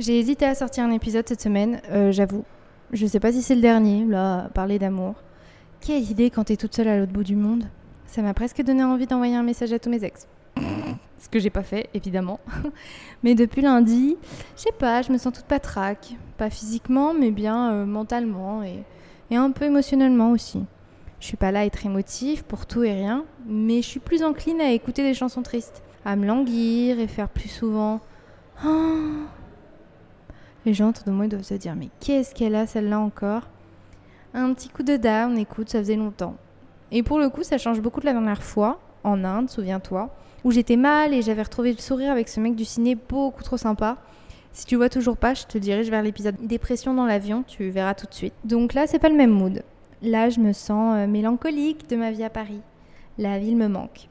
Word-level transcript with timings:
J'ai 0.00 0.18
hésité 0.18 0.46
à 0.46 0.54
sortir 0.54 0.84
un 0.84 0.92
épisode 0.92 1.28
cette 1.28 1.42
semaine, 1.42 1.82
euh, 1.90 2.10
j'avoue. 2.10 2.42
Je 2.90 3.04
sais 3.04 3.20
pas 3.20 3.32
si 3.32 3.42
c'est 3.42 3.54
le 3.54 3.60
dernier, 3.60 4.06
là, 4.06 4.48
parler 4.54 4.78
d'amour. 4.78 5.16
Quelle 5.82 6.10
idée 6.10 6.30
quand 6.30 6.44
t'es 6.44 6.56
toute 6.56 6.74
seule 6.74 6.88
à 6.88 6.96
l'autre 6.96 7.12
bout 7.12 7.22
du 7.22 7.36
monde. 7.36 7.64
Ça 8.06 8.22
m'a 8.22 8.32
presque 8.32 8.62
donné 8.62 8.82
envie 8.82 9.06
d'envoyer 9.06 9.36
un 9.36 9.42
message 9.42 9.74
à 9.74 9.78
tous 9.78 9.90
mes 9.90 10.02
ex. 10.02 10.26
Ce 11.18 11.28
que 11.28 11.38
j'ai 11.38 11.50
pas 11.50 11.62
fait, 11.62 11.90
évidemment. 11.92 12.40
mais 13.22 13.34
depuis 13.34 13.60
lundi, 13.60 14.16
je 14.56 14.62
sais 14.62 14.72
pas, 14.72 15.02
je 15.02 15.12
me 15.12 15.18
sens 15.18 15.34
toute 15.34 15.44
patraque. 15.44 16.16
Pas 16.38 16.48
physiquement, 16.48 17.12
mais 17.12 17.30
bien 17.30 17.70
euh, 17.70 17.84
mentalement 17.84 18.62
et, 18.62 18.82
un 19.36 19.50
peu 19.50 19.66
émotionnellement 19.66 20.30
aussi. 20.30 20.64
Je 21.20 21.26
suis 21.26 21.36
pas 21.36 21.52
là 21.52 21.60
à 21.60 21.64
être 21.66 21.84
émotive 21.84 22.44
pour 22.44 22.64
tout 22.64 22.84
et 22.84 22.94
rien, 22.94 23.26
mais 23.46 23.82
je 23.82 23.86
suis 23.86 24.00
plus 24.00 24.22
encline 24.22 24.62
à 24.62 24.72
écouter 24.72 25.02
des 25.02 25.12
chansons 25.12 25.42
tristes, 25.42 25.82
à 26.06 26.16
me 26.16 26.24
languir 26.26 26.98
et 26.98 27.06
faire 27.06 27.28
plus 27.28 27.50
souvent. 27.50 28.00
Oh 28.64 29.26
les 30.64 30.74
gens 30.74 30.90
autour 30.90 31.04
de 31.04 31.10
moi 31.10 31.26
doivent 31.26 31.42
se 31.42 31.54
dire 31.54 31.74
mais 31.76 31.88
qu'est-ce 32.00 32.34
qu'elle 32.34 32.54
a 32.54 32.66
celle-là 32.66 33.00
encore? 33.00 33.48
Un 34.34 34.52
petit 34.54 34.68
coup 34.68 34.82
de 34.82 34.96
down, 34.96 35.36
écoute, 35.38 35.70
ça 35.70 35.78
faisait 35.78 35.96
longtemps. 35.96 36.36
Et 36.92 37.02
pour 37.02 37.18
le 37.18 37.28
coup, 37.28 37.42
ça 37.42 37.58
change 37.58 37.80
beaucoup 37.80 38.00
de 38.00 38.06
la 38.06 38.12
dernière 38.12 38.42
fois, 38.42 38.80
en 39.04 39.24
Inde, 39.24 39.48
souviens-toi, 39.50 40.14
où 40.44 40.50
j'étais 40.50 40.76
mal 40.76 41.14
et 41.14 41.22
j'avais 41.22 41.42
retrouvé 41.42 41.72
le 41.72 41.78
sourire 41.78 42.12
avec 42.12 42.28
ce 42.28 42.40
mec 42.40 42.54
du 42.54 42.64
ciné 42.64 42.94
beaucoup 42.94 43.42
trop 43.42 43.56
sympa. 43.56 43.96
Si 44.52 44.66
tu 44.66 44.76
vois 44.76 44.88
toujours 44.88 45.16
pas, 45.16 45.34
je 45.34 45.44
te 45.44 45.58
dirige 45.58 45.90
vers 45.90 46.02
l'épisode 46.02 46.36
dépression 46.40 46.94
dans 46.94 47.06
l'avion, 47.06 47.44
tu 47.46 47.70
verras 47.70 47.94
tout 47.94 48.06
de 48.06 48.14
suite. 48.14 48.34
Donc 48.44 48.74
là, 48.74 48.86
c'est 48.86 48.98
pas 48.98 49.08
le 49.08 49.16
même 49.16 49.30
mood. 49.30 49.62
Là, 50.02 50.28
je 50.30 50.40
me 50.40 50.52
sens 50.52 50.96
euh, 50.96 51.06
mélancolique 51.06 51.88
de 51.88 51.96
ma 51.96 52.10
vie 52.10 52.24
à 52.24 52.30
Paris. 52.30 52.60
La 53.18 53.38
ville 53.38 53.56
me 53.56 53.68
manque. 53.68 54.08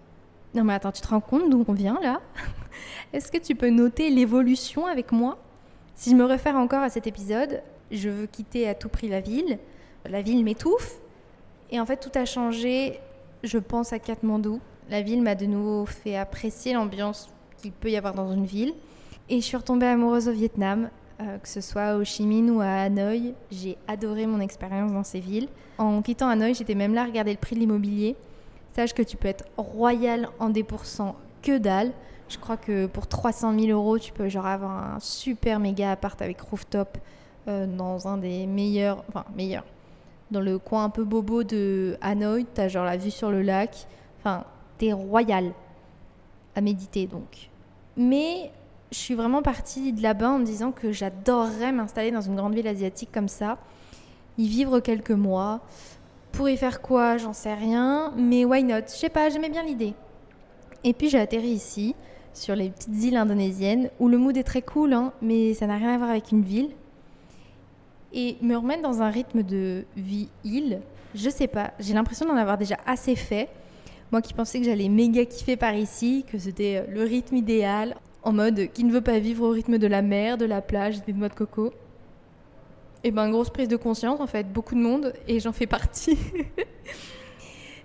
Non 0.54 0.64
mais 0.64 0.74
attends, 0.74 0.92
tu 0.92 1.02
te 1.02 1.08
rends 1.08 1.20
compte 1.20 1.50
d'où 1.50 1.64
on 1.68 1.74
vient 1.74 2.00
là? 2.02 2.22
Est-ce 3.14 3.32
que 3.32 3.38
tu 3.38 3.56
peux 3.56 3.70
noter 3.70 4.10
l'évolution 4.10 4.86
avec 4.88 5.12
moi? 5.12 5.38
Si 6.00 6.12
je 6.12 6.16
me 6.16 6.24
réfère 6.24 6.56
encore 6.56 6.82
à 6.82 6.90
cet 6.90 7.08
épisode, 7.08 7.62
je 7.92 8.08
veux 8.08 8.26
quitter 8.26 8.70
à 8.70 8.74
tout 8.74 8.88
prix 8.88 9.10
la 9.10 9.20
ville. 9.20 9.60
La 10.10 10.22
ville 10.22 10.46
m'étouffe. 10.46 10.96
Et 11.72 11.80
en 11.82 11.86
fait, 11.86 11.98
tout 11.98 12.18
a 12.18 12.24
changé, 12.24 13.02
je 13.44 13.58
pense, 13.58 13.92
à 13.92 14.00
Katmandou. 14.00 14.62
La 14.90 15.02
ville 15.02 15.22
m'a 15.22 15.36
de 15.36 15.46
nouveau 15.46 15.86
fait 15.86 16.16
apprécier 16.16 16.72
l'ambiance 16.72 17.28
qu'il 17.58 17.74
peut 17.74 17.92
y 17.92 17.98
avoir 17.98 18.14
dans 18.14 18.32
une 18.32 18.46
ville. 18.46 18.74
Et 19.28 19.42
je 19.42 19.46
suis 19.46 19.58
retombée 19.58 19.88
amoureuse 19.88 20.30
au 20.30 20.32
Vietnam, 20.32 20.90
euh, 21.20 21.38
que 21.38 21.50
ce 21.50 21.60
soit 21.60 21.82
à 21.82 21.98
Ho 21.98 22.04
Chi 22.06 22.26
Minh 22.26 22.50
ou 22.50 22.62
à 22.62 22.84
Hanoï. 22.84 23.34
J'ai 23.52 23.78
adoré 23.90 24.26
mon 24.26 24.40
expérience 24.40 24.94
dans 24.94 25.04
ces 25.04 25.20
villes. 25.20 25.50
En 25.80 26.02
quittant 26.02 26.30
Hanoï, 26.30 26.54
j'étais 26.54 26.76
même 26.76 26.94
là 26.94 27.02
à 27.02 27.06
regarder 27.08 27.32
le 27.32 27.38
prix 27.38 27.56
de 27.58 27.60
l'immobilier. 27.60 28.16
Sache 28.74 28.94
que 28.94 29.04
tu 29.04 29.18
peux 29.18 29.28
être 29.28 29.44
royal 29.58 30.30
en 30.40 30.48
débourssant 30.48 31.18
que 31.42 31.58
dalle. 31.58 31.92
Je 32.30 32.38
crois 32.38 32.58
que 32.58 32.86
pour 32.86 33.08
300 33.08 33.60
000 33.60 33.68
euros, 33.72 33.98
tu 33.98 34.14
peux 34.14 34.30
genre 34.30 34.46
avoir 34.46 34.72
un 34.72 35.00
super 35.00 35.60
méga 35.60 35.92
appart 35.92 36.22
avec 36.22 36.40
rooftop 36.40 36.98
euh, 37.48 37.66
dans 37.66 38.08
un 38.08 38.18
des 38.18 38.46
meilleurs, 38.46 39.04
enfin 39.10 39.26
meilleurs, 39.36 39.66
dans 40.30 40.40
le 40.40 40.60
coin 40.60 40.84
un 40.84 40.90
peu 40.92 41.04
bobo 41.04 41.44
de 41.44 41.98
Hanoï. 42.02 42.46
T'as 42.54 42.68
genre 42.68 42.86
la 42.86 42.98
vue 42.98 43.10
sur 43.10 43.32
le 43.32 43.42
lac. 43.42 43.88
Enfin, 44.20 44.44
t'es 44.78 44.94
royal 44.94 45.54
à 46.56 46.62
méditer 46.62 47.08
donc. 47.08 47.50
Mais 47.98 48.52
je 48.92 48.98
suis 48.98 49.16
vraiment 49.16 49.42
partie 49.42 49.92
de 49.92 50.04
là-bas 50.04 50.30
en 50.30 50.40
me 50.40 50.46
disant 50.46 50.72
que 50.72 50.92
j'adorerais 50.92 51.72
m'installer 51.72 52.12
dans 52.12 52.22
une 52.22 52.36
grande 52.36 52.54
ville 52.54 52.68
asiatique 52.68 53.10
comme 53.12 53.28
ça, 53.28 53.58
y 54.38 54.48
vivre 54.48 54.80
quelques 54.82 55.12
mois. 55.12 55.62
Pour 56.32 56.48
y 56.48 56.58
faire 56.58 56.82
quoi, 56.82 57.18
j'en 57.18 57.34
sais 57.34 57.56
rien, 57.56 58.14
mais 58.16 58.46
why 58.46 58.64
not? 58.64 58.82
Je 58.86 58.94
sais 58.94 59.10
pas, 59.10 59.30
j'aimais 59.30 59.50
bien 59.50 59.64
l'idée. 59.64 59.96
Et 60.84 60.94
puis 60.94 61.10
j'ai 61.10 61.20
atterri 61.20 61.50
ici 61.50 61.96
sur 62.34 62.56
les 62.56 62.70
petites 62.70 63.04
îles 63.04 63.18
indonésiennes 63.18 63.90
où 64.00 64.08
le 64.08 64.18
mood 64.18 64.36
est 64.38 64.44
très 64.44 64.62
cool, 64.62 64.94
hein, 64.94 65.14
mais 65.22 65.54
ça 65.54 65.68
n'a 65.68 65.78
rien 65.78 65.94
à 65.94 65.98
voir 65.98 66.10
avec 66.10 66.32
une 66.32 66.42
ville. 66.42 66.70
Et 68.14 68.38
me 68.42 68.56
remettre 68.56 68.82
dans 68.82 69.02
un 69.02 69.10
rythme 69.10 69.44
de 69.44 69.86
vie 69.96 70.30
île, 70.44 70.82
je 71.16 71.30
sais 71.30 71.48
pas, 71.48 71.74
j'ai 71.80 71.94
l'impression 71.94 72.26
d'en 72.26 72.36
avoir 72.36 72.58
déjà 72.58 72.78
assez 72.86 73.16
fait. 73.16 73.50
Moi 74.12 74.22
qui 74.22 74.34
pensais 74.34 74.60
que 74.60 74.66
j'allais 74.66 74.90
méga 74.90 75.26
kiffer 75.26 75.56
par 75.56 75.76
ici, 75.76 76.26
que 76.32 76.38
c'était 76.38 76.78
euh, 76.78 76.92
le 76.92 77.04
rythme 77.04 77.36
idéal, 77.36 77.96
en 78.24 78.34
mode 78.34 78.72
qui 78.74 78.84
ne 78.84 78.92
veut 78.92 79.02
pas 79.02 79.20
vivre 79.20 79.46
au 79.46 79.52
rythme 79.52 79.78
de 79.78 79.88
la 79.88 80.02
mer, 80.02 80.38
de 80.38 80.46
la 80.46 80.62
plage, 80.62 81.04
des 81.06 81.14
noix 81.14 81.30
de 81.30 81.36
coco. 81.36 81.72
Et 83.04 83.12
ben 83.12 83.30
grosse 83.30 83.50
prise 83.50 83.68
de 83.68 83.78
conscience 83.78 84.20
en 84.20 84.28
fait, 84.28 84.52
beaucoup 84.52 84.76
de 84.76 84.82
monde 84.82 85.14
et 85.28 85.40
j'en 85.40 85.54
fais 85.54 85.68
partie. 85.68 86.18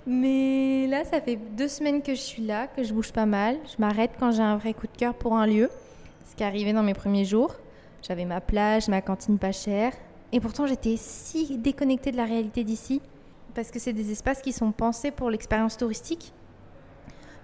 Mais 0.06 0.86
là, 0.86 1.04
ça 1.04 1.20
fait 1.20 1.36
deux 1.36 1.68
semaines 1.68 2.02
que 2.02 2.14
je 2.14 2.20
suis 2.20 2.44
là, 2.44 2.66
que 2.66 2.82
je 2.82 2.92
bouge 2.92 3.12
pas 3.12 3.24
mal. 3.24 3.56
Je 3.66 3.80
m'arrête 3.80 4.12
quand 4.18 4.32
j'ai 4.32 4.42
un 4.42 4.56
vrai 4.56 4.74
coup 4.74 4.86
de 4.86 4.96
cœur 4.96 5.14
pour 5.14 5.34
un 5.34 5.46
lieu, 5.46 5.70
ce 6.28 6.36
qui 6.36 6.42
est 6.42 6.46
arrivé 6.46 6.72
dans 6.72 6.82
mes 6.82 6.94
premiers 6.94 7.24
jours. 7.24 7.54
J'avais 8.02 8.26
ma 8.26 8.42
plage, 8.42 8.88
ma 8.88 9.00
cantine 9.00 9.38
pas 9.38 9.52
chère. 9.52 9.92
Et 10.32 10.40
pourtant, 10.40 10.66
j'étais 10.66 10.96
si 10.98 11.56
déconnectée 11.56 12.10
de 12.12 12.18
la 12.18 12.26
réalité 12.26 12.64
d'ici, 12.64 13.00
parce 13.54 13.70
que 13.70 13.78
c'est 13.78 13.94
des 13.94 14.10
espaces 14.10 14.42
qui 14.42 14.52
sont 14.52 14.72
pensés 14.72 15.10
pour 15.10 15.30
l'expérience 15.30 15.76
touristique. 15.76 16.32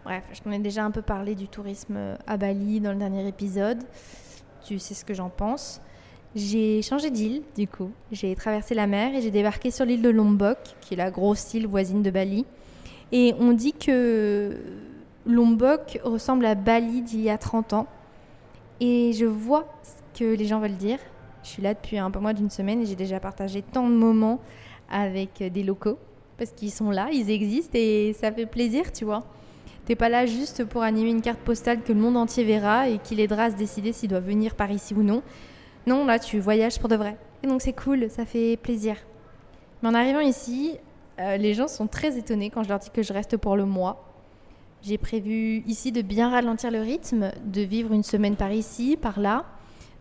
Bref, 0.05 0.25
je 0.33 0.41
t'en 0.41 0.51
ai 0.51 0.59
déjà 0.59 0.85
un 0.85 0.91
peu 0.91 1.03
parlé 1.03 1.35
du 1.35 1.49
tourisme 1.49 2.17
à 2.27 2.37
Bali 2.37 2.81
dans 2.81 2.93
le 2.93 2.99
dernier 2.99 3.27
épisode. 3.27 3.83
Tu 4.63 4.79
sais 4.79 4.95
ce 4.95 5.05
que 5.05 5.15
j'en 5.15 5.31
pense. 5.31 5.81
J'ai 6.37 6.81
changé 6.83 7.11
d'île, 7.11 7.43
du 7.57 7.67
coup. 7.67 7.91
J'ai 8.13 8.37
traversé 8.37 8.75
la 8.75 8.87
mer 8.87 9.15
et 9.17 9.21
j'ai 9.21 9.33
débarqué 9.33 9.73
sur 9.73 9.85
l'île 9.85 10.03
de 10.03 10.11
Lombok, 10.11 10.59
qui 10.81 10.95
est 10.95 10.97
la 10.97 11.11
grosse 11.11 11.55
île 11.55 11.67
voisine 11.67 12.03
de 12.03 12.11
Bali. 12.11 12.47
Et 13.11 13.35
on 13.41 13.53
dit 13.53 13.73
que 13.73 14.57
Lombok 15.27 16.01
ressemble 16.05 16.47
à 16.47 16.55
Bali 16.55 17.03
d'il 17.03 17.23
y 17.23 17.31
a 17.31 17.39
30 17.39 17.73
ans. 17.73 17.89
Et 18.81 19.13
je 19.13 19.27
vois 19.27 19.67
ce 19.83 20.19
que 20.19 20.37
les 20.37 20.45
gens 20.45 20.61
veulent 20.61 20.77
dire. 20.77 20.99
Je 21.43 21.49
suis 21.49 21.63
là 21.63 21.75
depuis 21.75 21.99
un 21.99 22.13
peu 22.13 22.21
moins 22.21 22.33
d'une 22.33 22.51
semaine 22.51 22.83
et 22.83 22.87
j'ai 22.87 22.95
déjà 22.95 23.19
partagé 23.19 23.63
tant 23.63 23.89
de 23.89 23.95
moments 23.95 24.39
avec 24.89 25.43
des 25.43 25.63
locaux. 25.65 25.99
Parce 26.39 26.53
qu'ils 26.53 26.71
sont 26.71 26.93
là, 26.93 27.09
ils 27.13 27.29
existent 27.31 27.77
et 27.77 28.15
ça 28.19 28.31
fait 28.31 28.47
plaisir, 28.47 28.93
tu 28.93 29.05
vois. 29.05 29.25
T'es 29.85 29.97
pas 29.97 30.09
là 30.09 30.27
juste 30.27 30.65
pour 30.65 30.83
animer 30.83 31.11
une 31.11 31.23
carte 31.23 31.41
postale 31.41 31.83
que 31.83 31.93
le 31.93 32.01
monde 32.01 32.17
entier 32.17 32.45
verra 32.45 32.89
et 32.89 32.99
qui 32.99 33.17
l'aidera 33.17 33.45
à 33.45 33.51
se 33.51 33.57
décider 33.57 33.93
s'il 33.93 34.11
doit 34.11 34.21
venir 34.21 34.55
par 34.55 34.71
ici 34.71 34.95
ou 34.95 35.03
non. 35.03 35.23
Non, 35.87 36.05
là, 36.05 36.19
tu 36.19 36.39
voyages 36.39 36.79
pour 36.79 36.89
de 36.89 36.97
vrai. 36.97 37.17
Et 37.43 37.47
donc, 37.47 37.63
c'est 37.63 37.73
cool, 37.73 38.11
ça 38.11 38.25
fait 38.25 38.57
plaisir. 38.57 38.97
Mais 39.83 39.89
en 39.89 39.95
arrivant 39.95 40.21
ici, 40.21 40.77
euh, 41.19 41.37
les 41.37 41.55
gens 41.55 41.69
sont 41.69 41.87
très 41.87 42.19
étonnés 42.19 42.51
quand 42.51 42.63
je 42.63 42.69
leur 42.69 42.79
dis 42.79 42.91
que 42.91 43.03
je 43.03 43.13
reste 43.13 43.37
pour 43.37 43.57
le 43.57 43.65
mois. 43.65 44.05
J'ai 44.83 44.99
prévu 44.99 45.63
ici 45.67 45.93
de 45.93 46.03
bien 46.03 46.31
ralentir 46.31 46.71
le 46.71 46.81
rythme, 46.81 47.33
de 47.45 47.61
vivre 47.61 47.93
une 47.93 48.03
semaine 48.03 48.37
par 48.37 48.53
ici, 48.53 48.97
par 49.01 49.21
là, 49.21 49.45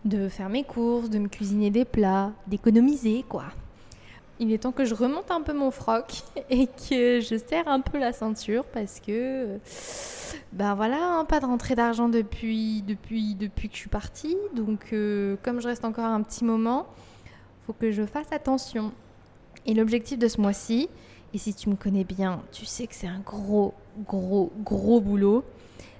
de 0.04 0.28
faire 0.28 0.48
mes 0.48 0.64
courses, 0.64 1.10
de 1.10 1.18
me 1.18 1.28
cuisiner 1.28 1.70
des 1.70 1.84
plats, 1.84 2.32
d'économiser, 2.46 3.24
quoi 3.28 3.44
il 4.40 4.52
est 4.52 4.58
temps 4.58 4.72
que 4.72 4.84
je 4.84 4.94
remonte 4.94 5.30
un 5.30 5.42
peu 5.42 5.52
mon 5.52 5.70
froc 5.70 6.22
et 6.50 6.66
que 6.66 7.20
je 7.20 7.36
serre 7.46 7.68
un 7.68 7.80
peu 7.80 7.98
la 7.98 8.12
ceinture 8.12 8.64
parce 8.64 8.98
que 8.98 9.58
ben 10.52 10.74
voilà, 10.74 11.18
hein, 11.18 11.24
pas 11.26 11.40
de 11.40 11.46
rentrée 11.46 11.74
d'argent 11.74 12.08
depuis, 12.08 12.82
depuis, 12.82 13.34
depuis 13.34 13.68
que 13.68 13.74
je 13.74 13.80
suis 13.80 13.90
partie. 13.90 14.36
Donc 14.56 14.92
euh, 14.92 15.36
comme 15.42 15.60
je 15.60 15.68
reste 15.68 15.84
encore 15.84 16.06
un 16.06 16.22
petit 16.22 16.44
moment, 16.44 16.86
faut 17.66 17.74
que 17.74 17.92
je 17.92 18.04
fasse 18.04 18.32
attention. 18.32 18.92
Et 19.66 19.74
l'objectif 19.74 20.18
de 20.18 20.26
ce 20.26 20.40
mois-ci, 20.40 20.88
et 21.34 21.38
si 21.38 21.54
tu 21.54 21.68
me 21.68 21.76
connais 21.76 22.04
bien, 22.04 22.42
tu 22.50 22.64
sais 22.64 22.86
que 22.86 22.94
c'est 22.94 23.06
un 23.06 23.20
gros, 23.20 23.74
gros, 24.06 24.50
gros 24.64 25.00
boulot, 25.00 25.44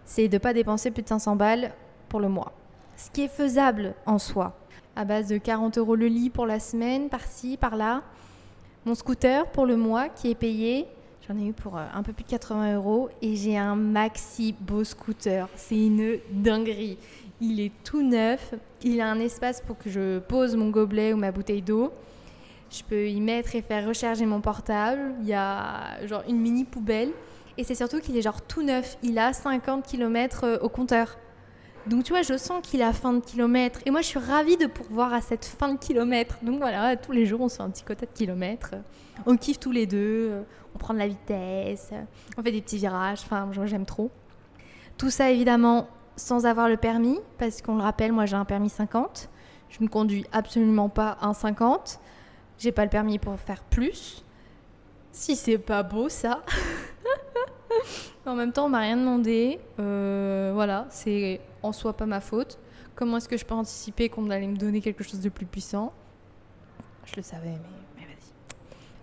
c'est 0.05 0.29
de 0.29 0.35
ne 0.35 0.39
pas 0.39 0.55
dépenser 0.55 0.91
plus 0.91 1.03
de 1.03 1.09
500 1.09 1.37
balles 1.37 1.73
pour 2.09 2.21
le 2.21 2.29
mois. 2.29 2.53
Ce 2.97 3.11
qui 3.11 3.23
est 3.23 3.29
faisable 3.29 3.95
en 4.07 4.19
soi. 4.19 4.57
À 4.97 5.05
base 5.05 5.29
de 5.29 5.39
40 5.39 5.79
euros 5.79 5.95
le 5.95 6.07
lit 6.07 6.31
pour 6.31 6.47
la 6.47 6.59
semaine, 6.59 7.09
par-ci, 7.09 7.57
par-là. 7.57 8.03
Mon 8.87 8.95
scooter 8.95 9.47
pour 9.47 9.67
le 9.67 9.77
mois 9.77 10.09
qui 10.09 10.31
est 10.31 10.35
payé, 10.35 10.87
j'en 11.29 11.37
ai 11.39 11.47
eu 11.47 11.53
pour 11.53 11.77
euh, 11.77 11.85
un 11.93 12.03
peu 12.03 12.15
plus 12.15 12.25
de 12.25 12.31
80 12.31 12.77
euros 12.77 13.11
et 13.21 13.37
j'ai 13.37 13.59
un 13.59 13.77
maxi 13.77 14.55
beau 14.59 14.85
scooter. 14.85 15.49
C'est 15.55 15.77
une 15.77 16.19
dinguerie. 16.33 16.97
Il 17.43 17.61
est 17.61 17.73
tout 17.85 18.03
neuf, 18.03 18.55
il 18.83 19.03
a 19.03 19.11
un 19.11 19.21
espace 19.21 19.61
pour 19.61 19.77
que 19.77 19.91
je 19.91 20.19
pose 20.21 20.57
mon 20.57 20.71
gobelet 20.71 21.13
ou 21.13 21.19
ma 21.19 21.31
bouteille 21.31 21.61
d'eau. 21.61 21.93
Je 22.71 22.83
peux 22.83 23.07
y 23.07 23.21
mettre 23.21 23.55
et 23.55 23.61
faire 23.61 23.87
recharger 23.87 24.25
mon 24.25 24.41
portable. 24.41 25.15
Il 25.21 25.29
y 25.29 25.35
a 25.35 26.07
genre 26.07 26.23
une 26.27 26.39
mini 26.39 26.65
poubelle. 26.65 27.11
Et 27.59 27.65
c'est 27.65 27.75
surtout 27.75 28.01
qu'il 28.01 28.17
est 28.17 28.23
genre 28.23 28.41
tout 28.41 28.63
neuf. 28.63 28.97
Il 29.03 29.19
a 29.19 29.35
50 29.35 29.85
km 29.85 30.45
euh, 30.45 30.59
au 30.61 30.71
compteur. 30.71 31.19
Donc 31.87 32.05
tu 32.05 32.13
vois, 32.13 32.23
je 32.23 32.37
sens 32.37 32.61
qu'il 32.63 32.83
a 32.83 32.93
fin 32.93 33.13
de 33.13 33.21
kilomètre. 33.21 33.81
Et 33.87 33.91
moi, 33.91 34.01
je 34.03 34.07
suis 34.07 34.19
ravie 34.19 34.57
de 34.57 34.67
pourvoir 34.67 35.13
à 35.13 35.21
cette 35.21 35.45
fin 35.45 35.73
de 35.73 35.79
kilomètre. 35.79 36.37
Donc 36.43 36.59
voilà, 36.59 36.97
tous 36.97 37.13
les 37.13 37.27
jours, 37.27 37.41
on 37.41 37.49
se 37.49 37.57
fait 37.57 37.63
un 37.63 37.71
petit 37.71 37.85
quota 37.85 38.07
de 38.07 38.13
kilomètres. 38.13 38.75
On 39.27 39.37
kiffe 39.37 39.59
tous 39.59 39.73
les 39.73 39.87
deux. 39.87 40.45
On 40.75 40.79
prend 40.79 40.95
de 40.95 40.99
la 40.99 41.09
vitesse. 41.09 41.91
On 42.37 42.43
fait 42.43 42.53
des 42.53 42.61
petits 42.61 42.77
virages. 42.77 43.21
Enfin, 43.25 43.49
j'aime 43.65 43.87
trop. 43.87 44.11
Tout 44.99 45.11
ça, 45.11 45.31
évidemment, 45.31 45.89
sans 46.17 46.47
avoir 46.47 46.69
le 46.69 46.77
permis. 46.77 47.19
Parce 47.39 47.63
qu'on 47.63 47.77
le 47.77 47.83
rappelle, 47.83 48.13
moi, 48.13 48.27
j'ai 48.27 48.37
un 48.37 48.45
permis 48.45 48.69
50. 48.69 49.31
Je 49.71 49.83
ne 49.83 49.89
conduis 49.89 50.27
absolument 50.33 50.89
pas 50.89 51.17
un 51.23 51.33
50. 51.33 52.01
J'ai 52.59 52.73
pas 52.73 52.85
le 52.85 52.91
permis 52.91 53.19
pour 53.19 53.39
faire 53.41 53.63
plus. 53.63 54.25
Si 55.13 55.35
c'est 55.35 55.59
pas 55.59 55.83
beau, 55.83 56.09
ça. 56.09 56.43
en 58.27 58.35
même 58.35 58.53
temps, 58.53 58.67
on 58.67 58.69
m'a 58.69 58.81
rien 58.81 58.97
demandé. 58.97 59.59
Euh, 59.79 60.53
voilà, 60.55 60.87
c'est 60.91 61.41
en 61.63 61.73
soi 61.73 61.93
pas 61.93 62.07
ma 62.07 62.21
faute. 62.21 62.59
Comment 62.95 63.17
est-ce 63.17 63.29
que 63.29 63.37
je 63.37 63.45
peux 63.45 63.55
anticiper 63.55 64.09
qu'on 64.09 64.31
allait 64.31 64.47
me 64.47 64.57
donner 64.57 64.81
quelque 64.81 65.05
chose 65.05 65.21
de 65.21 65.29
plus 65.29 65.47
puissant? 65.47 65.93
Je 67.07 67.17
le 67.17 67.23
savais, 67.23 67.57
mais, 67.97 68.05
vas-y. 68.05 68.15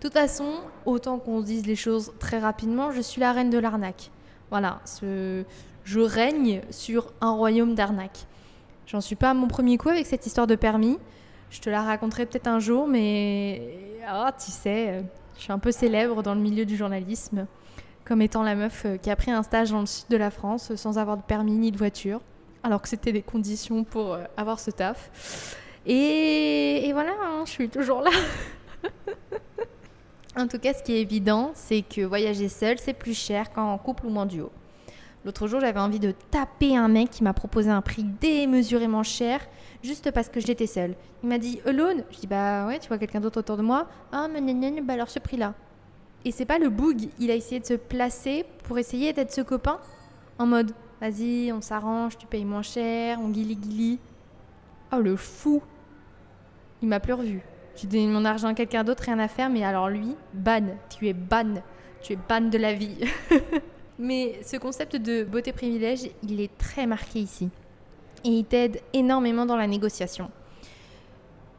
toute 0.00 0.12
façon, 0.12 0.60
autant 0.86 1.18
qu'on 1.18 1.40
se 1.40 1.46
dise 1.46 1.66
les 1.66 1.76
choses 1.76 2.12
très 2.18 2.38
rapidement, 2.38 2.92
je 2.92 3.00
suis 3.00 3.20
la 3.20 3.32
reine 3.32 3.50
de 3.50 3.58
l'arnaque. 3.58 4.10
Voilà, 4.50 4.80
je 5.02 6.00
règne 6.00 6.62
sur 6.70 7.12
un 7.20 7.32
royaume 7.32 7.74
d'arnaque. 7.74 8.26
J'en 8.86 9.00
suis 9.00 9.16
pas 9.16 9.30
à 9.30 9.34
mon 9.34 9.48
premier 9.48 9.76
coup 9.76 9.90
avec 9.90 10.06
cette 10.06 10.24
histoire 10.26 10.46
de 10.46 10.54
permis. 10.54 10.98
Je 11.50 11.60
te 11.60 11.68
la 11.68 11.82
raconterai 11.82 12.24
peut-être 12.24 12.46
un 12.46 12.60
jour, 12.60 12.86
mais 12.86 13.98
ah, 14.06 14.32
tu 14.38 14.50
sais, 14.50 15.04
je 15.36 15.42
suis 15.42 15.52
un 15.52 15.58
peu 15.58 15.72
célèbre 15.72 16.22
dans 16.22 16.34
le 16.34 16.40
milieu 16.40 16.64
du 16.64 16.76
journalisme, 16.76 17.46
comme 18.04 18.22
étant 18.22 18.42
la 18.42 18.54
meuf 18.54 18.86
qui 19.02 19.10
a 19.10 19.16
pris 19.16 19.30
un 19.30 19.42
stage 19.42 19.70
dans 19.70 19.80
le 19.80 19.86
sud 19.86 20.06
de 20.08 20.16
la 20.16 20.30
France 20.30 20.74
sans 20.76 20.98
avoir 20.98 21.16
de 21.16 21.22
permis 21.22 21.58
ni 21.58 21.70
de 21.70 21.76
voiture, 21.76 22.20
alors 22.62 22.82
que 22.82 22.88
c'était 22.88 23.12
des 23.12 23.22
conditions 23.22 23.84
pour 23.84 24.18
avoir 24.36 24.60
ce 24.60 24.70
taf. 24.70 25.56
Et, 25.86 26.90
voilà, 26.92 27.12
hein, 27.22 27.44
je 27.46 27.50
suis 27.50 27.68
toujours 27.68 28.02
là. 28.02 28.10
en 30.36 30.46
tout 30.46 30.58
cas, 30.58 30.74
ce 30.74 30.82
qui 30.82 30.92
est 30.92 31.00
évident, 31.00 31.52
c'est 31.54 31.82
que 31.82 32.02
voyager 32.02 32.48
seul, 32.48 32.78
c'est 32.78 32.92
plus 32.92 33.16
cher 33.16 33.52
qu'en 33.52 33.78
couple 33.78 34.06
ou 34.06 34.16
en 34.16 34.26
duo. 34.26 34.50
L'autre 35.24 35.46
jour, 35.46 35.60
j'avais 35.60 35.80
envie 35.80 35.98
de 35.98 36.12
taper 36.30 36.76
un 36.76 36.88
mec 36.88 37.10
qui 37.10 37.24
m'a 37.24 37.32
proposé 37.32 37.70
un 37.70 37.80
prix 37.80 38.04
démesurément 38.04 39.02
cher 39.02 39.40
juste 39.82 40.10
parce 40.10 40.28
que 40.28 40.40
j'étais 40.40 40.66
seule. 40.66 40.94
Il 41.22 41.28
m'a 41.28 41.38
dit 41.38 41.60
Alone? 41.66 42.04
Je 42.10 42.20
dis 42.20 42.26
Bah 42.26 42.66
ouais, 42.66 42.78
tu 42.78 42.88
vois 42.88 42.98
quelqu'un 42.98 43.20
d'autre 43.20 43.40
autour 43.40 43.56
de 43.56 43.62
moi. 43.62 43.88
Ah, 44.12 44.28
mais 44.28 44.40
bah 44.82 44.94
alors 44.94 45.10
ce 45.10 45.18
prix-là. 45.18 45.54
Et 46.24 46.32
c'est 46.32 46.46
pas 46.46 46.58
le 46.58 46.68
boug, 46.68 47.08
il 47.18 47.30
a 47.30 47.34
essayé 47.34 47.60
de 47.60 47.66
se 47.66 47.74
placer 47.74 48.44
pour 48.64 48.78
essayer 48.78 49.12
d'être 49.12 49.32
ce 49.32 49.40
copain 49.40 49.78
en 50.38 50.46
mode 50.46 50.72
Vas-y, 51.00 51.52
on 51.52 51.60
s'arrange, 51.60 52.18
tu 52.18 52.26
payes 52.26 52.44
moins 52.44 52.62
cher, 52.62 53.18
on 53.20 53.28
guili 53.28 53.56
guili. 53.56 53.98
Oh 54.92 54.98
le 54.98 55.16
fou 55.16 55.62
Il 56.82 56.88
m'a 56.88 57.00
plus 57.00 57.12
revu. 57.12 57.40
J'ai 57.76 57.86
donné 57.86 58.06
mon 58.08 58.24
argent 58.24 58.48
à 58.48 58.54
quelqu'un 58.54 58.82
d'autre, 58.82 59.04
rien 59.04 59.18
à 59.18 59.28
faire, 59.28 59.50
mais 59.50 59.62
alors 59.62 59.88
lui, 59.88 60.16
ban, 60.34 60.64
tu 60.90 61.06
es 61.06 61.12
ban, 61.12 61.62
tu 62.02 62.14
es 62.14 62.18
ban 62.28 62.40
de 62.40 62.58
la 62.58 62.72
vie. 62.72 62.98
mais 63.98 64.40
ce 64.44 64.56
concept 64.56 64.96
de 64.96 65.22
beauté 65.22 65.52
privilège, 65.52 66.10
il 66.24 66.40
est 66.40 66.56
très 66.58 66.86
marqué 66.86 67.20
ici 67.20 67.50
et 68.24 68.30
il 68.30 68.44
t'aide 68.44 68.80
énormément 68.92 69.46
dans 69.46 69.56
la 69.56 69.66
négociation. 69.66 70.30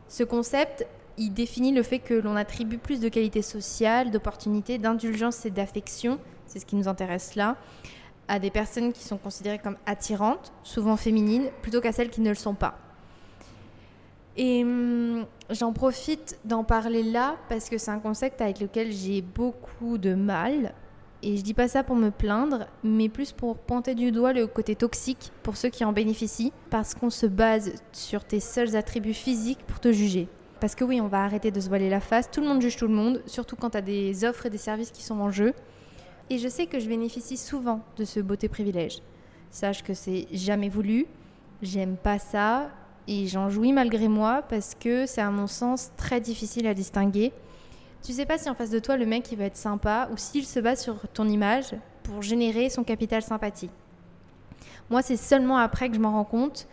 Ce 0.08 0.24
concept, 0.24 0.86
il 1.18 1.34
définit 1.34 1.72
le 1.72 1.84
fait 1.84 2.00
que 2.00 2.14
l'on 2.14 2.36
attribue 2.36 2.78
plus 2.78 3.00
de 3.00 3.10
qualité 3.10 3.42
sociale, 3.42 4.12
d'opportunités, 4.12 4.78
d'indulgence 4.78 5.46
et 5.46 5.52
d'affection, 5.52 6.20
c'est 6.48 6.60
ce 6.60 6.66
qui 6.66 6.76
nous 6.76 6.88
intéresse 6.88 7.36
là, 7.36 7.58
à 8.30 8.40
des 8.40 8.52
personnes 8.52 8.94
qui 8.94 9.04
sont 9.04 9.18
considérées 9.18 9.60
comme 9.60 9.76
attirantes, 9.86 10.54
souvent 10.64 10.96
féminines, 10.96 11.50
plutôt 11.62 11.82
qu'à 11.82 11.92
celles 11.92 12.10
qui 12.10 12.22
ne 12.22 12.30
le 12.30 12.36
sont 12.36 12.54
pas. 12.54 12.78
Et 14.38 14.64
hum, 14.64 15.26
j'en 15.50 15.74
profite 15.74 16.40
d'en 16.46 16.64
parler 16.64 17.04
là 17.04 17.36
parce 17.50 17.68
que 17.68 17.78
c'est 17.78 17.92
un 17.92 18.00
concept 18.00 18.40
avec 18.40 18.62
lequel 18.62 18.92
j'ai 18.94 19.22
beaucoup 19.22 19.98
de 19.98 20.14
mal 20.14 20.74
et 21.22 21.36
je 21.36 21.42
dis 21.42 21.54
pas 21.54 21.68
ça 21.68 21.84
pour 21.84 21.98
me 21.98 22.12
plaindre, 22.12 22.68
mais 22.82 23.10
plus 23.10 23.34
pour 23.34 23.58
pointer 23.58 23.94
du 23.94 24.12
doigt 24.12 24.32
le 24.32 24.48
côté 24.48 24.76
toxique 24.76 25.34
pour 25.44 25.58
ceux 25.58 25.68
qui 25.68 25.84
en 25.84 25.92
bénéficient, 25.92 26.54
parce 26.70 26.96
qu'on 26.96 27.10
se 27.10 27.26
base 27.26 27.74
sur 27.92 28.24
tes 28.24 28.40
seuls 28.40 28.78
attributs 28.78 29.14
physiques 29.14 29.60
pour 29.68 29.82
te 29.82 29.92
juger. 29.92 30.30
Parce 30.62 30.76
que 30.76 30.86
oui, 30.86 31.02
on 31.02 31.08
va 31.08 31.24
arrêter 31.24 31.52
de 31.52 31.60
se 31.60 31.68
voiler 31.68 31.90
la 31.90 32.00
face, 32.00 32.32
tout 32.32 32.40
le 32.40 32.48
monde 32.48 32.62
juge 32.62 32.78
tout 32.78 32.88
le 32.88 32.94
monde, 32.94 33.22
surtout 33.26 33.58
quand 33.58 33.72
tu 33.72 33.78
as 33.78 33.82
des 33.82 34.24
offres 34.24 34.46
et 34.46 34.50
des 34.50 34.58
services 34.58 34.92
qui 34.92 35.04
sont 35.04 35.20
en 35.20 35.30
jeu. 35.30 35.54
Et 36.30 36.38
je 36.38 36.48
sais 36.48 36.68
que 36.68 36.80
je 36.80 36.88
bénéficie 36.88 37.38
souvent 37.38 37.82
de 37.98 38.06
ce 38.06 38.20
beauté 38.20 38.50
privilège. 38.50 39.00
Sache 39.52 39.84
que 39.84 39.94
c'est 39.94 40.28
jamais 40.32 40.70
voulu, 40.70 41.08
j'aime 41.62 41.98
pas 41.98 42.20
ça, 42.20 42.70
et 43.08 43.28
j'en 43.28 43.50
jouis 43.50 43.74
malgré 43.74 44.08
moi 44.08 44.44
parce 44.48 44.76
que 44.76 45.06
c'est 45.08 45.22
à 45.22 45.32
mon 45.32 45.48
sens 45.48 45.92
très 45.98 46.22
difficile 46.22 46.68
à 46.68 46.76
distinguer 46.76 47.34
tu 48.04 48.14
sais 48.14 48.26
pas 48.26 48.38
si 48.38 48.50
en 48.50 48.56
face 48.56 48.70
de 48.70 48.80
toi 48.80 48.98
le 48.98 49.06
mec 49.06 49.32
il 49.32 49.38
va 49.38 49.46
être 49.46 49.58
sympa 49.58 50.10
ou 50.12 50.18
s'il 50.18 50.46
se 50.46 50.60
base 50.60 50.82
sur 50.82 51.08
ton 51.14 51.28
image 51.28 51.76
pour 52.04 52.22
générer 52.22 52.70
son 52.70 52.84
capital 52.84 53.22
sympathie. 53.22 53.70
Moi, 54.90 55.02
c'est 55.02 55.18
seulement 55.18 55.58
après 55.58 55.90
que 55.90 55.96
je 55.96 56.00
m'en 56.00 56.12
rends 56.12 56.24
compte, 56.24 56.68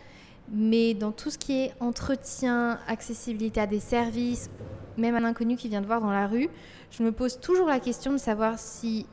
mais 0.49 0.93
dans 0.93 1.11
tout 1.11 1.29
ce 1.29 1.37
qui 1.37 1.59
est 1.61 1.73
entretien, 1.79 2.79
accessibilité 2.87 3.59
à 3.59 3.67
des 3.67 3.79
services, 3.79 4.49
même 4.97 5.15
un 5.15 5.23
inconnu 5.25 5.55
qui 5.57 5.67
vient 5.67 5.81
te 5.81 5.85
voir 5.85 6.01
dans 6.01 6.11
la 6.11 6.25
rue, 6.25 6.49
je 6.89 7.03
me 7.03 7.11
pose 7.11 7.39
toujours 7.39 7.67
la 7.67 7.79
question 7.79 8.13
de 8.13 8.17
savoir 8.17 8.57
si 8.57 9.05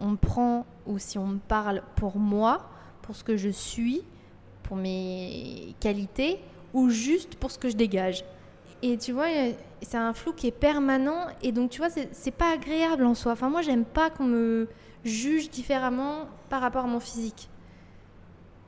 on 0.00 0.10
me 0.10 0.16
prend 0.16 0.66
ou 0.86 0.98
si 0.98 1.18
on 1.18 1.26
me 1.26 1.38
parle 1.38 1.82
pour 1.96 2.18
moi, 2.18 2.68
pour 3.02 3.16
ce 3.16 3.24
que 3.24 3.36
je 3.36 3.48
suis, 3.48 4.02
pour 4.62 4.76
mes 4.76 5.74
qualités, 5.80 6.40
ou 6.72 6.90
juste 6.90 7.36
pour 7.36 7.50
ce 7.50 7.58
que 7.58 7.68
je 7.68 7.76
dégage. 7.76 8.24
Et 8.82 8.98
tu 8.98 9.12
vois, 9.12 9.26
c'est 9.80 9.96
un 9.96 10.12
flou 10.12 10.32
qui 10.32 10.46
est 10.48 10.58
permanent. 10.58 11.26
Et 11.42 11.52
donc, 11.52 11.70
tu 11.70 11.78
vois, 11.78 11.88
c'est 11.90 12.30
pas 12.30 12.52
agréable 12.52 13.04
en 13.06 13.14
soi. 13.14 13.32
Enfin, 13.32 13.48
moi, 13.48 13.62
j'aime 13.62 13.84
pas 13.84 14.10
qu'on 14.10 14.24
me 14.24 14.68
juge 15.04 15.50
différemment 15.50 16.28
par 16.50 16.60
rapport 16.60 16.84
à 16.84 16.88
mon 16.88 17.00
physique. 17.00 17.48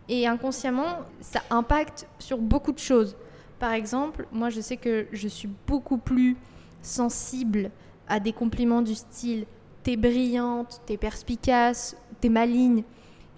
Et 0.08 0.26
inconsciemment, 0.26 1.00
ça 1.20 1.42
impacte 1.50 2.06
sur 2.18 2.38
beaucoup 2.38 2.72
de 2.72 2.78
choses. 2.78 3.16
Par 3.58 3.72
exemple, 3.72 4.26
moi, 4.32 4.50
je 4.50 4.60
sais 4.60 4.76
que 4.76 5.06
je 5.12 5.28
suis 5.28 5.48
beaucoup 5.66 5.98
plus 5.98 6.36
sensible 6.82 7.70
à 8.06 8.20
des 8.20 8.32
compliments 8.32 8.82
du 8.82 8.94
style 8.94 9.46
t'es 9.86 9.96
brillante, 9.96 10.80
t'es 10.84 10.96
perspicace, 10.96 11.96
t'es 12.20 12.28
maligne, 12.28 12.82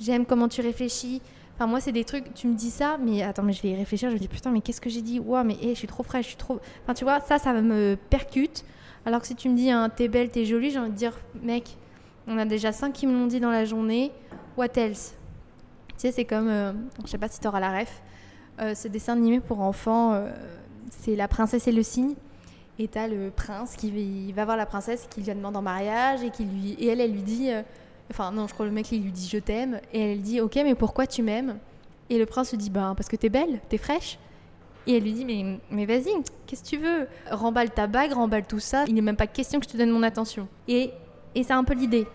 j'aime 0.01 0.25
comment 0.25 0.49
tu 0.49 0.63
réfléchis. 0.63 1.21
Enfin, 1.55 1.67
moi, 1.67 1.79
c'est 1.79 1.93
des 1.93 2.05
trucs, 2.05 2.33
tu 2.33 2.47
me 2.47 2.55
dis 2.55 2.71
ça, 2.71 2.97
mais 2.99 3.23
attends, 3.23 3.43
mais 3.43 3.53
je 3.53 3.61
vais 3.61 3.69
y 3.69 3.77
réfléchir. 3.77 4.09
Je 4.09 4.15
me 4.15 4.19
dis, 4.19 4.29
putain, 4.29 4.51
mais 4.51 4.63
qu'est-ce 4.63 4.81
que 4.81 4.89
j'ai 4.89 5.03
dit? 5.03 5.21
Ouah, 5.21 5.45
mais 5.45 5.59
je 5.61 5.75
suis 5.75 5.87
trop 5.87 6.03
fraîche, 6.03 6.25
je 6.25 6.29
suis 6.29 6.39
trop. 6.39 6.59
Enfin, 6.83 6.95
tu 6.95 7.05
vois, 7.05 7.21
ça, 7.21 7.39
ça 7.39 7.53
me 7.53 7.99
percute. 8.09 8.65
Alors 9.05 9.21
que 9.21 9.27
si 9.27 9.35
tu 9.35 9.51
me 9.51 9.57
dis, 9.57 9.71
hein, 9.71 9.91
t'es 9.95 10.09
belle, 10.09 10.31
t'es 10.31 10.47
jolie, 10.47 10.71
j'ai 10.71 10.79
envie 10.79 10.91
de 10.91 10.97
dire, 10.97 11.19
mec, 11.43 11.77
on 12.27 12.39
a 12.39 12.47
déjà 12.47 12.73
cinq 12.73 12.95
qui 12.95 13.07
me 13.07 13.13
l'ont 13.13 13.27
dit 13.27 13.41
dans 13.41 13.51
la 13.51 13.67
journée. 13.67 14.11
What 14.57 14.69
else? 14.77 15.17
Tu 15.89 15.95
sais, 15.99 16.13
c'est 16.13 16.25
comme, 16.25 16.49
euh, 16.49 16.73
je 17.05 17.11
sais 17.11 17.19
pas 17.19 17.29
si 17.29 17.41
t'auras 17.41 17.61
la 17.61 17.79
ref, 17.79 18.01
euh, 18.59 18.75
ce 18.75 18.89
dessin 18.89 19.13
animé 19.13 19.41
pour 19.41 19.61
enfants, 19.61 20.15
euh, 20.15 20.33
c'est 20.89 21.15
La 21.15 21.29
princesse 21.29 21.69
et 21.69 21.73
le 21.73 21.83
cygne. 21.83 22.15
Et 22.79 22.87
t'as 22.87 23.09
le 23.09 23.31
prince 23.31 23.75
qui 23.77 24.33
va, 24.33 24.45
voir 24.45 24.57
la 24.57 24.67
princesse 24.67 25.09
qui 25.11 25.21
lui 25.21 25.35
demande 25.35 25.57
en 25.57 25.63
mariage 25.63 26.23
et, 26.23 26.31
qui 26.31 26.45
lui, 26.45 26.75
et 26.75 26.89
elle, 26.89 27.01
elle 27.01 27.13
lui 27.13 27.23
dit 27.23 27.51
Enfin, 28.11 28.31
non, 28.31 28.47
je 28.47 28.55
crois 28.55 28.67
le 28.67 28.73
mec, 28.73 28.91
lui 28.91 29.01
dit 29.01 29.29
je 29.29 29.39
t'aime. 29.39 29.81
Et 29.93 30.13
elle 30.13 30.23
dit 30.23 30.41
ok, 30.41 30.55
mais 30.57 30.75
pourquoi 30.75 31.07
tu 31.07 31.23
m'aimes? 31.23 31.59
Et 32.11 32.19
le 32.19 32.27
prince 32.27 32.51
lui 32.51 32.59
dit 32.59 32.71
ben, 32.71 32.95
parce 32.95 33.09
que 33.09 33.17
t'es 33.17 33.29
belle, 33.29 33.61
t'es 33.69 33.79
fraîche. 33.79 34.19
Et 34.87 34.97
elle 34.97 35.03
lui 35.03 35.13
dit 35.13 35.25
mais, 35.25 35.59
mais 35.71 35.87
vas-y, 35.87 36.13
qu'est-ce 36.47 36.63
que 36.63 36.69
tu 36.69 36.79
veux? 36.79 37.09
Remballe 37.31 37.71
ta 37.71 37.87
bague, 37.87 38.13
remballe 38.13 38.47
tout 38.47 38.61
ça. 38.61 38.85
Il 38.87 38.95
n'est 38.95 39.03
même 39.03 39.17
pas 39.17 39.27
question 39.27 39.61
que 39.61 39.67
je 39.67 39.73
te 39.73 39.77
donne 39.77 39.91
mon 39.91 40.03
attention. 40.03 40.49
Et, 40.67 40.93
et 41.35 41.43
c'est 41.43 41.53
un 41.53 41.65
peu 41.65 41.75
l'idée. 41.75 42.07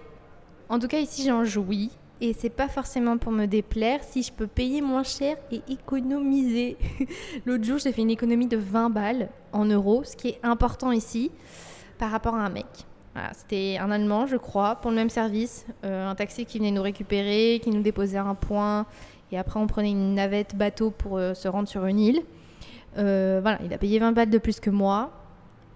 En 0.69 0.79
tout 0.79 0.87
cas, 0.87 0.97
ici, 0.97 1.23
j'en 1.27 1.43
jouis. 1.43 1.91
Et 2.23 2.31
c'est 2.31 2.49
pas 2.49 2.69
forcément 2.69 3.17
pour 3.17 3.33
me 3.33 3.47
déplaire 3.47 4.01
si 4.01 4.23
je 4.23 4.31
peux 4.31 4.47
payer 4.47 4.81
moins 4.81 5.03
cher 5.03 5.35
et 5.51 5.61
économiser. 5.67 6.77
L'autre 7.45 7.65
jour, 7.65 7.79
j'ai 7.79 7.91
fait 7.91 8.01
une 8.01 8.11
économie 8.11 8.47
de 8.47 8.55
20 8.55 8.91
balles 8.91 9.27
en 9.51 9.65
euros, 9.65 10.05
ce 10.05 10.15
qui 10.15 10.29
est 10.29 10.39
important 10.41 10.93
ici 10.93 11.31
par 11.97 12.11
rapport 12.11 12.35
à 12.35 12.45
un 12.45 12.49
mec. 12.49 12.65
C'était 13.33 13.77
un 13.77 13.91
Allemand, 13.91 14.25
je 14.25 14.37
crois, 14.37 14.75
pour 14.77 14.89
le 14.89 14.95
même 14.95 15.09
service. 15.09 15.65
Euh, 15.83 16.09
un 16.09 16.15
taxi 16.15 16.45
qui 16.45 16.59
venait 16.59 16.71
nous 16.71 16.81
récupérer, 16.81 17.59
qui 17.61 17.71
nous 17.71 17.81
déposait 17.81 18.19
à 18.19 18.23
un 18.23 18.35
point. 18.35 18.85
Et 19.33 19.37
après, 19.37 19.59
on 19.59 19.67
prenait 19.67 19.91
une 19.91 20.13
navette 20.13 20.55
bateau 20.55 20.91
pour 20.91 21.17
euh, 21.17 21.33
se 21.33 21.49
rendre 21.49 21.67
sur 21.67 21.85
une 21.87 21.99
île. 21.99 22.21
Euh, 22.97 23.39
voilà, 23.41 23.59
il 23.65 23.73
a 23.73 23.77
payé 23.77 23.99
20 23.99 24.13
balles 24.13 24.29
de 24.29 24.37
plus 24.37 24.61
que 24.61 24.69
moi. 24.69 25.11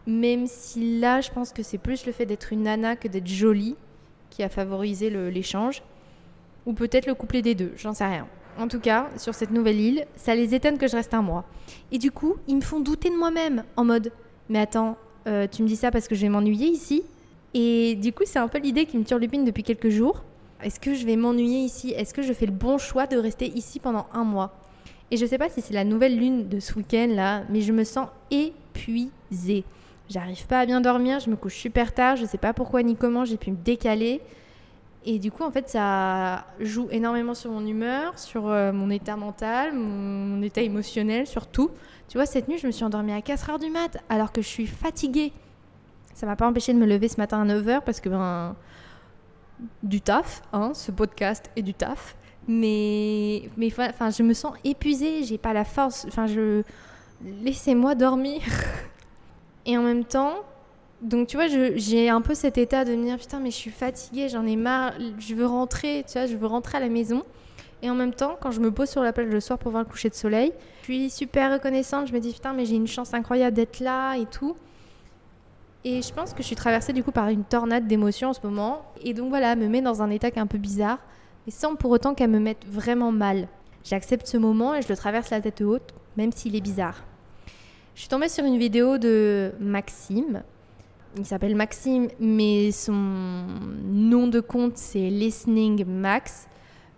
Même 0.06 0.48
si 0.48 1.02
là, 1.02 1.20
je 1.20 1.30
pense 1.30 1.52
que 1.52 1.62
c'est 1.62 1.78
plus 1.78 2.06
le 2.06 2.14
fait 2.14 2.26
d'être 2.26 2.54
une 2.54 2.64
nana 2.64 2.96
que 2.96 3.10
d'être 3.10 3.28
jolie 3.28 3.76
qui 4.30 4.44
a 4.44 4.50
favorisé 4.50 5.10
l'échange. 5.10 5.84
Ou 6.68 6.74
peut-être 6.74 7.08
le 7.08 7.16
couplet 7.16 7.42
des 7.42 7.56
deux, 7.56 7.72
j'en 7.78 7.94
sais 7.94 8.06
rien. 8.06 8.28
En 8.60 8.68
tout 8.68 8.80
cas, 8.80 9.10
sur 9.18 9.34
cette 9.34 9.52
nouvelle 9.52 9.80
île, 9.80 10.06
ça 10.16 10.36
les 10.36 10.54
étonne 10.54 10.78
que 10.78 10.88
je 10.88 10.96
reste 10.96 11.14
un 11.16 11.22
mois. 11.24 11.46
Et 11.92 11.98
du 11.98 12.12
coup, 12.12 12.36
ils 12.48 12.58
me 12.58 12.62
font 12.62 12.80
douter 12.80 13.10
de 13.10 13.16
moi-même, 13.16 13.64
en 13.76 13.86
mode, 13.86 14.12
mais 14.50 14.60
attends, 14.60 14.98
tu 15.26 15.64
me 15.64 15.68
dis 15.68 15.76
ça 15.76 15.92
parce 15.92 16.08
que 16.08 16.14
je 16.14 16.22
vais 16.22 16.30
m'ennuyer 16.30 16.68
ici? 16.68 17.04
Et 17.54 17.96
du 17.96 18.12
coup, 18.12 18.24
c'est 18.26 18.40
un 18.40 18.48
peu 18.48 18.60
l'idée 18.60 18.86
qui 18.86 18.98
me 18.98 19.04
turlupine 19.04 19.46
depuis 19.46 19.64
quelques 19.64 19.90
jours. 19.90 20.24
Est-ce 20.62 20.80
que 20.80 20.94
je 20.94 21.06
vais 21.06 21.16
m'ennuyer 21.16 21.60
ici? 21.60 21.92
Est-ce 21.92 22.14
que 22.14 22.22
je 22.22 22.34
fais 22.34 22.46
le 22.46 22.52
bon 22.52 22.78
choix 22.78 23.08
de 23.08 23.18
rester 23.18 23.48
ici 23.48 23.80
pendant 23.80 24.08
un 24.14 24.24
mois? 24.24 24.54
Et 25.10 25.18
je 25.18 25.26
sais 25.26 25.38
pas 25.38 25.50
si 25.50 25.62
c'est 25.62 25.74
la 25.74 25.86
nouvelle 25.86 26.18
lune 26.18 26.50
de 26.50 26.60
ce 26.60 26.74
week-end 26.74 27.08
là, 27.12 27.44
mais 27.50 27.62
je 27.62 27.72
me 27.72 27.86
sens 27.86 28.10
épuisée. 28.30 29.64
J'arrive 30.10 30.46
pas 30.48 30.60
à 30.60 30.66
bien 30.66 30.82
dormir, 30.82 31.20
je 31.20 31.30
me 31.30 31.36
couche 31.36 31.56
super 31.56 31.94
tard, 31.94 32.18
je 32.18 32.26
sais 32.26 32.38
pas 32.38 32.54
pourquoi 32.54 32.84
ni 32.84 32.96
comment 32.96 33.24
j'ai 33.24 33.38
pu 33.38 33.52
me 33.52 33.58
décaler. 33.58 34.20
Et 35.06 35.20
du 35.20 35.32
coup, 35.32 35.44
en 35.44 35.52
fait, 35.52 35.70
ça 35.70 36.46
joue 36.60 36.88
énormément 36.92 37.34
sur 37.34 37.52
mon 37.52 37.66
humeur, 37.66 38.18
sur 38.20 38.48
euh, 38.48 38.74
mon 38.74 38.90
état 38.90 39.16
mental, 39.16 39.74
mon, 39.74 40.42
état 40.42 40.62
émotionnel, 40.62 41.28
sur 41.28 41.48
tout. 41.48 41.72
Tu 42.10 42.18
vois, 42.18 42.26
cette 42.26 42.48
nuit, 42.48 42.58
je 42.58 42.68
me 42.68 42.72
suis 42.72 42.84
endormie 42.84 43.14
à 43.14 43.22
4 43.22 43.50
heures 43.52 43.60
du 43.60 43.70
mat 43.70 43.98
alors 44.10 44.32
que 44.32 44.42
je 44.42 44.48
suis 44.48 44.68
fatiguée. 44.68 45.32
Ça 46.14 46.26
m'a 46.26 46.36
pas 46.36 46.48
empêché 46.48 46.74
de 46.74 46.78
me 46.78 46.86
lever 46.86 47.08
ce 47.08 47.18
matin 47.18 47.42
à 47.42 47.46
9h 47.46 47.82
parce 47.86 48.00
que 48.02 48.10
ben, 48.10 48.56
du 49.84 50.02
taf, 50.02 50.42
hein, 50.52 50.72
ce 50.74 50.92
podcast 50.92 51.50
est 51.56 51.62
du 51.62 51.74
taf. 51.74 52.16
Mais, 52.48 53.50
mais 53.58 53.72
enfin, 53.78 54.10
je 54.10 54.24
me 54.24 54.34
sens 54.34 54.54
épuisée, 54.64 55.24
j'ai 55.24 55.38
pas 55.38 55.54
la 55.54 55.66
force. 55.66 56.06
Enfin, 56.08 56.28
je. 56.28 56.64
Laissez-moi 57.24 57.96
dormir. 57.96 58.42
Et 59.66 59.78
en 59.78 59.82
même 59.82 60.06
temps, 60.06 60.36
donc 61.02 61.28
tu 61.28 61.38
vois, 61.38 61.48
j'ai 61.48 62.10
un 62.10 62.22
peu 62.22 62.34
cet 62.34 62.58
état 62.58 62.84
de 62.84 62.96
me 62.96 63.04
dire 63.04 63.18
putain, 63.18 63.40
mais 63.40 63.52
je 63.52 63.56
suis 63.56 63.72
fatiguée, 63.72 64.30
j'en 64.30 64.46
ai 64.46 64.56
marre, 64.56 64.94
je 65.20 65.36
veux 65.36 65.46
rentrer, 65.46 66.04
tu 66.08 66.14
vois, 66.14 66.26
je 66.26 66.36
veux 66.36 66.48
rentrer 66.48 66.78
à 66.78 66.82
la 66.82 66.90
maison. 66.90 67.24
Et 67.84 67.90
en 67.92 67.96
même 67.96 68.14
temps, 68.14 68.38
quand 68.42 68.50
je 68.50 68.60
me 68.60 68.72
pose 68.72 68.90
sur 68.90 69.04
la 69.04 69.14
plage 69.14 69.28
le 69.28 69.40
soir 69.40 69.60
pour 69.60 69.72
voir 69.72 69.84
le 69.84 69.90
coucher 69.90 70.10
de 70.10 70.16
soleil, 70.16 70.52
je 70.82 70.86
suis 70.86 71.10
super 71.12 71.54
reconnaissante, 71.54 72.08
je 72.08 72.14
me 72.14 72.20
dis 72.20 72.34
putain, 72.34 72.54
mais 72.54 72.66
j'ai 72.66 72.76
une 72.76 72.88
chance 72.88 73.14
incroyable 73.14 73.56
d'être 73.56 73.80
là 73.80 74.16
et 74.16 74.26
tout. 74.26 74.56
Et 75.84 76.02
je 76.02 76.12
pense 76.12 76.34
que 76.34 76.42
je 76.42 76.48
suis 76.48 76.56
traversée 76.56 76.92
du 76.92 77.04
coup 77.04 77.12
par 77.12 77.30
une 77.30 77.44
tornade 77.44 77.88
d'émotions 77.88 78.30
en 78.30 78.34
ce 78.34 78.42
moment. 78.44 78.82
Et 79.04 79.14
donc 79.14 79.30
voilà, 79.30 79.54
elle 79.54 79.60
me 79.60 79.68
met 79.68 79.82
dans 79.82 80.02
un 80.02 80.10
état 80.10 80.32
qui 80.32 80.40
est 80.40 80.42
un 80.42 80.48
peu 80.48 80.58
bizarre, 80.58 80.98
mais 81.46 81.52
sans 81.52 81.76
pour 81.76 81.92
autant 81.92 82.16
qu'elle 82.16 82.32
me 82.32 82.40
mette 82.40 82.66
vraiment 82.68 83.12
mal. 83.12 83.48
J'accepte 83.84 84.28
ce 84.28 84.38
moment 84.38 84.74
et 84.74 84.82
je 84.82 84.90
le 84.90 84.98
traverse 84.98 85.30
la 85.30 85.40
tête 85.40 85.62
haute, 85.62 85.94
même 86.18 86.32
s'il 86.32 86.56
est 86.56 86.62
bizarre. 86.62 87.04
Je 87.94 88.02
suis 88.02 88.10
tombée 88.10 88.28
sur 88.28 88.44
une 88.44 88.58
vidéo 88.58 88.98
de 88.98 89.54
Maxime. 89.60 90.44
Il 91.16 91.26
s'appelle 91.26 91.56
Maxime, 91.56 92.08
mais 92.20 92.72
son 92.72 92.94
nom 92.94 94.28
de 94.28 94.40
compte 94.40 94.78
c'est 94.78 95.10
Listening 95.10 95.86
Max. 95.86 96.48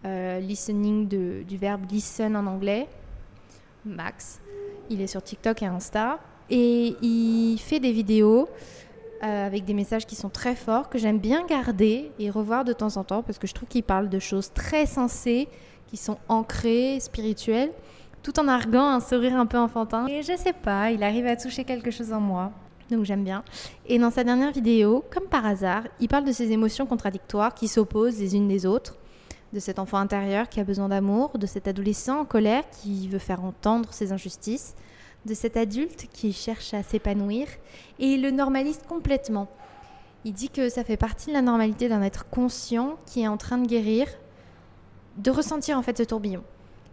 Euh, 0.06 0.40
listening 0.40 1.08
du 1.08 1.58
verbe 1.58 1.90
listen 1.92 2.36
en 2.36 2.46
anglais. 2.46 2.88
Max. 3.86 4.42
Il 4.90 5.02
est 5.02 5.08
sur 5.08 5.22
TikTok 5.22 5.62
et 5.62 5.66
Insta. 5.66 6.20
Et 6.50 6.96
il 7.02 7.58
fait 7.60 7.80
des 7.80 7.92
vidéos 7.92 8.50
euh, 9.24 9.46
avec 9.46 9.66
des 9.66 9.74
messages 9.74 10.06
qui 10.06 10.16
sont 10.16 10.30
très 10.30 10.56
forts, 10.56 10.90
que 10.90 10.98
j'aime 10.98 11.20
bien 11.20 11.46
garder 11.46 12.12
et 12.20 12.30
revoir 12.30 12.64
de 12.66 12.74
temps 12.74 12.98
en 12.98 13.04
temps, 13.04 13.22
parce 13.22 13.38
que 13.38 13.48
je 13.48 13.54
trouve 13.54 13.68
qu'il 13.68 13.84
parle 13.84 14.10
de 14.10 14.20
choses 14.20 14.52
très 14.54 14.86
sensées, 14.86 15.48
qui 15.88 15.98
sont 15.98 16.18
ancrées, 16.28 17.00
spirituelles, 17.00 17.72
tout 18.24 18.40
en 18.40 18.48
arguant 18.48 18.88
un 18.88 19.00
sourire 19.00 19.36
un 19.36 19.46
peu 19.46 19.58
enfantin. 19.58 20.08
Et 20.08 20.24
je 20.24 20.36
sais 20.38 20.54
pas, 20.54 20.92
il 20.92 21.04
arrive 21.04 21.28
à 21.28 21.36
toucher 21.36 21.66
quelque 21.66 21.92
chose 21.92 22.14
en 22.14 22.22
moi. 22.22 22.52
Donc 22.90 23.06
j'aime 23.06 23.24
bien. 23.24 23.44
Et 23.86 24.00
dans 24.00 24.10
sa 24.10 24.24
dernière 24.24 24.52
vidéo, 24.52 25.04
comme 25.12 25.26
par 25.26 25.46
hasard, 25.46 25.84
il 26.00 26.08
parle 26.08 26.26
de 26.26 26.32
ces 26.32 26.52
émotions 26.52 26.86
contradictoires 26.86 27.54
qui 27.54 27.68
s'opposent 27.68 28.20
les 28.20 28.36
unes 28.36 28.48
des 28.48 28.66
autres, 28.66 28.96
de 29.54 29.60
cet 29.60 29.80
enfant 29.80 29.98
intérieur 29.98 30.50
qui 30.50 30.60
a 30.60 30.64
besoin 30.64 30.90
d'amour, 30.90 31.38
de 31.38 31.46
cet 31.46 31.68
adolescent 31.68 32.22
en 32.22 32.26
colère 32.26 32.64
qui 32.70 33.08
veut 33.08 33.20
faire 33.20 33.44
entendre 33.44 33.94
ses 33.94 34.12
injustices, 34.12 34.76
de 35.26 35.34
cet 35.34 35.58
adulte 35.58 36.08
qui 36.12 36.34
cherche 36.34 36.74
à 36.74 36.82
s'épanouir 36.82 37.48
et 38.00 38.08
il 38.14 38.22
le 38.22 38.32
normalise 38.32 38.80
complètement. 38.88 39.48
Il 40.26 40.34
dit 40.34 40.50
que 40.50 40.70
ça 40.70 40.84
fait 40.84 40.98
partie 40.98 41.28
de 41.28 41.34
la 41.34 41.42
normalité 41.42 41.90
d'un 41.90 42.02
être 42.02 42.30
conscient 42.30 42.98
qui 43.06 43.22
est 43.22 43.28
en 43.28 43.38
train 43.38 43.58
de 43.58 43.68
guérir, 43.68 44.08
de 45.18 45.32
ressentir 45.32 45.78
en 45.78 45.82
fait 45.82 45.98
ce 45.98 46.04
tourbillon. 46.04 46.44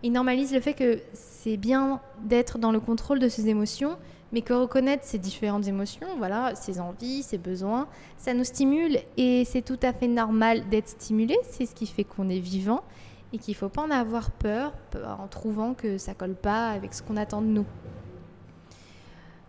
Il 0.02 0.12
normalise 0.12 0.52
le 0.52 0.60
fait 0.60 0.74
que 0.74 1.00
c'est 1.12 1.56
bien 1.56 2.00
d'être 2.22 2.58
dans 2.58 2.70
le 2.70 2.80
contrôle 2.80 3.18
de 3.18 3.28
ses 3.28 3.48
émotions, 3.48 3.96
mais 4.36 4.42
que 4.42 4.52
reconnaître 4.52 5.02
ces 5.02 5.16
différentes 5.16 5.66
émotions, 5.66 6.08
voilà, 6.18 6.54
ses 6.54 6.78
envies, 6.78 7.22
ses 7.22 7.38
besoins, 7.38 7.88
ça 8.18 8.34
nous 8.34 8.44
stimule 8.44 8.98
et 9.16 9.46
c'est 9.46 9.62
tout 9.62 9.78
à 9.82 9.94
fait 9.94 10.08
normal 10.08 10.68
d'être 10.68 10.90
stimulé, 10.90 11.38
c'est 11.42 11.64
ce 11.64 11.74
qui 11.74 11.86
fait 11.86 12.04
qu'on 12.04 12.28
est 12.28 12.38
vivant 12.38 12.84
et 13.32 13.38
qu'il 13.38 13.52
ne 13.52 13.56
faut 13.56 13.70
pas 13.70 13.80
en 13.80 13.90
avoir 13.90 14.30
peur 14.30 14.74
en 15.18 15.26
trouvant 15.26 15.72
que 15.72 15.96
ça 15.96 16.12
colle 16.12 16.34
pas 16.34 16.68
avec 16.68 16.92
ce 16.92 17.02
qu'on 17.02 17.16
attend 17.16 17.40
de 17.40 17.46
nous. 17.46 17.64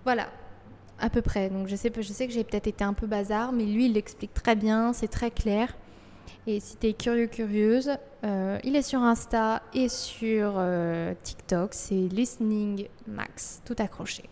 Voilà, 0.06 0.30
à 1.00 1.10
peu 1.10 1.22
près. 1.22 1.50
Donc 1.50 1.68
je 1.68 1.76
sais, 1.76 1.90
que 1.92 2.02
j'ai 2.02 2.46
peut-être 2.46 2.68
été 2.68 2.86
un 2.86 2.94
peu 2.94 3.08
bazar, 3.08 3.52
mais 3.52 3.66
lui, 3.66 3.88
il 3.88 3.92
l'explique 3.92 4.34
très 4.34 4.56
bien, 4.56 4.94
c'est 4.94 5.10
très 5.10 5.32
clair. 5.32 5.76
Et 6.48 6.62
si 6.62 6.78
tu 6.78 6.88
es 6.88 6.94
curieux, 6.94 7.28
curieuse, 7.28 7.92
euh, 8.24 8.58
il 8.64 8.78
est 8.78 8.84
sur 8.84 9.02
Insta 9.02 9.64
et 9.74 9.90
sur 9.90 10.54
euh, 10.56 11.14
TikTok, 11.24 11.74
c'est 11.74 12.08
Listening 12.08 12.88
Max, 13.06 13.62
tout 13.66 13.76
accroché. 13.80 14.24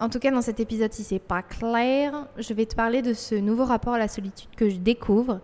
En 0.00 0.08
tout 0.08 0.18
cas, 0.18 0.30
dans 0.30 0.42
cet 0.42 0.58
épisode, 0.58 0.92
si 0.92 1.04
c'est 1.04 1.20
pas 1.20 1.42
clair, 1.42 2.26
je 2.36 2.52
vais 2.52 2.66
te 2.66 2.74
parler 2.74 3.00
de 3.00 3.14
ce 3.14 3.34
nouveau 3.34 3.64
rapport 3.64 3.94
à 3.94 3.98
la 3.98 4.08
solitude 4.08 4.50
que 4.56 4.68
je 4.68 4.76
découvre 4.76 5.40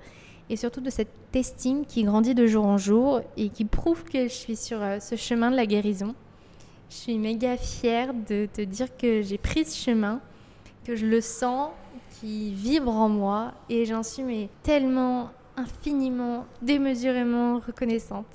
et 0.48 0.56
surtout 0.56 0.80
de 0.80 0.90
cette 0.90 1.08
estime 1.34 1.86
qui 1.86 2.02
grandit 2.02 2.34
de 2.34 2.46
jour 2.46 2.66
en 2.66 2.76
jour 2.76 3.20
et 3.36 3.48
qui 3.48 3.64
prouve 3.64 4.02
que 4.04 4.24
je 4.24 4.32
suis 4.32 4.56
sur 4.56 4.82
euh, 4.82 4.98
ce 4.98 5.14
chemin 5.14 5.50
de 5.52 5.56
la 5.56 5.66
guérison. 5.66 6.14
Je 6.90 6.96
suis 6.96 7.18
méga 7.18 7.56
fière 7.56 8.12
de 8.12 8.48
te 8.52 8.62
dire 8.62 8.96
que 8.96 9.22
j'ai 9.22 9.38
pris 9.38 9.64
ce 9.64 9.76
chemin, 9.76 10.20
que 10.84 10.96
je 10.96 11.06
le 11.06 11.20
sens, 11.20 11.70
qui 12.18 12.52
vibre 12.52 12.94
en 12.94 13.08
moi 13.08 13.52
et 13.68 13.84
j'en 13.84 14.02
suis 14.02 14.24
mais 14.24 14.48
tellement 14.64 15.30
infiniment, 15.56 16.46
démesurément 16.62 17.60
reconnaissante. 17.60 18.26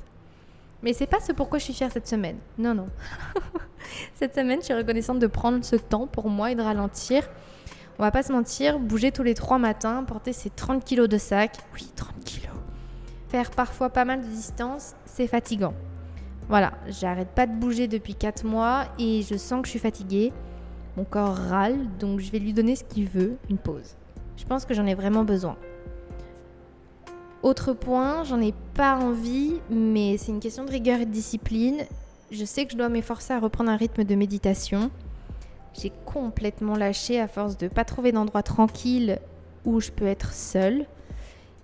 Mais 0.83 0.93
c'est 0.93 1.07
pas 1.07 1.19
ce 1.19 1.31
pourquoi 1.31 1.59
je 1.59 1.65
suis 1.65 1.73
fière 1.73 1.91
cette 1.91 2.07
semaine. 2.07 2.37
Non, 2.57 2.73
non. 2.73 2.87
cette 4.15 4.35
semaine, 4.35 4.59
je 4.59 4.65
suis 4.65 4.73
reconnaissante 4.73 5.19
de 5.19 5.27
prendre 5.27 5.63
ce 5.63 5.75
temps 5.75 6.07
pour 6.07 6.29
moi 6.29 6.51
et 6.51 6.55
de 6.55 6.61
ralentir. 6.61 7.23
On 7.97 8.03
va 8.03 8.11
pas 8.11 8.23
se 8.23 8.33
mentir, 8.33 8.77
bouger 8.77 9.11
tous 9.11 9.23
les 9.23 9.33
trois 9.33 9.57
matins, 9.57 10.03
porter 10.03 10.33
ces 10.33 10.49
30 10.49 10.83
kilos 10.83 11.07
de 11.07 11.17
sac, 11.17 11.57
oui, 11.73 11.89
30 11.95 12.23
kilos, 12.25 12.55
faire 13.29 13.51
parfois 13.51 13.89
pas 13.89 14.03
mal 14.03 14.21
de 14.21 14.27
distance, 14.27 14.95
c'est 15.05 15.27
fatigant. 15.27 15.73
Voilà, 16.49 16.73
j'arrête 16.87 17.29
pas 17.29 17.47
de 17.47 17.53
bouger 17.53 17.87
depuis 17.87 18.13
4 18.13 18.45
mois 18.45 18.85
et 18.99 19.21
je 19.21 19.37
sens 19.37 19.61
que 19.61 19.67
je 19.67 19.71
suis 19.71 19.79
fatiguée. 19.79 20.33
Mon 20.97 21.05
corps 21.05 21.35
râle, 21.35 21.87
donc 21.97 22.19
je 22.19 22.29
vais 22.31 22.39
lui 22.39 22.53
donner 22.53 22.75
ce 22.75 22.83
qu'il 22.83 23.07
veut, 23.07 23.37
une 23.49 23.57
pause. 23.57 23.95
Je 24.35 24.43
pense 24.43 24.65
que 24.65 24.73
j'en 24.73 24.85
ai 24.85 24.93
vraiment 24.93 25.23
besoin. 25.23 25.55
Autre 27.45 27.73
point, 27.73 28.23
j'en 28.23 28.41
ai 28.41 28.55
pas 28.73 28.95
envie, 28.95 29.53
mais 29.69 30.17
c'est 30.17 30.31
une 30.31 30.39
question 30.39 30.65
de 30.65 30.71
rigueur 30.71 30.99
et 31.01 31.05
de 31.05 31.11
discipline. 31.11 31.85
Je 32.31 32.43
sais 32.43 32.65
que 32.65 32.71
je 32.71 32.75
dois 32.75 32.89
m'efforcer 32.89 33.33
à 33.33 33.39
reprendre 33.39 33.69
un 33.69 33.75
rythme 33.75 34.03
de 34.03 34.15
méditation. 34.15 34.89
J'ai 35.79 35.91
complètement 36.05 36.75
lâché 36.75 37.19
à 37.19 37.27
force 37.27 37.55
de 37.55 37.67
pas 37.67 37.85
trouver 37.85 38.11
d'endroit 38.11 38.41
tranquille 38.41 39.19
où 39.63 39.79
je 39.79 39.91
peux 39.91 40.07
être 40.07 40.33
seule. 40.33 40.87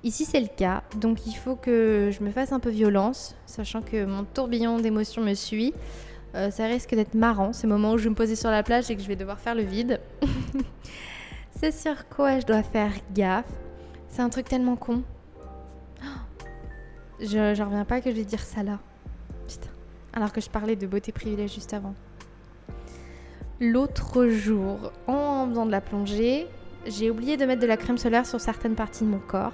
Ici, 0.03 0.25
c'est 0.25 0.39
le 0.39 0.49
cas, 0.55 0.83
donc 0.97 1.25
il 1.25 1.33
faut 1.33 1.55
que 1.55 2.11
je 2.11 2.23
me 2.23 2.29
fasse 2.29 2.51
un 2.51 2.59
peu 2.59 2.69
violence, 2.69 3.35
sachant 3.47 3.81
que 3.81 4.05
mon 4.05 4.23
tourbillon 4.23 4.77
d'émotions 4.77 5.23
me 5.23 5.33
suit. 5.33 5.73
Euh, 6.35 6.51
ça 6.51 6.67
risque 6.67 6.93
d'être 6.93 7.15
marrant, 7.15 7.53
ce 7.53 7.65
moment 7.65 7.93
où 7.93 7.97
je 7.97 8.07
me 8.07 8.13
poser 8.13 8.35
sur 8.35 8.51
la 8.51 8.61
plage 8.61 8.91
et 8.91 8.95
que 8.95 9.01
je 9.01 9.07
vais 9.07 9.15
devoir 9.15 9.39
faire 9.39 9.55
le 9.55 9.63
vide. 9.63 9.99
c'est 11.59 11.71
sur 11.71 12.07
quoi 12.07 12.39
je 12.39 12.45
dois 12.45 12.61
faire 12.61 12.93
gaffe. 13.15 13.45
C'est 14.09 14.21
un 14.21 14.29
truc 14.29 14.47
tellement 14.47 14.75
con. 14.75 15.01
Je, 17.21 17.53
je 17.53 17.63
reviens 17.63 17.85
pas 17.85 18.01
que 18.01 18.09
je 18.09 18.15
vais 18.15 18.25
dire 18.25 18.41
ça 18.41 18.63
là. 18.63 18.79
Putain. 19.47 19.69
Alors 20.13 20.33
que 20.33 20.41
je 20.41 20.49
parlais 20.49 20.75
de 20.75 20.87
beauté 20.87 21.11
privilège 21.11 21.53
juste 21.53 21.73
avant. 21.73 21.93
L'autre 23.59 24.27
jour, 24.27 24.91
en 25.07 25.47
faisant 25.47 25.67
de 25.67 25.71
la 25.71 25.81
plongée, 25.81 26.47
j'ai 26.87 27.11
oublié 27.11 27.37
de 27.37 27.45
mettre 27.45 27.61
de 27.61 27.67
la 27.67 27.77
crème 27.77 27.97
solaire 27.97 28.25
sur 28.25 28.41
certaines 28.41 28.73
parties 28.73 29.03
de 29.03 29.09
mon 29.09 29.19
corps. 29.19 29.53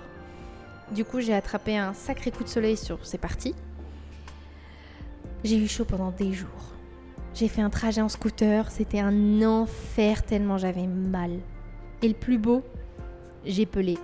Du 0.91 1.03
coup, 1.03 1.19
j'ai 1.19 1.33
attrapé 1.33 1.77
un 1.77 1.93
sacré 1.93 2.31
coup 2.31 2.43
de 2.43 2.49
soleil 2.49 2.77
sur 2.77 3.05
ces 3.05 3.17
parties. 3.17 3.53
J'ai 5.43 5.57
eu 5.57 5.67
chaud 5.67 5.83
pendant 5.83 6.11
des 6.11 6.31
jours. 6.31 6.73
J'ai 7.33 7.49
fait 7.49 7.61
un 7.61 7.69
trajet 7.69 8.01
en 8.01 8.09
scooter, 8.09 8.71
c'était 8.71 8.99
un 8.99 9.41
enfer 9.43 10.23
tellement 10.23 10.57
j'avais 10.57 10.87
mal. 10.87 11.31
Et 12.01 12.07
le 12.07 12.13
plus 12.13 12.37
beau, 12.37 12.63
j'ai 13.45 13.65
pelé. 13.65 13.97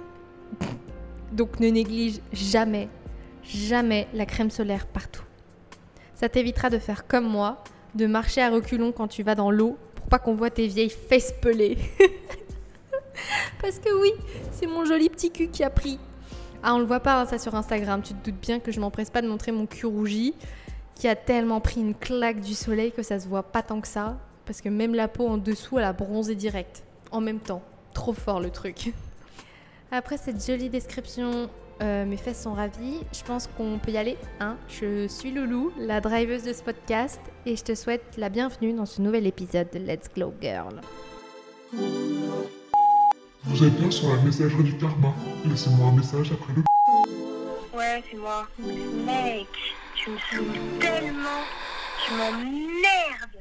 Donc 1.32 1.60
ne 1.60 1.70
néglige 1.70 2.20
jamais, 2.32 2.90
jamais 3.44 4.08
la 4.14 4.26
crème 4.26 4.50
solaire 4.50 4.88
partout. 4.88 5.24
Ça 6.16 6.30
t'évitera 6.30 6.70
de 6.70 6.80
faire 6.80 7.08
comme 7.08 7.28
moi, 7.28 7.64
de 7.96 8.06
marcher 8.06 8.42
à 8.42 8.50
reculons 8.50 8.92
quand 8.92 9.08
tu 9.08 9.24
vas 9.24 9.36
dans 9.36 9.52
l'eau 9.52 9.78
pour 9.96 10.08
pas 10.08 10.20
qu'on 10.20 10.36
voit 10.36 10.50
tes 10.50 10.68
vieilles 10.68 10.90
fesses 10.90 11.34
pelées. 11.42 11.78
Parce 13.62 13.80
que 13.80 14.02
oui, 14.02 14.12
c'est 14.52 14.68
mon 14.68 14.86
joli 14.86 15.10
petit 15.10 15.32
cul 15.32 15.50
qui 15.50 15.64
a 15.64 15.70
pris 15.70 16.00
ah, 16.66 16.74
on 16.76 16.80
le 16.80 16.86
voit 16.86 17.02
pas 17.02 17.20
hein, 17.20 17.26
ça 17.26 17.38
sur 17.38 17.54
Instagram. 17.56 18.02
Tu 18.02 18.14
te 18.14 18.30
doutes 18.30 18.40
bien 18.40 18.62
que 18.62 18.72
je 18.72 18.80
m'empresse 18.80 19.10
pas 19.10 19.22
de 19.22 19.28
montrer 19.28 19.52
mon 19.52 19.66
cul 19.66 19.86
rougi 19.86 20.34
qui 20.96 21.10
a 21.10 21.16
tellement 21.16 21.60
pris 21.60 21.82
une 21.82 21.94
claque 21.94 22.40
du 22.40 22.54
soleil 22.54 22.94
que 22.94 23.04
ça 23.04 23.20
se 23.20 23.28
voit 23.28 23.44
pas 23.44 23.62
tant 23.62 23.82
que 23.82 23.88
ça. 23.88 24.18
Parce 24.46 24.62
que 24.62 24.70
même 24.70 24.96
la 24.96 25.10
peau 25.10 25.28
en 25.28 25.38
dessous, 25.38 25.78
elle 25.78 25.86
a 25.86 25.92
bronzé 25.92 26.36
direct. 26.36 26.84
En 27.12 27.20
même 27.20 27.40
temps. 27.40 27.62
Trop 27.94 28.14
fort 28.14 28.40
le 28.40 28.50
truc. 28.50 28.94
Après 29.92 30.18
cette 30.18 30.44
jolie 30.46 30.70
description, 30.70 31.50
euh, 31.82 32.06
mes 32.06 32.18
fesses 32.18 32.42
sont 32.44 32.54
ravies. 32.54 33.02
Je 33.12 33.24
pense 33.24 33.48
qu'on 33.48 33.80
peut 33.80 33.92
y 33.92 33.98
aller. 33.98 34.18
Hein 34.40 34.58
je 34.68 35.08
suis 35.08 35.32
Loulou, 35.32 35.72
la 35.78 36.02
driveuse 36.02 36.44
de 36.44 36.54
ce 36.54 36.64
podcast, 36.64 37.20
et 37.46 37.56
je 37.56 37.64
te 37.64 37.76
souhaite 37.76 38.18
la 38.18 38.30
bienvenue 38.30 38.74
dans 38.74 38.86
ce 38.86 39.02
nouvel 39.02 39.28
épisode 39.28 39.70
de 39.72 39.80
Let's 39.80 40.10
Glow 40.14 40.34
Girl. 40.42 40.82
Vous 43.46 43.64
êtes 43.64 43.74
bien 43.76 43.92
sur 43.92 44.10
la 44.10 44.22
messagerie 44.22 44.64
du 44.64 44.78
karma. 44.78 45.14
Laissez-moi 45.46 45.88
un 45.88 45.96
message 45.96 46.32
après 46.32 46.54
le. 46.54 46.64
Ouais, 47.78 48.04
c'est 48.10 48.18
moi. 48.18 48.48
Mec, 48.60 49.48
tu 49.96 50.12
me 50.12 50.18
saoules 50.18 50.80
tellement. 50.80 51.44
Tu 52.06 52.14
m'emmerdes. 52.14 53.33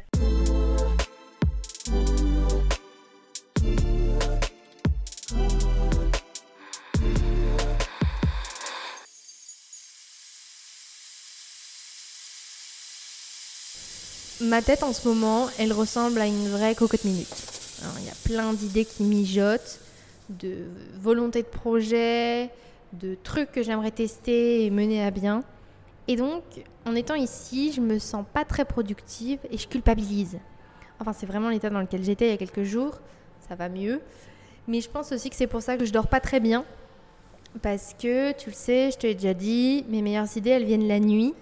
Ma 14.42 14.60
tête 14.60 14.82
en 14.82 14.92
ce 14.92 15.06
moment, 15.06 15.46
elle 15.58 15.72
ressemble 15.72 16.20
à 16.20 16.26
une 16.26 16.48
vraie 16.48 16.74
cocotte 16.74 17.04
minute. 17.04 17.28
Il 18.00 18.04
y 18.04 18.10
a 18.10 18.14
plein 18.24 18.52
d'idées 18.52 18.84
qui 18.84 19.04
mijotent, 19.04 19.78
de 20.30 20.64
volonté 21.00 21.42
de 21.42 21.46
projet, 21.46 22.50
de 22.92 23.16
trucs 23.22 23.52
que 23.52 23.62
j'aimerais 23.62 23.92
tester 23.92 24.64
et 24.64 24.70
mener 24.70 25.04
à 25.04 25.12
bien. 25.12 25.44
Et 26.08 26.16
donc, 26.16 26.42
en 26.86 26.96
étant 26.96 27.14
ici, 27.14 27.72
je 27.72 27.80
me 27.80 28.00
sens 28.00 28.24
pas 28.32 28.44
très 28.44 28.64
productive 28.64 29.38
et 29.48 29.58
je 29.58 29.68
culpabilise. 29.68 30.38
Enfin, 30.98 31.12
c'est 31.12 31.26
vraiment 31.26 31.48
l'état 31.48 31.70
dans 31.70 31.80
lequel 31.80 32.02
j'étais 32.02 32.26
il 32.26 32.30
y 32.30 32.34
a 32.34 32.36
quelques 32.36 32.64
jours. 32.64 32.98
Ça 33.48 33.54
va 33.54 33.68
mieux. 33.68 34.00
Mais 34.66 34.80
je 34.80 34.90
pense 34.90 35.12
aussi 35.12 35.30
que 35.30 35.36
c'est 35.36 35.46
pour 35.46 35.62
ça 35.62 35.76
que 35.76 35.84
je 35.84 35.92
dors 35.92 36.08
pas 36.08 36.20
très 36.20 36.40
bien. 36.40 36.64
Parce 37.60 37.94
que, 37.94 38.32
tu 38.32 38.50
le 38.50 38.56
sais, 38.56 38.90
je 38.90 38.98
te 38.98 39.06
l'ai 39.06 39.14
déjà 39.14 39.34
dit, 39.34 39.84
mes 39.88 40.02
meilleures 40.02 40.36
idées, 40.36 40.50
elles 40.50 40.64
viennent 40.64 40.88
la 40.88 40.98
nuit. 40.98 41.34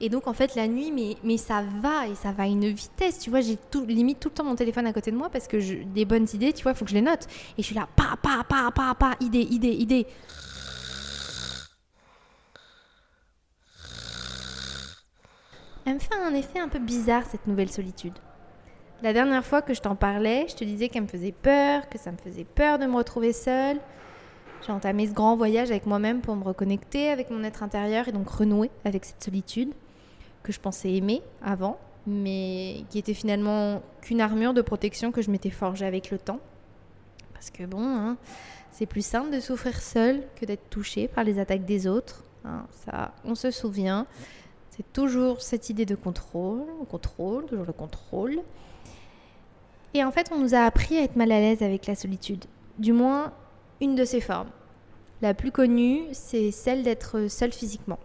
Et 0.00 0.10
donc, 0.10 0.26
en 0.26 0.34
fait, 0.34 0.54
la 0.54 0.68
nuit, 0.68 0.92
mais, 0.92 1.16
mais 1.24 1.38
ça 1.38 1.62
va 1.80 2.06
et 2.06 2.14
ça 2.14 2.30
va 2.30 2.42
à 2.42 2.46
une 2.46 2.68
vitesse. 2.68 3.18
Tu 3.18 3.30
vois, 3.30 3.40
j'ai 3.40 3.58
limite 3.86 4.20
tout 4.20 4.28
le 4.28 4.34
temps 4.34 4.44
mon 4.44 4.54
téléphone 4.54 4.86
à 4.86 4.92
côté 4.92 5.10
de 5.10 5.16
moi 5.16 5.30
parce 5.30 5.48
que 5.48 5.84
des 5.84 6.04
bonnes 6.04 6.26
idées, 6.34 6.52
tu 6.52 6.62
vois, 6.62 6.72
il 6.72 6.74
faut 6.74 6.84
que 6.84 6.90
je 6.90 6.96
les 6.96 7.02
note. 7.02 7.26
Et 7.56 7.62
je 7.62 7.66
suis 7.66 7.74
là, 7.74 7.88
pa, 7.96 8.16
pa, 8.20 8.44
pa, 8.46 8.70
pa, 8.74 8.94
pa, 8.94 9.12
idée, 9.20 9.40
idée, 9.40 9.72
idée. 9.72 10.06
Elle 15.86 15.94
me 15.94 15.98
fait 15.98 16.14
un 16.14 16.34
effet 16.34 16.58
un 16.58 16.68
peu 16.68 16.80
bizarre, 16.80 17.22
cette 17.30 17.46
nouvelle 17.46 17.70
solitude. 17.70 18.14
La 19.02 19.12
dernière 19.12 19.44
fois 19.44 19.62
que 19.62 19.72
je 19.72 19.80
t'en 19.80 19.94
parlais, 19.94 20.46
je 20.48 20.56
te 20.56 20.64
disais 20.64 20.88
qu'elle 20.88 21.04
me 21.04 21.08
faisait 21.08 21.32
peur, 21.32 21.88
que 21.88 21.96
ça 21.96 22.12
me 22.12 22.18
faisait 22.18 22.44
peur 22.44 22.78
de 22.78 22.86
me 22.86 22.96
retrouver 22.96 23.32
seule. 23.32 23.78
J'ai 24.66 24.72
entamé 24.72 25.06
ce 25.06 25.12
grand 25.12 25.36
voyage 25.36 25.70
avec 25.70 25.86
moi-même 25.86 26.20
pour 26.20 26.34
me 26.34 26.42
reconnecter 26.42 27.08
avec 27.10 27.30
mon 27.30 27.44
être 27.44 27.62
intérieur 27.62 28.08
et 28.08 28.12
donc 28.12 28.28
renouer 28.28 28.70
avec 28.84 29.04
cette 29.04 29.22
solitude 29.22 29.72
que 30.46 30.52
je 30.52 30.60
pensais 30.60 30.92
aimer 30.92 31.22
avant, 31.42 31.76
mais 32.06 32.84
qui 32.88 32.98
était 32.98 33.14
finalement 33.14 33.82
qu'une 34.00 34.20
armure 34.20 34.54
de 34.54 34.62
protection 34.62 35.10
que 35.10 35.20
je 35.22 35.30
m'étais 35.30 35.50
forgée 35.50 35.84
avec 35.84 36.12
le 36.12 36.18
temps. 36.18 36.38
Parce 37.32 37.50
que 37.50 37.64
bon, 37.64 37.82
hein, 37.84 38.16
c'est 38.70 38.86
plus 38.86 39.04
simple 39.04 39.30
de 39.30 39.40
souffrir 39.40 39.80
seul 39.80 40.22
que 40.36 40.46
d'être 40.46 40.70
touché 40.70 41.08
par 41.08 41.24
les 41.24 41.40
attaques 41.40 41.64
des 41.64 41.88
autres. 41.88 42.22
hein, 42.44 42.64
ça, 42.84 43.12
on 43.24 43.34
se 43.34 43.50
souvient. 43.50 44.06
C'est 44.70 44.92
toujours 44.92 45.42
cette 45.42 45.68
idée 45.68 45.84
de 45.84 45.96
contrôle, 45.96 46.64
contrôle, 46.88 47.46
toujours 47.46 47.64
le 47.66 47.72
contrôle. 47.72 48.38
Et 49.94 50.04
en 50.04 50.12
fait, 50.12 50.30
on 50.32 50.38
nous 50.38 50.54
a 50.54 50.60
appris 50.60 50.96
à 50.96 51.02
être 51.02 51.16
mal 51.16 51.32
à 51.32 51.40
l'aise 51.40 51.62
avec 51.62 51.86
la 51.86 51.96
solitude. 51.96 52.44
Du 52.78 52.92
moins, 52.92 53.32
une 53.80 53.96
de 53.96 54.04
ses 54.04 54.20
formes. 54.20 54.50
La 55.22 55.34
plus 55.34 55.50
connue, 55.50 56.02
c'est 56.12 56.52
celle 56.52 56.82
d'être 56.82 57.28
seul 57.28 57.50
physiquement. 57.50 57.98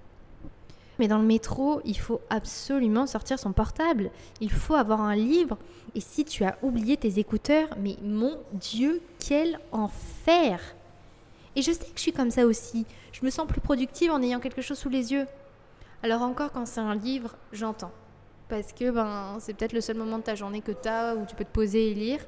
Mais 1.01 1.07
dans 1.07 1.17
le 1.17 1.25
métro, 1.25 1.81
il 1.83 1.97
faut 1.97 2.21
absolument 2.29 3.07
sortir 3.07 3.39
son 3.39 3.53
portable. 3.53 4.11
Il 4.39 4.51
faut 4.51 4.75
avoir 4.75 5.01
un 5.01 5.15
livre. 5.15 5.57
Et 5.95 5.99
si 5.99 6.23
tu 6.23 6.43
as 6.43 6.59
oublié 6.61 6.95
tes 6.95 7.17
écouteurs, 7.17 7.69
mais 7.79 7.97
mon 8.03 8.37
Dieu, 8.53 9.01
quel 9.17 9.59
enfer 9.71 10.61
Et 11.55 11.63
je 11.63 11.71
sais 11.71 11.85
que 11.85 11.95
je 11.95 12.01
suis 12.01 12.13
comme 12.13 12.29
ça 12.29 12.45
aussi. 12.45 12.85
Je 13.13 13.25
me 13.25 13.31
sens 13.31 13.47
plus 13.47 13.61
productive 13.61 14.11
en 14.11 14.21
ayant 14.21 14.39
quelque 14.39 14.61
chose 14.61 14.77
sous 14.77 14.89
les 14.89 15.11
yeux. 15.11 15.25
Alors 16.03 16.21
encore 16.21 16.51
quand 16.51 16.67
c'est 16.67 16.81
un 16.81 16.93
livre, 16.93 17.35
j'entends. 17.51 17.91
Parce 18.47 18.71
que 18.71 18.91
ben, 18.91 19.37
c'est 19.39 19.55
peut-être 19.55 19.73
le 19.73 19.81
seul 19.81 19.97
moment 19.97 20.19
de 20.19 20.23
ta 20.23 20.35
journée 20.35 20.61
que 20.61 20.71
tu 20.71 20.87
as 20.87 21.15
où 21.15 21.25
tu 21.25 21.33
peux 21.33 21.45
te 21.45 21.51
poser 21.51 21.89
et 21.89 21.95
lire. 21.95 22.19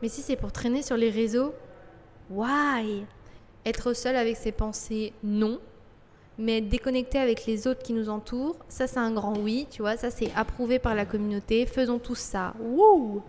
Mais 0.00 0.08
si 0.08 0.22
c'est 0.22 0.36
pour 0.36 0.52
traîner 0.52 0.80
sur 0.80 0.96
les 0.96 1.10
réseaux, 1.10 1.52
why? 2.30 3.04
Être 3.66 3.92
seul 3.92 4.16
avec 4.16 4.38
ses 4.38 4.52
pensées, 4.52 5.12
non. 5.22 5.60
Mais 6.38 6.58
être 6.58 6.68
déconnecté 6.68 7.18
avec 7.18 7.46
les 7.46 7.66
autres 7.68 7.82
qui 7.82 7.92
nous 7.92 8.08
entourent, 8.08 8.56
ça 8.68 8.86
c'est 8.86 8.98
un 8.98 9.12
grand 9.12 9.38
oui, 9.38 9.66
tu 9.70 9.82
vois, 9.82 9.96
ça 9.96 10.10
c'est 10.10 10.32
approuvé 10.34 10.78
par 10.78 10.94
la 10.94 11.04
communauté, 11.04 11.64
faisons 11.66 11.98
tous 11.98 12.18
ça. 12.18 12.54
Wouh 12.60 13.22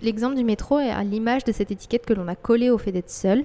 L'exemple 0.00 0.36
du 0.36 0.44
métro 0.44 0.78
est 0.78 0.90
à 0.90 1.02
l'image 1.02 1.44
de 1.44 1.52
cette 1.52 1.70
étiquette 1.70 2.06
que 2.06 2.14
l'on 2.14 2.28
a 2.28 2.36
collée 2.36 2.70
au 2.70 2.78
fait 2.78 2.92
d'être 2.92 3.10
seul. 3.10 3.44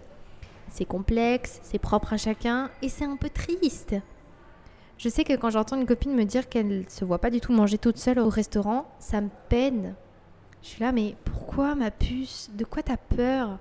C'est 0.70 0.86
complexe, 0.86 1.60
c'est 1.64 1.80
propre 1.80 2.14
à 2.14 2.18
chacun 2.18 2.70
et 2.82 2.90
c'est 2.90 3.06
un 3.06 3.18
peu 3.18 3.30
triste. 3.30 3.96
Je 4.98 5.10
sais 5.10 5.24
que 5.24 5.34
quand 5.34 5.50
j'entends 5.50 5.80
une 5.80 5.86
copine 5.86 6.14
me 6.16 6.24
dire 6.24 6.48
qu'elle 6.48 6.86
se 6.90 7.04
voit 7.04 7.20
pas 7.20 7.32
du 7.32 7.42
tout 7.42 7.52
manger 7.52 7.78
toute 7.78 7.98
seule 7.98 8.20
au 8.20 8.30
restaurant, 8.30 8.86
ça 9.00 9.20
me 9.20 9.30
peine. 9.50 9.96
Je 10.62 10.70
suis 10.70 10.84
là, 10.84 10.92
mais 10.92 11.16
pourquoi 11.26 11.76
ma 11.76 11.92
puce? 11.92 12.50
De 12.54 12.64
quoi 12.64 12.84
t'as 12.84 12.98
peur? 12.98 13.60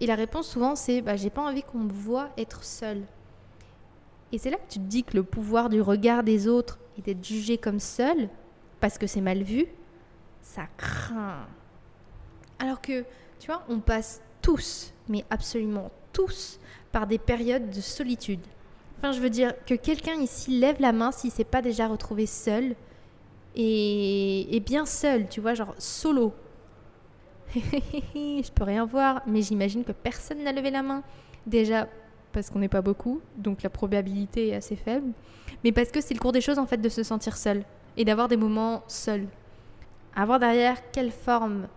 Et 0.00 0.06
la 0.06 0.16
réponse 0.16 0.48
souvent 0.48 0.74
c'est 0.74 1.02
bah, 1.02 1.14
j'ai 1.14 1.30
pas 1.30 1.42
envie 1.42 1.62
qu'on 1.62 1.78
me 1.78 1.92
voit 1.92 2.30
être 2.36 2.64
seule. 2.64 3.02
Et 4.34 4.38
c'est 4.38 4.50
là 4.50 4.56
que 4.56 4.68
tu 4.68 4.80
te 4.80 4.84
dis 4.84 5.04
que 5.04 5.16
le 5.16 5.22
pouvoir 5.22 5.68
du 5.68 5.80
regard 5.80 6.24
des 6.24 6.48
autres 6.48 6.80
et 6.98 7.02
d'être 7.02 7.24
jugé 7.24 7.56
comme 7.56 7.78
seul, 7.78 8.28
parce 8.80 8.98
que 8.98 9.06
c'est 9.06 9.20
mal 9.20 9.44
vu, 9.44 9.64
ça 10.42 10.66
craint. 10.76 11.46
Alors 12.58 12.80
que, 12.80 13.04
tu 13.38 13.46
vois, 13.46 13.62
on 13.68 13.78
passe 13.78 14.20
tous, 14.42 14.92
mais 15.08 15.24
absolument 15.30 15.92
tous, 16.12 16.58
par 16.90 17.06
des 17.06 17.18
périodes 17.18 17.70
de 17.70 17.80
solitude. 17.80 18.40
Enfin, 18.98 19.12
je 19.12 19.20
veux 19.20 19.30
dire 19.30 19.54
que 19.66 19.74
quelqu'un 19.74 20.14
ici 20.14 20.58
lève 20.58 20.80
la 20.80 20.90
main 20.90 21.12
s'il 21.12 21.30
s'est 21.30 21.44
pas 21.44 21.62
déjà 21.62 21.86
retrouvé 21.86 22.26
seul. 22.26 22.74
Et, 23.54 24.56
et 24.56 24.58
bien 24.58 24.84
seul, 24.84 25.28
tu 25.28 25.40
vois, 25.40 25.54
genre 25.54 25.76
solo. 25.78 26.34
je 27.54 28.50
peux 28.50 28.64
rien 28.64 28.84
voir, 28.84 29.22
mais 29.28 29.42
j'imagine 29.42 29.84
que 29.84 29.92
personne 29.92 30.42
n'a 30.42 30.50
levé 30.50 30.72
la 30.72 30.82
main. 30.82 31.04
Déjà 31.46 31.86
parce 32.34 32.50
qu'on 32.50 32.58
n'est 32.58 32.68
pas 32.68 32.82
beaucoup, 32.82 33.22
donc 33.38 33.62
la 33.62 33.70
probabilité 33.70 34.48
est 34.48 34.56
assez 34.56 34.76
faible. 34.76 35.12
Mais 35.62 35.72
parce 35.72 35.90
que 35.90 36.02
c'est 36.02 36.12
le 36.12 36.20
cours 36.20 36.32
des 36.32 36.42
choses 36.42 36.58
en 36.58 36.66
fait 36.66 36.76
de 36.76 36.88
se 36.90 37.02
sentir 37.02 37.36
seul 37.36 37.62
et 37.96 38.04
d'avoir 38.04 38.28
des 38.28 38.36
moments 38.36 38.82
seuls. 38.88 39.26
À 40.14 40.26
voir 40.26 40.38
derrière 40.38 40.90
quelle 40.90 41.10
forme 41.10 41.68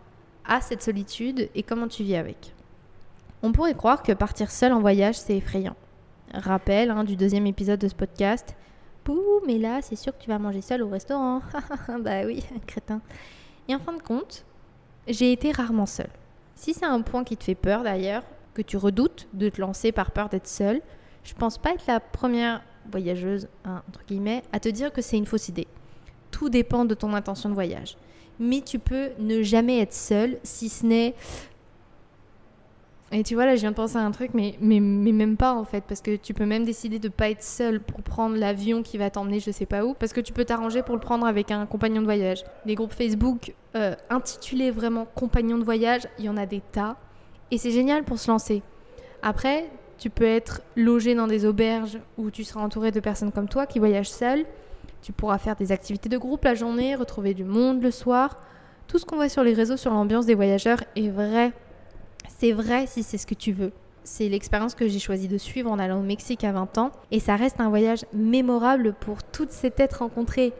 a 0.45 0.59
cette 0.59 0.83
solitude 0.83 1.49
et 1.55 1.63
comment 1.63 1.87
tu 1.87 2.03
vis 2.03 2.15
avec? 2.15 2.53
On 3.43 3.51
pourrait 3.51 3.75
croire 3.75 4.03
que 4.03 4.11
partir 4.11 4.51
seul 4.51 4.73
en 4.73 4.81
voyage 4.81 5.15
c'est 5.15 5.37
effrayant. 5.37 5.75
Rappel 6.33 6.91
hein, 6.91 7.03
du 7.03 7.15
deuxième 7.15 7.47
épisode 7.47 7.79
de 7.79 7.87
ce 7.87 7.95
podcast. 7.95 8.55
Pouh, 9.03 9.41
mais 9.45 9.57
là, 9.57 9.79
c'est 9.81 9.95
sûr 9.95 10.11
que 10.17 10.21
tu 10.21 10.27
vas 10.27 10.39
manger 10.39 10.61
seul 10.61 10.81
au 10.81 10.89
restaurant. 10.89 11.41
bah 12.01 12.25
oui, 12.25 12.43
crétin. 12.67 12.99
Et 13.69 13.75
en 13.75 13.79
fin 13.79 13.93
de 13.93 14.01
compte, 14.01 14.43
j'ai 15.07 15.31
été 15.31 15.51
rarement 15.51 15.85
seule. 15.85 16.09
Si 16.55 16.73
c'est 16.73 16.85
un 16.85 17.01
point 17.01 17.23
qui 17.23 17.37
te 17.37 17.43
fait 17.43 17.55
peur 17.55 17.83
d'ailleurs, 17.83 18.23
que 18.57 18.63
tu 18.63 18.75
redoutes 18.75 19.27
de 19.33 19.49
te 19.49 19.61
lancer 19.61 19.91
par 19.91 20.09
peur 20.09 20.29
d'être 20.29 20.47
seule, 20.47 20.81
je 21.23 21.35
pense 21.35 21.59
pas 21.59 21.73
être 21.73 21.85
la 21.87 21.99
première 21.99 22.63
voyageuse, 22.89 23.47
hein, 23.65 23.83
entre 23.87 24.03
guillemets, 24.07 24.41
à 24.51 24.59
te 24.59 24.67
dire 24.67 24.91
que 24.91 25.01
c'est 25.01 25.17
une 25.17 25.27
fausse 25.27 25.47
idée. 25.47 25.67
Tout 26.31 26.49
dépend 26.49 26.83
de 26.83 26.95
ton 26.95 27.13
intention 27.13 27.49
de 27.49 27.53
voyage. 27.53 27.97
Mais 28.39 28.61
tu 28.61 28.79
peux 28.79 29.09
ne 29.19 29.43
jamais 29.43 29.79
être 29.79 29.93
seule 29.93 30.39
si 30.43 30.69
ce 30.69 30.85
n'est 30.85 31.13
et 33.13 33.23
tu 33.23 33.35
vois, 33.35 33.45
là, 33.45 33.55
je 33.55 33.61
viens 33.61 33.71
de 33.71 33.75
penser 33.75 33.95
à 33.95 34.01
un 34.01 34.11
truc, 34.11 34.31
mais, 34.33 34.57
mais, 34.59 34.81
mais 34.81 35.13
même 35.13 35.37
pas 35.37 35.53
en 35.53 35.63
fait, 35.63 35.81
parce 35.87 36.01
que 36.01 36.17
tu 36.17 36.33
peux 36.33 36.45
même 36.45 36.65
décider 36.65 36.99
de 36.99 37.07
pas 37.07 37.29
être 37.29 37.41
seul 37.41 37.79
pour 37.79 38.01
prendre 38.01 38.35
l'avion 38.35 38.83
qui 38.83 38.97
va 38.97 39.09
t'emmener 39.09 39.39
je 39.39 39.49
sais 39.49 39.65
pas 39.65 39.85
où, 39.85 39.93
parce 39.93 40.11
que 40.11 40.19
tu 40.19 40.33
peux 40.33 40.43
t'arranger 40.43 40.83
pour 40.83 40.93
le 40.93 40.99
prendre 40.99 41.25
avec 41.25 41.49
un 41.51 41.65
compagnon 41.65 42.01
de 42.01 42.05
voyage. 42.05 42.43
Les 42.65 42.75
groupes 42.75 42.91
Facebook 42.91 43.55
euh, 43.75 43.95
intitulés 44.09 44.71
vraiment 44.71 45.05
compagnon 45.15 45.57
de 45.57 45.63
voyage, 45.63 46.01
il 46.19 46.25
y 46.25 46.29
en 46.29 46.35
a 46.35 46.45
des 46.45 46.61
tas, 46.73 46.97
et 47.51 47.57
c'est 47.57 47.71
génial 47.71 48.03
pour 48.03 48.19
se 48.19 48.29
lancer. 48.29 48.61
Après, 49.21 49.69
tu 49.97 50.09
peux 50.09 50.25
être 50.25 50.61
logé 50.75 51.15
dans 51.15 51.27
des 51.27 51.45
auberges 51.45 51.99
où 52.17 52.29
tu 52.29 52.43
seras 52.43 52.61
entouré 52.61 52.91
de 52.91 52.99
personnes 52.99 53.31
comme 53.31 53.49
toi 53.49 53.65
qui 53.65 53.79
voyagent 53.79 54.09
seules. 54.09 54.45
Tu 55.01 55.11
pourras 55.11 55.37
faire 55.37 55.55
des 55.55 55.71
activités 55.71 56.09
de 56.09 56.17
groupe 56.17 56.43
la 56.43 56.55
journée, 56.55 56.95
retrouver 56.95 57.33
du 57.33 57.43
monde 57.43 57.81
le 57.81 57.91
soir. 57.91 58.39
Tout 58.87 58.99
ce 58.99 59.05
qu'on 59.05 59.15
voit 59.15 59.29
sur 59.29 59.43
les 59.43 59.53
réseaux 59.53 59.77
sur 59.77 59.91
l'ambiance 59.91 60.25
des 60.25 60.35
voyageurs 60.35 60.83
est 60.95 61.09
vrai 61.09 61.53
c'est 62.39 62.51
vrai 62.51 62.85
si 62.85 63.03
c'est 63.03 63.17
ce 63.17 63.25
que 63.25 63.33
tu 63.33 63.51
veux. 63.51 63.71
C'est 64.03 64.29
l'expérience 64.29 64.75
que 64.75 64.87
j'ai 64.87 64.99
choisi 64.99 65.27
de 65.27 65.37
suivre 65.37 65.71
en 65.71 65.79
allant 65.79 65.99
au 65.99 66.03
Mexique 66.03 66.43
à 66.43 66.51
20 66.51 66.77
ans 66.77 66.91
et 67.11 67.19
ça 67.19 67.35
reste 67.35 67.59
un 67.59 67.69
voyage 67.69 68.05
mémorable 68.13 68.93
pour 68.93 69.23
toutes 69.23 69.51
ces 69.51 69.71
têtes 69.71 69.95
rencontrées. 69.95 70.53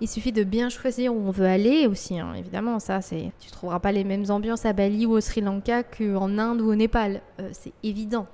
Il 0.00 0.08
suffit 0.08 0.32
de 0.32 0.44
bien 0.44 0.68
choisir 0.68 1.14
où 1.14 1.18
on 1.18 1.30
veut 1.30 1.46
aller 1.46 1.86
aussi, 1.86 2.18
hein, 2.18 2.34
évidemment. 2.34 2.78
Ça, 2.78 3.00
c'est, 3.00 3.32
tu 3.40 3.50
trouveras 3.50 3.80
pas 3.80 3.92
les 3.92 4.04
mêmes 4.04 4.30
ambiances 4.30 4.66
à 4.66 4.74
Bali 4.74 5.06
ou 5.06 5.12
au 5.12 5.20
Sri 5.20 5.40
Lanka 5.40 5.82
qu'en 5.84 6.36
Inde 6.38 6.60
ou 6.60 6.70
au 6.70 6.74
Népal. 6.74 7.22
Euh, 7.40 7.48
c'est 7.52 7.72
évident. 7.82 8.26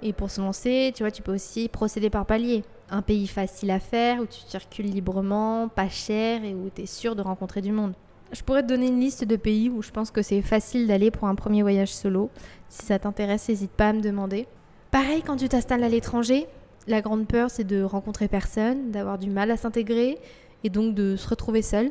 Et 0.00 0.12
pour 0.14 0.30
se 0.30 0.40
lancer, 0.40 0.90
tu 0.94 1.02
vois, 1.02 1.10
tu 1.10 1.22
peux 1.22 1.34
aussi 1.34 1.68
procéder 1.68 2.08
par 2.08 2.24
palier. 2.24 2.64
Un 2.90 3.02
pays 3.02 3.26
facile 3.26 3.70
à 3.70 3.78
faire 3.78 4.20
où 4.20 4.26
tu 4.26 4.40
circules 4.46 4.86
librement, 4.86 5.68
pas 5.68 5.88
cher 5.88 6.44
et 6.44 6.54
où 6.54 6.70
tu 6.74 6.82
es 6.82 6.86
sûr 6.86 7.14
de 7.14 7.22
rencontrer 7.22 7.60
du 7.60 7.72
monde. 7.72 7.92
Je 8.32 8.42
pourrais 8.42 8.62
te 8.62 8.68
donner 8.68 8.88
une 8.88 8.98
liste 8.98 9.24
de 9.24 9.36
pays 9.36 9.68
où 9.68 9.82
je 9.82 9.90
pense 9.90 10.10
que 10.10 10.22
c'est 10.22 10.40
facile 10.40 10.86
d'aller 10.86 11.10
pour 11.10 11.28
un 11.28 11.34
premier 11.34 11.60
voyage 11.60 11.92
solo. 11.92 12.30
Si 12.70 12.86
ça 12.86 12.98
t'intéresse, 12.98 13.48
n'hésite 13.50 13.72
pas 13.72 13.90
à 13.90 13.92
me 13.92 14.00
demander. 14.00 14.46
Pareil, 14.90 15.22
quand 15.22 15.36
tu 15.36 15.48
t'installes 15.48 15.84
à 15.84 15.88
l'étranger, 15.88 16.46
la 16.86 17.00
grande 17.00 17.28
peur, 17.28 17.50
c'est 17.50 17.64
de 17.64 17.82
rencontrer 17.82 18.28
personne, 18.28 18.90
d'avoir 18.90 19.18
du 19.18 19.30
mal 19.30 19.50
à 19.50 19.56
s'intégrer 19.56 20.18
et 20.64 20.70
donc 20.70 20.94
de 20.94 21.16
se 21.16 21.28
retrouver 21.28 21.62
seul. 21.62 21.90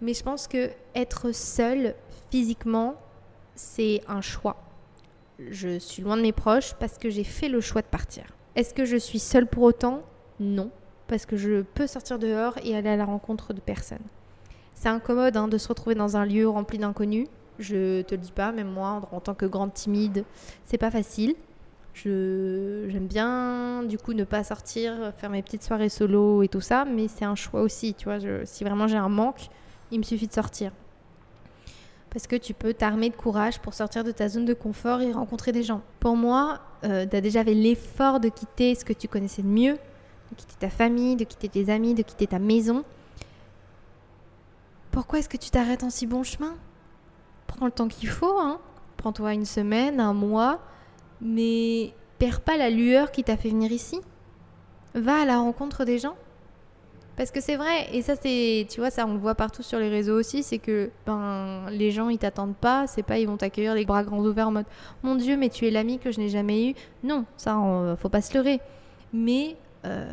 Mais 0.00 0.14
je 0.14 0.22
pense 0.22 0.46
que 0.46 0.70
être 0.94 1.32
seul 1.32 1.94
physiquement, 2.30 2.94
c'est 3.54 4.02
un 4.06 4.20
choix. 4.20 4.56
Je 5.50 5.78
suis 5.78 6.02
loin 6.02 6.16
de 6.16 6.22
mes 6.22 6.32
proches 6.32 6.74
parce 6.74 6.98
que 6.98 7.10
j'ai 7.10 7.24
fait 7.24 7.48
le 7.48 7.60
choix 7.60 7.82
de 7.82 7.86
partir. 7.86 8.24
Est-ce 8.54 8.74
que 8.74 8.84
je 8.84 8.96
suis 8.96 9.18
seule 9.18 9.46
pour 9.46 9.62
autant? 9.62 10.02
Non, 10.40 10.70
parce 11.06 11.26
que 11.26 11.36
je 11.36 11.62
peux 11.62 11.86
sortir 11.86 12.18
dehors 12.18 12.58
et 12.64 12.76
aller 12.76 12.90
à 12.90 12.96
la 12.96 13.04
rencontre 13.04 13.52
de 13.52 13.60
personnes. 13.60 13.98
C'est 14.74 14.88
incommode 14.88 15.36
hein, 15.36 15.48
de 15.48 15.58
se 15.58 15.68
retrouver 15.68 15.94
dans 15.94 16.16
un 16.16 16.24
lieu 16.24 16.48
rempli 16.48 16.78
d'inconnus. 16.78 17.28
Je 17.58 18.02
te 18.02 18.14
le 18.14 18.20
dis 18.20 18.30
pas, 18.30 18.52
même 18.52 18.70
moi, 18.70 19.08
en 19.10 19.20
tant 19.20 19.34
que 19.34 19.46
grande 19.46 19.74
timide, 19.74 20.24
c'est 20.64 20.78
pas 20.78 20.92
facile. 20.92 21.34
J'aime 22.04 23.06
bien 23.06 23.82
du 23.84 23.98
coup 23.98 24.12
ne 24.12 24.24
pas 24.24 24.44
sortir, 24.44 25.12
faire 25.16 25.30
mes 25.30 25.42
petites 25.42 25.62
soirées 25.62 25.88
solo 25.88 26.42
et 26.42 26.48
tout 26.48 26.60
ça, 26.60 26.84
mais 26.84 27.08
c'est 27.08 27.24
un 27.24 27.34
choix 27.34 27.62
aussi, 27.62 27.94
tu 27.94 28.04
vois. 28.04 28.18
si 28.44 28.64
vraiment 28.64 28.86
j'ai 28.86 28.96
un 28.96 29.08
manque, 29.08 29.48
il 29.90 29.98
me 29.98 30.04
suffit 30.04 30.26
de 30.26 30.32
sortir. 30.32 30.72
Parce 32.10 32.26
que 32.26 32.36
tu 32.36 32.54
peux 32.54 32.72
t'armer 32.72 33.10
de 33.10 33.16
courage 33.16 33.60
pour 33.60 33.74
sortir 33.74 34.02
de 34.02 34.12
ta 34.12 34.28
zone 34.28 34.44
de 34.44 34.54
confort 34.54 35.00
et 35.02 35.12
rencontrer 35.12 35.52
des 35.52 35.62
gens. 35.62 35.82
Pour 36.00 36.16
moi, 36.16 36.60
euh, 36.84 37.06
tu 37.06 37.16
as 37.16 37.20
déjà 37.20 37.44
fait 37.44 37.54
l'effort 37.54 38.20
de 38.20 38.28
quitter 38.28 38.74
ce 38.74 38.84
que 38.84 38.92
tu 38.92 39.08
connaissais 39.08 39.42
de 39.42 39.48
mieux, 39.48 39.74
de 39.74 40.36
quitter 40.36 40.54
ta 40.58 40.70
famille, 40.70 41.16
de 41.16 41.24
quitter 41.24 41.48
tes 41.48 41.70
amis, 41.70 41.94
de 41.94 42.02
quitter 42.02 42.26
ta 42.26 42.38
maison. 42.38 42.84
Pourquoi 44.90 45.18
est-ce 45.18 45.28
que 45.28 45.36
tu 45.36 45.50
t'arrêtes 45.50 45.82
en 45.82 45.90
si 45.90 46.06
bon 46.06 46.22
chemin? 46.22 46.54
Prends 47.46 47.66
le 47.66 47.72
temps 47.72 47.88
qu'il 47.88 48.08
faut, 48.08 48.38
hein. 48.38 48.58
Prends-toi 48.96 49.34
une 49.34 49.44
semaine, 49.44 50.00
un 50.00 50.14
mois, 50.14 50.60
mais 51.20 51.92
perds 52.18 52.40
pas 52.40 52.56
la 52.56 52.70
lueur 52.70 53.10
qui 53.12 53.24
t'a 53.24 53.36
fait 53.36 53.50
venir 53.50 53.70
ici. 53.72 54.00
Va 54.94 55.22
à 55.22 55.24
la 55.24 55.38
rencontre 55.38 55.84
des 55.84 55.98
gens. 55.98 56.16
Parce 57.16 57.32
que 57.32 57.40
c'est 57.40 57.56
vrai, 57.56 57.88
et 57.92 58.00
ça 58.02 58.14
c'est, 58.14 58.66
tu 58.70 58.78
vois, 58.78 58.90
ça 58.90 59.04
on 59.04 59.12
le 59.14 59.18
voit 59.18 59.34
partout 59.34 59.64
sur 59.64 59.80
les 59.80 59.88
réseaux 59.88 60.16
aussi, 60.16 60.44
c'est 60.44 60.58
que 60.58 60.90
ben 61.04 61.68
les 61.70 61.90
gens 61.90 62.10
ils 62.10 62.18
t'attendent 62.18 62.54
pas, 62.54 62.86
c'est 62.86 63.02
pas 63.02 63.18
ils 63.18 63.26
vont 63.26 63.36
t'accueillir 63.36 63.74
les 63.74 63.84
bras 63.84 64.04
grands 64.04 64.20
ouverts 64.24 64.46
en 64.48 64.52
mode 64.52 64.66
mon 65.02 65.16
Dieu 65.16 65.36
mais 65.36 65.48
tu 65.48 65.66
es 65.66 65.72
l'ami 65.72 65.98
que 65.98 66.12
je 66.12 66.20
n'ai 66.20 66.28
jamais 66.28 66.68
eu. 66.70 66.74
Non, 67.02 67.24
ça 67.36 67.58
on- 67.58 67.96
faut 67.96 68.08
pas 68.08 68.20
se 68.20 68.34
leurrer. 68.34 68.60
Mais 69.12 69.56
euh, 69.84 70.12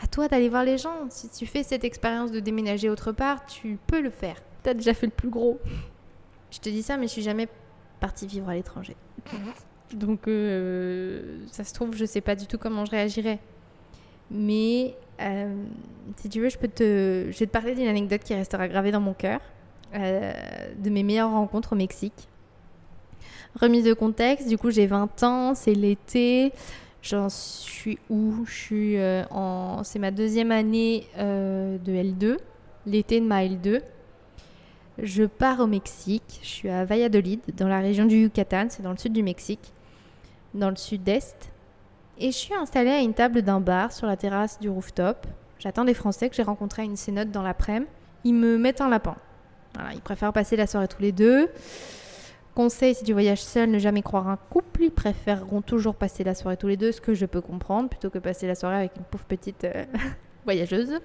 à 0.00 0.06
toi 0.06 0.28
d'aller 0.28 0.48
voir 0.48 0.62
les 0.62 0.78
gens. 0.78 0.94
Si 1.10 1.28
tu 1.30 1.46
fais 1.46 1.64
cette 1.64 1.82
expérience 1.82 2.30
de 2.30 2.38
déménager 2.38 2.88
autre 2.90 3.10
part, 3.10 3.44
tu 3.46 3.76
peux 3.88 4.00
le 4.00 4.10
faire. 4.10 4.36
T'as 4.62 4.74
déjà 4.74 4.94
fait 4.94 5.06
le 5.06 5.12
plus 5.12 5.30
gros. 5.30 5.58
Je 6.52 6.60
te 6.60 6.68
dis 6.68 6.82
ça, 6.84 6.96
mais 6.96 7.08
je 7.08 7.12
suis 7.12 7.22
jamais 7.22 7.48
partie 7.98 8.28
vivre 8.28 8.48
à 8.48 8.54
l'étranger. 8.54 8.94
Donc 9.94 10.28
euh, 10.28 11.38
ça 11.50 11.64
se 11.64 11.72
trouve, 11.72 11.94
je 11.94 12.04
sais 12.04 12.20
pas 12.20 12.34
du 12.34 12.46
tout 12.46 12.58
comment 12.58 12.84
je 12.84 12.90
réagirais. 12.90 13.38
Mais 14.30 14.94
euh, 15.20 15.54
si 16.16 16.28
tu 16.28 16.40
veux, 16.40 16.48
je 16.48 16.58
peux 16.58 16.68
te, 16.68 17.28
je 17.30 17.38
vais 17.38 17.46
te 17.46 17.50
parler 17.50 17.74
d'une 17.74 17.88
anecdote 17.88 18.22
qui 18.22 18.34
restera 18.34 18.68
gravée 18.68 18.92
dans 18.92 19.00
mon 19.00 19.14
cœur, 19.14 19.40
euh, 19.94 20.32
de 20.78 20.90
mes 20.90 21.02
meilleures 21.02 21.30
rencontres 21.30 21.72
au 21.72 21.76
Mexique. 21.76 22.28
Remise 23.54 23.84
de 23.84 23.94
contexte, 23.94 24.48
du 24.48 24.58
coup 24.58 24.70
j'ai 24.70 24.86
20 24.86 25.22
ans, 25.22 25.54
c'est 25.54 25.74
l'été, 25.74 26.52
j'en 27.02 27.30
suis 27.30 27.98
où? 28.10 28.44
Je 28.44 28.52
suis 28.52 28.96
en, 29.30 29.82
c'est 29.84 29.98
ma 29.98 30.10
deuxième 30.10 30.52
année 30.52 31.06
de 31.16 31.92
L2, 31.92 32.36
l'été 32.86 33.20
de 33.20 33.26
ma 33.26 33.42
L2. 33.42 33.80
Je 35.00 35.24
pars 35.24 35.60
au 35.60 35.66
Mexique, 35.66 36.40
je 36.42 36.48
suis 36.48 36.68
à 36.68 36.84
Valladolid, 36.84 37.40
dans 37.56 37.68
la 37.68 37.78
région 37.80 38.04
du 38.04 38.16
Yucatan, 38.16 38.66
c'est 38.68 38.82
dans 38.82 38.90
le 38.90 38.98
sud 38.98 39.12
du 39.12 39.22
Mexique, 39.22 39.72
dans 40.54 40.70
le 40.70 40.76
sud-est. 40.76 41.50
Et 42.18 42.32
je 42.32 42.36
suis 42.36 42.54
installée 42.54 42.90
à 42.90 43.00
une 43.00 43.14
table 43.14 43.42
d'un 43.42 43.60
bar 43.60 43.92
sur 43.92 44.06
la 44.06 44.16
terrasse 44.16 44.58
du 44.58 44.68
rooftop. 44.68 45.26
J'attends 45.58 45.84
des 45.84 45.94
Français 45.94 46.28
que 46.28 46.36
j'ai 46.36 46.42
rencontrés 46.42 46.82
à 46.82 46.84
une 46.84 46.96
cénote 46.96 47.30
dans 47.30 47.42
l'après-midi. 47.42 47.90
Ils 48.24 48.34
me 48.34 48.58
mettent 48.58 48.80
un 48.80 48.88
lapin. 48.88 49.16
Ils 49.92 50.00
préfèrent 50.00 50.32
passer 50.32 50.56
la 50.56 50.66
soirée 50.66 50.88
tous 50.88 51.00
les 51.02 51.12
deux. 51.12 51.48
Conseil, 52.54 52.94
si 52.94 53.04
tu 53.04 53.12
voyages 53.12 53.42
seul, 53.42 53.70
ne 53.70 53.78
jamais 53.78 54.02
croire 54.02 54.28
un 54.28 54.36
couple. 54.36 54.82
Ils 54.82 54.90
préféreront 54.90 55.62
toujours 55.62 55.94
passer 55.94 56.24
la 56.24 56.34
soirée 56.34 56.56
tous 56.56 56.66
les 56.66 56.76
deux, 56.76 56.90
ce 56.90 57.00
que 57.00 57.14
je 57.14 57.26
peux 57.26 57.40
comprendre, 57.40 57.88
plutôt 57.88 58.10
que 58.10 58.18
passer 58.18 58.48
la 58.48 58.56
soirée 58.56 58.76
avec 58.76 58.96
une 58.96 59.04
pauvre 59.04 59.24
petite 59.24 59.62
euh, 59.62 59.84
voyageuse. 60.44 60.98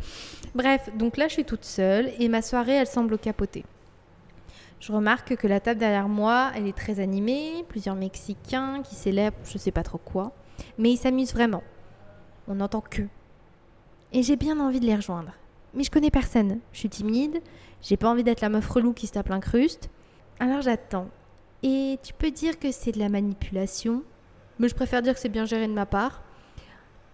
Bref, 0.56 0.90
donc 0.98 1.18
là, 1.18 1.28
je 1.28 1.34
suis 1.34 1.46
toute 1.46 1.66
seule 1.66 2.12
et 2.18 2.28
ma 2.28 2.42
soirée, 2.42 2.74
elle 2.74 2.88
semble 2.88 3.20
capoter. 3.20 3.64
Je 4.84 4.92
remarque 4.92 5.38
que 5.38 5.48
la 5.48 5.62
table 5.62 5.80
derrière 5.80 6.10
moi, 6.10 6.52
elle 6.58 6.68
est 6.68 6.76
très 6.76 7.00
animée, 7.00 7.64
plusieurs 7.70 7.96
Mexicains 7.96 8.82
qui 8.84 8.96
célèbrent 8.96 9.38
je 9.46 9.58
sais 9.58 9.72
pas 9.72 9.82
trop 9.82 9.98
quoi, 9.98 10.34
mais 10.78 10.92
ils 10.92 10.98
s'amusent 10.98 11.32
vraiment. 11.32 11.64
On 12.50 12.56
n'entend 12.56 12.82
que. 12.82 13.04
Et 14.12 14.24
j'ai 14.24 14.36
bien 14.36 14.60
envie 14.60 14.82
de 14.82 14.86
les 14.86 14.98
rejoindre. 14.98 15.32
Mais 15.74 15.86
je 15.86 15.90
connais 15.90 16.12
personne, 16.12 16.60
je 16.74 16.80
suis 16.80 16.90
timide, 16.90 17.42
j'ai 17.82 17.96
pas 17.96 18.10
envie 18.10 18.26
d'être 18.26 18.42
la 18.42 18.50
meuf 18.50 18.68
relou 18.68 18.92
qui 18.92 19.08
se 19.08 19.14
tape 19.14 19.30
l'incruste. 19.30 19.90
Alors 20.42 20.62
j'attends. 20.62 21.08
Et 21.64 21.98
tu 22.04 22.14
peux 22.14 22.32
dire 22.32 22.60
que 22.60 22.74
c'est 22.74 22.92
de 22.92 23.00
la 23.00 23.08
manipulation, 23.08 24.04
mais 24.60 24.68
je 24.68 24.76
préfère 24.76 25.02
dire 25.02 25.14
que 25.14 25.22
c'est 25.22 25.30
bien 25.30 25.46
géré 25.46 25.70
de 25.70 25.74
ma 25.74 25.86
part. 25.86 26.24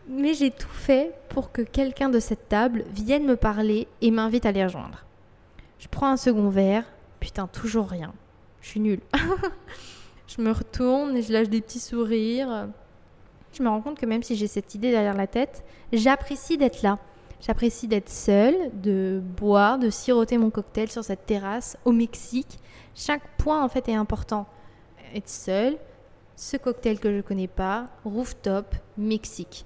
Mais 0.07 0.33
j'ai 0.33 0.49
tout 0.49 0.67
fait 0.69 1.13
pour 1.29 1.51
que 1.51 1.61
quelqu'un 1.61 2.09
de 2.09 2.19
cette 2.19 2.49
table 2.49 2.85
vienne 2.95 3.27
me 3.27 3.35
parler 3.35 3.87
et 4.01 4.09
m'invite 4.09 4.47
à 4.47 4.51
les 4.51 4.63
rejoindre. 4.63 5.05
Je 5.77 5.87
prends 5.87 6.07
un 6.09 6.17
second 6.17 6.49
verre, 6.49 6.83
putain, 7.19 7.47
toujours 7.47 7.87
rien. 7.87 8.13
Je 8.61 8.69
suis 8.69 8.79
nulle. 8.79 9.01
je 10.27 10.41
me 10.41 10.51
retourne 10.51 11.15
et 11.15 11.21
je 11.21 11.31
lâche 11.33 11.49
des 11.49 11.61
petits 11.61 11.79
sourires. 11.79 12.69
Je 13.53 13.63
me 13.63 13.69
rends 13.69 13.81
compte 13.81 13.99
que 13.99 14.05
même 14.05 14.23
si 14.23 14.35
j'ai 14.35 14.47
cette 14.47 14.75
idée 14.75 14.91
derrière 14.91 15.15
la 15.15 15.27
tête, 15.27 15.63
j'apprécie 15.91 16.57
d'être 16.57 16.81
là. 16.81 16.99
J'apprécie 17.41 17.87
d'être 17.87 18.09
seule, 18.09 18.69
de 18.73 19.21
boire, 19.37 19.79
de 19.79 19.89
siroter 19.89 20.37
mon 20.37 20.49
cocktail 20.49 20.91
sur 20.91 21.03
cette 21.03 21.25
terrasse 21.25 21.77
au 21.85 21.91
Mexique. 21.91 22.59
Chaque 22.95 23.37
point 23.37 23.63
en 23.63 23.69
fait 23.69 23.87
est 23.87 23.95
important. 23.95 24.45
Être 25.15 25.29
seule, 25.29 25.77
ce 26.35 26.57
cocktail 26.57 26.99
que 26.99 27.15
je 27.15 27.21
connais 27.21 27.47
pas, 27.47 27.87
rooftop, 28.03 28.75
Mexique. 28.97 29.65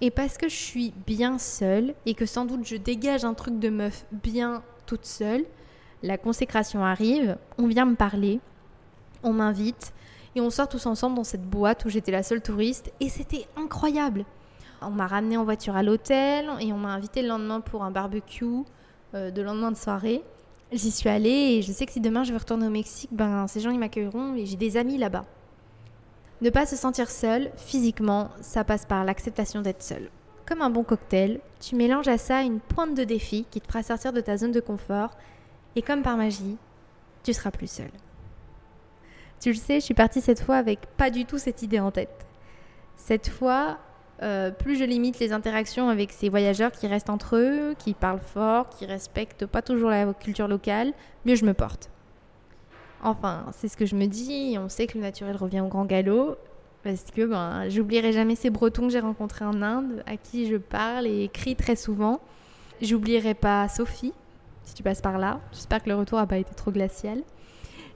Et 0.00 0.10
parce 0.10 0.36
que 0.36 0.48
je 0.48 0.56
suis 0.56 0.92
bien 1.06 1.38
seule 1.38 1.94
et 2.06 2.14
que 2.14 2.26
sans 2.26 2.44
doute 2.44 2.66
je 2.66 2.76
dégage 2.76 3.24
un 3.24 3.34
truc 3.34 3.60
de 3.60 3.68
meuf 3.68 4.04
bien 4.10 4.64
toute 4.84 5.06
seule, 5.06 5.44
la 6.02 6.18
consécration 6.18 6.84
arrive, 6.84 7.36
on 7.58 7.66
vient 7.66 7.86
me 7.86 7.94
parler, 7.94 8.40
on 9.22 9.32
m'invite 9.32 9.92
et 10.34 10.40
on 10.40 10.50
sort 10.50 10.68
tous 10.68 10.86
ensemble 10.86 11.16
dans 11.16 11.24
cette 11.24 11.48
boîte 11.48 11.84
où 11.84 11.88
j'étais 11.88 12.12
la 12.12 12.22
seule 12.22 12.40
touriste 12.40 12.92
et 13.00 13.08
c'était 13.08 13.46
incroyable. 13.56 14.24
On 14.80 14.90
m'a 14.90 15.06
ramené 15.06 15.36
en 15.36 15.44
voiture 15.44 15.76
à 15.76 15.82
l'hôtel 15.82 16.50
et 16.60 16.72
on 16.72 16.78
m'a 16.78 16.92
invité 16.92 17.22
le 17.22 17.28
lendemain 17.28 17.60
pour 17.60 17.84
un 17.84 17.90
barbecue 17.90 18.64
euh, 19.14 19.30
de 19.30 19.42
lendemain 19.42 19.70
de 19.70 19.76
soirée. 19.76 20.22
J'y 20.72 20.90
suis 20.90 21.08
allée 21.08 21.28
et 21.58 21.62
je 21.62 21.70
sais 21.70 21.86
que 21.86 21.92
si 21.92 22.00
demain 22.00 22.24
je 22.24 22.32
veux 22.32 22.38
retourner 22.38 22.66
au 22.66 22.70
Mexique, 22.70 23.10
ben 23.12 23.46
ces 23.46 23.60
gens 23.60 23.70
ils 23.70 23.78
m'accueilleront 23.78 24.34
et 24.34 24.46
j'ai 24.46 24.56
des 24.56 24.76
amis 24.76 24.98
là-bas. 24.98 25.24
Ne 26.40 26.50
pas 26.50 26.66
se 26.66 26.74
sentir 26.74 27.08
seul, 27.08 27.52
physiquement, 27.56 28.30
ça 28.40 28.64
passe 28.64 28.84
par 28.84 29.04
l'acceptation 29.04 29.62
d'être 29.62 29.82
seul. 29.82 30.10
Comme 30.44 30.62
un 30.62 30.70
bon 30.70 30.82
cocktail, 30.82 31.40
tu 31.60 31.76
mélanges 31.76 32.08
à 32.08 32.18
ça 32.18 32.42
une 32.42 32.58
pointe 32.58 32.96
de 32.96 33.04
défi 33.04 33.46
qui 33.48 33.60
te 33.60 33.68
fera 33.68 33.84
sortir 33.84 34.12
de 34.12 34.20
ta 34.20 34.36
zone 34.36 34.50
de 34.50 34.58
confort 34.58 35.10
et 35.76 35.82
comme 35.82 36.02
par 36.02 36.16
magie, 36.16 36.56
tu 37.22 37.32
seras 37.32 37.50
plus 37.50 37.70
seul. 37.70 37.90
Tu 39.40 39.50
le 39.50 39.56
sais, 39.56 39.80
je 39.80 39.84
suis 39.84 39.94
partie 39.94 40.20
cette 40.20 40.40
fois 40.40 40.56
avec 40.56 40.86
pas 40.96 41.10
du 41.10 41.24
tout 41.24 41.38
cette 41.38 41.62
idée 41.62 41.80
en 41.80 41.90
tête. 41.90 42.26
Cette 42.96 43.28
fois, 43.28 43.78
euh, 44.22 44.52
plus 44.52 44.76
je 44.76 44.84
limite 44.84 45.18
les 45.18 45.32
interactions 45.32 45.88
avec 45.88 46.12
ces 46.12 46.28
voyageurs 46.28 46.70
qui 46.70 46.86
restent 46.86 47.10
entre 47.10 47.36
eux, 47.36 47.74
qui 47.76 47.94
parlent 47.94 48.20
fort, 48.20 48.68
qui 48.68 48.86
respectent 48.86 49.46
pas 49.46 49.62
toujours 49.62 49.90
la 49.90 50.14
culture 50.14 50.46
locale, 50.46 50.92
mieux 51.24 51.34
je 51.34 51.44
me 51.44 51.54
porte. 51.54 51.90
Enfin, 53.02 53.46
c'est 53.52 53.66
ce 53.66 53.76
que 53.76 53.84
je 53.84 53.96
me 53.96 54.06
dis, 54.06 54.56
on 54.60 54.68
sait 54.68 54.86
que 54.86 54.96
le 54.96 55.02
naturel 55.02 55.36
revient 55.36 55.60
au 55.60 55.66
grand 55.66 55.86
galop, 55.86 56.36
parce 56.84 57.02
que 57.12 57.26
ben, 57.26 57.68
j'oublierai 57.68 58.12
jamais 58.12 58.36
ces 58.36 58.50
Bretons 58.50 58.86
que 58.86 58.92
j'ai 58.92 59.00
rencontrés 59.00 59.44
en 59.44 59.60
Inde, 59.60 60.04
à 60.06 60.16
qui 60.16 60.46
je 60.46 60.56
parle 60.56 61.08
et 61.08 61.24
écris 61.24 61.56
très 61.56 61.74
souvent. 61.74 62.20
J'oublierai 62.80 63.34
pas 63.34 63.68
Sophie, 63.68 64.12
si 64.64 64.74
tu 64.74 64.82
passes 64.82 65.00
par 65.00 65.18
là. 65.18 65.40
J'espère 65.52 65.82
que 65.82 65.88
le 65.88 65.96
retour 65.96 66.18
n'a 66.18 66.26
pas 66.26 66.38
été 66.38 66.54
trop 66.54 66.70
glacial. 66.70 67.22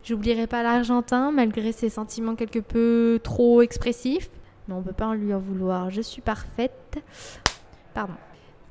J'oublierai 0.05 0.47
pas 0.47 0.63
l'Argentin, 0.63 1.33
malgré 1.33 1.73
ses 1.73 1.89
sentiments 1.89 2.37
quelque 2.37 2.61
peu 2.61 3.19
trop 3.23 3.63
expressifs. 3.63 4.31
Mais 4.69 4.75
on 4.75 4.83
peut 4.83 4.93
pas 4.93 5.07
en 5.07 5.15
lui 5.15 5.33
en 5.35 5.39
vouloir. 5.39 5.91
Je 5.91 6.01
suis 6.01 6.23
parfaite. 6.23 7.03
Pardon. 7.95 8.15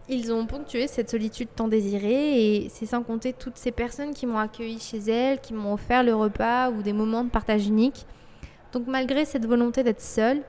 Ils 0.08 0.32
ont 0.32 0.46
ponctué 0.46 0.88
cette 0.88 1.10
solitude 1.10 1.50
tant 1.56 1.68
désirée 1.68 2.64
et 2.64 2.70
c'est 2.70 2.86
sans 2.86 3.02
compter 3.02 3.34
toutes 3.34 3.58
ces 3.58 3.72
personnes 3.72 4.14
qui 4.14 4.28
m'ont 4.28 4.38
accueilli 4.38 4.80
chez 4.80 5.00
elles, 5.00 5.42
qui 5.42 5.54
m'ont 5.54 5.74
offert 5.74 6.04
le 6.04 6.14
repas 6.14 6.70
ou 6.70 6.84
des 6.84 6.94
moments 6.94 7.24
de 7.24 7.30
partage 7.30 7.68
unique. 7.68 8.06
Donc 8.72 8.86
malgré 8.88 9.26
cette 9.26 9.48
volonté 9.48 9.84
d'être 9.84 10.02
seule, 10.02 10.44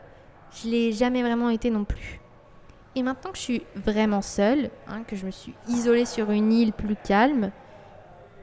je 0.52 0.68
l'ai 0.68 0.92
jamais 0.92 1.22
vraiment 1.22 1.48
été 1.48 1.70
non 1.70 1.84
plus. 1.84 2.20
Et 2.96 3.02
maintenant 3.02 3.30
que 3.30 3.36
je 3.36 3.42
suis 3.42 3.62
vraiment 3.74 4.22
seule, 4.22 4.70
hein, 4.88 5.02
que 5.06 5.16
je 5.16 5.26
me 5.26 5.30
suis 5.30 5.52
isolée 5.68 6.06
sur 6.06 6.30
une 6.30 6.50
île 6.50 6.72
plus 6.72 6.96
calme, 6.96 7.52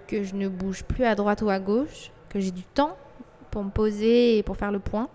que 0.07 0.21
je 0.21 0.35
ne 0.35 0.47
bouge 0.47 0.83
plus 0.83 1.05
à 1.05 1.15
droite 1.15 1.41
ou 1.41 1.49
à 1.49 1.59
gauche, 1.59 2.11
que 2.29 2.39
j'ai 2.39 2.51
du 2.51 2.61
temps 2.61 2.95
pour 3.49 3.63
me 3.63 3.71
poser 3.71 4.37
et 4.37 4.43
pour 4.43 4.55
faire 4.55 4.71
le 4.71 4.77
point, 4.77 5.09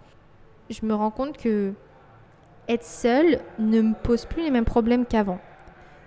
je 0.69 0.85
me 0.85 0.93
rends 0.93 1.13
compte 1.13 1.37
que 1.37 1.73
être 2.67 2.85
seule 2.85 3.39
ne 3.61 3.81
me 3.81 3.95
pose 3.95 4.27
plus 4.27 4.43
les 4.43 4.51
mêmes 4.51 4.65
problèmes 4.65 5.07
qu'avant. 5.07 5.39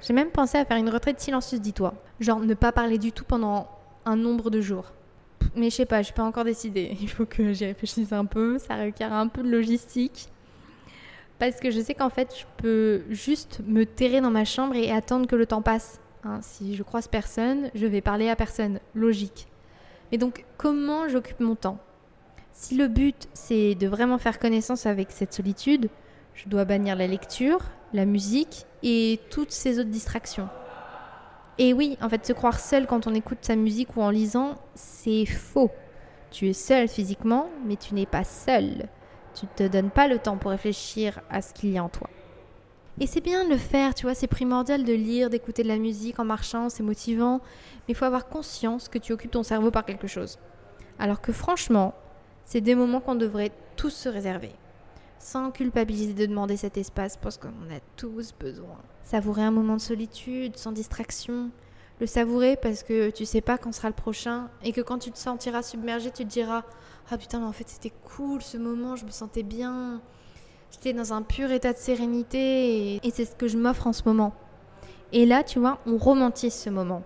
J'ai 0.02 0.14
même 0.14 0.30
pensé 0.30 0.58
à 0.58 0.66
faire 0.66 0.78
une 0.78 0.90
retraite 0.90 1.22
silencieuse, 1.22 1.62
dis-toi. 1.62 1.94
Genre 2.20 2.42
ne 2.42 2.54
pas 2.54 2.74
parler 2.74 2.98
du 2.98 3.14
tout 3.14 3.24
pendant 3.24 3.70
un 4.04 4.18
nombre 4.18 4.50
de 4.50 4.60
jours. 4.60 4.92
Mais 5.56 5.70
je 5.70 5.76
sais 5.78 5.86
pas, 5.86 6.02
je 6.02 6.08
suis 6.08 6.14
pas 6.14 6.24
encore 6.24 6.44
décidée. 6.44 6.98
Il 7.02 7.10
faut 7.10 7.26
que 7.26 7.54
j'y 7.54 7.66
réfléchisse 7.66 8.12
un 8.12 8.26
peu. 8.26 8.58
Ça 8.60 8.76
requiert 8.76 9.14
un 9.14 9.28
peu 9.28 9.42
de 9.42 9.50
logistique. 9.50 10.30
Parce 11.42 11.60
que 11.60 11.72
je 11.72 11.82
sais 11.82 11.96
qu'en 11.96 12.12
fait, 12.12 12.36
je 12.38 12.46
peux 12.58 13.02
juste 13.10 13.62
me 13.66 13.88
terrer 13.88 14.22
dans 14.22 14.30
ma 14.30 14.46
chambre 14.46 14.76
et 14.76 14.92
attendre 14.92 15.26
que 15.26 15.36
le 15.36 15.48
temps 15.48 15.64
passe. 15.64 16.00
Hein, 16.24 16.38
si 16.44 16.76
je 16.76 16.84
croise 16.84 17.08
personne, 17.08 17.72
je 17.74 17.88
vais 17.88 18.00
parler 18.00 18.30
à 18.30 18.36
personne. 18.36 18.80
Logique. 18.94 19.48
Mais 20.12 20.20
donc, 20.20 20.46
comment 20.58 21.10
j'occupe 21.10 21.40
mon 21.40 21.56
temps? 21.56 21.80
Si 22.52 22.76
le 22.78 22.88
but, 22.88 23.28
c'est 23.34 23.74
de 23.74 23.88
vraiment 23.88 24.20
faire 24.20 24.38
connaissance 24.38 24.86
avec 24.86 25.10
cette 25.10 25.34
solitude, 25.34 25.90
je 26.36 26.48
dois 26.48 26.64
bannir 26.64 26.96
la 26.96 27.08
lecture, 27.08 27.72
la 27.92 28.06
musique 28.06 28.68
et 28.84 29.20
toutes 29.32 29.52
ces 29.52 29.80
autres 29.80 29.90
distractions. 29.90 30.48
Et 31.58 31.74
oui, 31.74 31.98
en 32.04 32.10
fait, 32.10 32.24
se 32.24 32.34
croire 32.34 32.60
seul 32.60 32.86
quand 32.86 33.08
on 33.08 33.16
écoute 33.16 33.40
sa 33.42 33.56
musique 33.56 33.98
ou 33.98 34.04
en 34.04 34.12
lisant, 34.12 34.58
c'est 34.76 35.26
faux. 35.26 35.72
Tu 36.30 36.50
es 36.50 36.54
seul 36.54 36.88
physiquement, 36.88 37.50
mais 37.66 37.78
tu 37.78 37.96
n'es 37.96 38.06
pas 38.06 38.26
seul. 38.26 38.88
Tu 39.34 39.46
ne 39.46 39.52
te 39.68 39.72
donnes 39.72 39.92
pas 39.92 40.08
le 40.08 40.20
temps 40.20 40.38
pour 40.38 40.52
réfléchir 40.52 41.22
à 41.30 41.42
ce 41.42 41.54
qu'il 41.54 41.72
y 41.72 41.78
a 41.78 41.84
en 41.84 41.90
toi. 41.90 42.10
Et 43.00 43.08
c'est 43.08 43.22
bien 43.22 43.46
de 43.46 43.50
le 43.50 43.58
faire, 43.58 43.96
tu 43.96 44.06
vois, 44.06 44.14
c'est 44.14 44.28
primordial 44.28 44.84
de 44.84 44.94
lire, 44.94 45.30
d'écouter 45.30 45.64
de 45.64 45.68
la 45.68 45.78
musique 45.78 46.20
en 46.20 46.26
marchant, 46.26 46.70
c'est 46.70 46.84
motivant, 46.84 47.40
mais 47.88 47.94
il 47.94 47.96
faut 47.96 48.06
avoir 48.06 48.28
conscience 48.28 48.90
que 48.90 49.00
tu 49.00 49.14
occupes 49.14 49.32
ton 49.32 49.44
cerveau 49.44 49.72
par 49.72 49.86
quelque 49.86 50.08
chose. 50.08 50.38
Alors 51.00 51.22
que 51.22 51.32
franchement, 51.32 51.96
c'est 52.46 52.62
des 52.62 52.76
moments 52.76 53.00
qu'on 53.00 53.16
devrait 53.16 53.52
tous 53.76 53.92
se 53.92 54.10
réserver 54.10 54.52
sans 55.22 55.52
culpabiliser 55.52 56.14
de 56.14 56.26
demander 56.26 56.58
cet 56.58 56.78
espace 56.78 57.18
parce 57.18 57.38
qu'on 57.38 57.48
a 57.48 57.80
tous 57.96 58.34
besoin. 58.40 58.78
Savourer 59.04 59.44
un 59.44 59.52
moment 59.52 59.76
de 59.76 59.82
solitude, 59.82 60.58
sans 60.58 60.72
distraction. 60.72 61.52
Le 62.02 62.08
savourer 62.08 62.56
parce 62.56 62.82
que 62.82 63.12
tu 63.12 63.26
sais 63.26 63.42
pas 63.42 63.60
quand 63.60 63.72
sera 63.72 63.88
le 63.88 63.94
prochain 63.94 64.50
et 64.64 64.72
que 64.72 64.82
quand 64.82 64.98
tu 64.98 65.12
te 65.12 65.20
sentiras 65.20 65.62
submergé, 65.62 66.10
tu 66.10 66.24
te 66.24 66.30
diras 66.30 66.64
Ah 67.12 67.18
putain, 67.20 67.40
mais 67.40 67.46
en 67.46 67.52
fait 67.52 67.70
c'était 67.70 67.94
cool 68.16 68.42
ce 68.42 68.58
moment, 68.58 68.96
je 68.96 69.06
me 69.06 69.12
sentais 69.12 69.44
bien. 69.44 70.02
J'étais 70.72 70.94
dans 70.94 71.14
un 71.14 71.22
pur 71.22 71.52
état 71.52 71.74
de 71.74 71.78
sérénité 71.78 72.96
et, 72.96 73.12
c'est 73.12 73.26
ce 73.26 73.36
que 73.36 73.48
je 73.48 73.56
m'offre 73.56 73.86
en 73.86 73.94
ce 73.94 74.02
moment. 74.08 74.34
Et 75.12 75.28
là, 75.28 75.44
tu 75.44 75.60
vois, 75.60 75.78
on 75.86 75.98
romantise 75.98 76.56
ce 76.56 76.72
moment. 76.72 77.04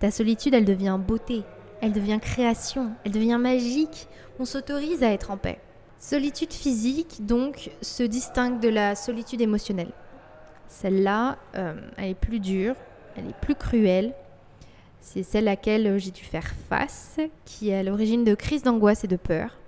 Ta 0.00 0.10
solitude, 0.10 0.54
elle 0.54 0.64
devient 0.64 0.98
beauté, 0.98 1.44
elle 1.80 1.92
devient 1.92 2.18
création, 2.20 2.90
elle 3.04 3.12
devient 3.12 3.38
magique. 3.40 4.08
On 4.40 4.44
s'autorise 4.44 5.04
à 5.04 5.12
être 5.12 5.30
en 5.30 5.36
paix. 5.36 5.60
Solitude 6.00 6.52
physique, 6.52 7.24
donc, 7.24 7.70
se 7.80 8.02
distingue 8.02 8.58
de 8.58 8.70
la 8.70 8.96
solitude 8.96 9.40
émotionnelle. 9.40 9.92
Celle-là, 10.66 11.38
euh, 11.54 11.74
elle 11.96 12.10
est 12.10 12.14
plus 12.14 12.40
dure, 12.40 12.74
elle 13.14 13.28
est 13.28 13.40
plus 13.40 13.54
cruelle. 13.54 14.14
C'est 15.02 15.24
celle 15.24 15.48
à 15.48 15.52
laquelle 15.52 15.98
j'ai 15.98 16.12
dû 16.12 16.22
faire 16.22 16.54
face, 16.68 17.18
qui 17.44 17.70
est 17.70 17.74
à 17.74 17.82
l'origine 17.82 18.24
de 18.24 18.34
crises 18.34 18.62
d'angoisse 18.62 19.02
et 19.04 19.08
de 19.08 19.16
peur. 19.16 19.58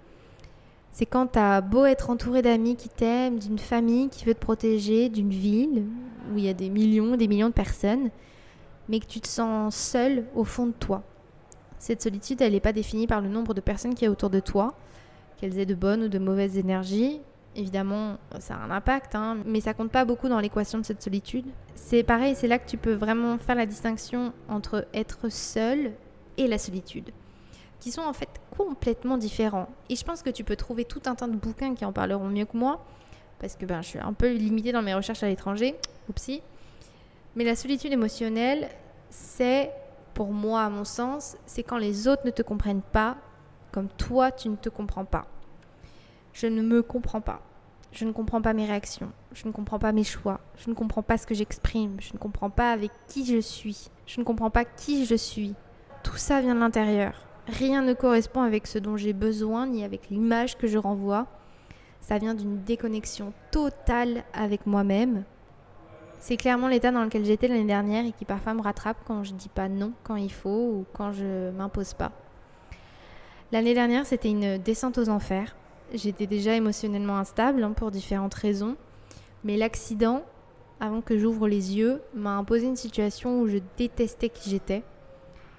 C'est 0.92 1.06
quand 1.06 1.26
tu 1.26 1.40
as 1.40 1.60
beau 1.60 1.84
être 1.86 2.08
entouré 2.08 2.40
d'amis 2.40 2.76
qui 2.76 2.88
t'aiment, 2.88 3.40
d'une 3.40 3.58
famille 3.58 4.08
qui 4.08 4.24
veut 4.24 4.34
te 4.34 4.40
protéger, 4.40 5.08
d'une 5.08 5.30
ville 5.30 5.86
où 6.32 6.38
il 6.38 6.44
y 6.44 6.48
a 6.48 6.54
des 6.54 6.70
millions, 6.70 7.16
des 7.16 7.26
millions 7.26 7.48
de 7.48 7.52
personnes, 7.52 8.10
mais 8.88 9.00
que 9.00 9.06
tu 9.06 9.20
te 9.20 9.26
sens 9.26 9.74
seul 9.74 10.24
au 10.36 10.44
fond 10.44 10.66
de 10.66 10.72
toi. 10.72 11.02
Cette 11.80 12.02
solitude, 12.02 12.40
elle 12.40 12.52
n'est 12.52 12.60
pas 12.60 12.72
définie 12.72 13.08
par 13.08 13.20
le 13.20 13.28
nombre 13.28 13.54
de 13.54 13.60
personnes 13.60 13.94
qui 13.94 14.04
est 14.04 14.08
autour 14.08 14.30
de 14.30 14.40
toi, 14.40 14.76
qu'elles 15.36 15.58
aient 15.58 15.66
de 15.66 15.74
bonnes 15.74 16.04
ou 16.04 16.08
de 16.08 16.20
mauvaises 16.20 16.56
énergies. 16.56 17.20
Évidemment, 17.56 18.18
ça 18.40 18.54
a 18.54 18.58
un 18.58 18.70
impact, 18.70 19.14
hein, 19.14 19.38
mais 19.46 19.60
ça 19.60 19.74
compte 19.74 19.92
pas 19.92 20.04
beaucoup 20.04 20.28
dans 20.28 20.40
l'équation 20.40 20.78
de 20.78 20.84
cette 20.84 21.02
solitude. 21.02 21.46
C'est 21.76 22.02
pareil, 22.02 22.34
c'est 22.34 22.48
là 22.48 22.58
que 22.58 22.68
tu 22.68 22.76
peux 22.76 22.94
vraiment 22.94 23.38
faire 23.38 23.54
la 23.54 23.66
distinction 23.66 24.32
entre 24.48 24.86
être 24.92 25.28
seul 25.28 25.92
et 26.36 26.48
la 26.48 26.58
solitude, 26.58 27.10
qui 27.78 27.92
sont 27.92 28.02
en 28.02 28.12
fait 28.12 28.28
complètement 28.56 29.18
différents. 29.18 29.68
Et 29.88 29.94
je 29.94 30.04
pense 30.04 30.22
que 30.22 30.30
tu 30.30 30.42
peux 30.42 30.56
trouver 30.56 30.84
tout 30.84 31.02
un 31.06 31.14
tas 31.14 31.28
de 31.28 31.36
bouquins 31.36 31.74
qui 31.74 31.84
en 31.84 31.92
parleront 31.92 32.28
mieux 32.28 32.44
que 32.44 32.56
moi, 32.56 32.84
parce 33.38 33.54
que 33.54 33.66
ben, 33.66 33.82
je 33.82 33.88
suis 33.88 33.98
un 34.00 34.12
peu 34.12 34.32
limitée 34.32 34.72
dans 34.72 34.82
mes 34.82 34.94
recherches 34.94 35.22
à 35.22 35.28
l'étranger. 35.28 35.76
Oupsie. 36.08 36.42
Mais 37.36 37.44
la 37.44 37.54
solitude 37.54 37.92
émotionnelle, 37.92 38.68
c'est, 39.10 39.70
pour 40.12 40.32
moi, 40.32 40.62
à 40.62 40.70
mon 40.70 40.84
sens, 40.84 41.36
c'est 41.46 41.62
quand 41.62 41.78
les 41.78 42.08
autres 42.08 42.22
ne 42.24 42.30
te 42.30 42.42
comprennent 42.42 42.82
pas 42.82 43.16
comme 43.70 43.88
toi, 43.88 44.30
tu 44.30 44.48
ne 44.48 44.56
te 44.56 44.68
comprends 44.68 45.04
pas. 45.04 45.26
Je 46.34 46.48
ne 46.48 46.62
me 46.62 46.82
comprends 46.82 47.20
pas. 47.20 47.40
Je 47.92 48.04
ne 48.04 48.10
comprends 48.10 48.42
pas 48.42 48.54
mes 48.54 48.66
réactions. 48.66 49.12
Je 49.32 49.46
ne 49.46 49.52
comprends 49.52 49.78
pas 49.78 49.92
mes 49.92 50.02
choix. 50.02 50.40
Je 50.56 50.68
ne 50.68 50.74
comprends 50.74 51.02
pas 51.02 51.16
ce 51.16 51.28
que 51.28 51.34
j'exprime. 51.34 51.96
Je 52.00 52.12
ne 52.12 52.18
comprends 52.18 52.50
pas 52.50 52.72
avec 52.72 52.90
qui 53.06 53.24
je 53.24 53.40
suis. 53.40 53.88
Je 54.04 54.18
ne 54.18 54.24
comprends 54.24 54.50
pas 54.50 54.64
qui 54.64 55.06
je 55.06 55.14
suis. 55.14 55.54
Tout 56.02 56.16
ça 56.16 56.40
vient 56.40 56.56
de 56.56 56.60
l'intérieur. 56.60 57.14
Rien 57.46 57.82
ne 57.82 57.92
correspond 57.92 58.42
avec 58.42 58.66
ce 58.66 58.80
dont 58.80 58.96
j'ai 58.96 59.12
besoin 59.12 59.68
ni 59.68 59.84
avec 59.84 60.10
l'image 60.10 60.58
que 60.58 60.66
je 60.66 60.76
renvoie. 60.76 61.28
Ça 62.00 62.18
vient 62.18 62.34
d'une 62.34 62.62
déconnexion 62.64 63.32
totale 63.52 64.24
avec 64.32 64.66
moi-même. 64.66 65.22
C'est 66.18 66.36
clairement 66.36 66.66
l'état 66.66 66.90
dans 66.90 67.04
lequel 67.04 67.24
j'étais 67.24 67.46
l'année 67.46 67.64
dernière 67.64 68.04
et 68.06 68.12
qui 68.12 68.24
parfois 68.24 68.54
me 68.54 68.62
rattrape 68.62 68.96
quand 69.06 69.22
je 69.22 69.34
dis 69.34 69.48
pas 69.48 69.68
non 69.68 69.92
quand 70.02 70.16
il 70.16 70.32
faut 70.32 70.48
ou 70.48 70.86
quand 70.94 71.12
je 71.12 71.50
m'impose 71.50 71.94
pas. 71.94 72.10
L'année 73.52 73.74
dernière, 73.74 74.04
c'était 74.04 74.30
une 74.30 74.58
descente 74.58 74.98
aux 74.98 75.08
enfers. 75.10 75.54
J'étais 75.94 76.26
déjà 76.26 76.56
émotionnellement 76.56 77.18
instable 77.18 77.62
hein, 77.62 77.70
pour 77.70 77.92
différentes 77.92 78.34
raisons, 78.34 78.76
mais 79.44 79.56
l'accident, 79.56 80.24
avant 80.80 81.00
que 81.00 81.16
j'ouvre 81.16 81.46
les 81.46 81.76
yeux, 81.76 82.02
m'a 82.14 82.36
imposé 82.36 82.66
une 82.66 82.74
situation 82.74 83.40
où 83.40 83.46
je 83.46 83.58
détestais 83.76 84.28
qui 84.28 84.50
j'étais. 84.50 84.82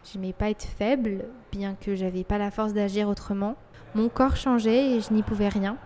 J'aimais 0.04 0.34
pas 0.34 0.50
être 0.50 0.66
faible, 0.66 1.24
bien 1.54 1.76
que 1.80 1.96
j'avais 1.96 2.26
pas 2.26 2.38
la 2.38 2.52
force 2.52 2.74
d'agir 2.74 3.08
autrement. 3.08 3.56
Mon 3.96 4.10
corps 4.10 4.36
changeait 4.36 4.92
et 4.92 5.00
je 5.00 5.14
n'y 5.14 5.24
pouvais 5.24 5.48
rien. 5.48 5.78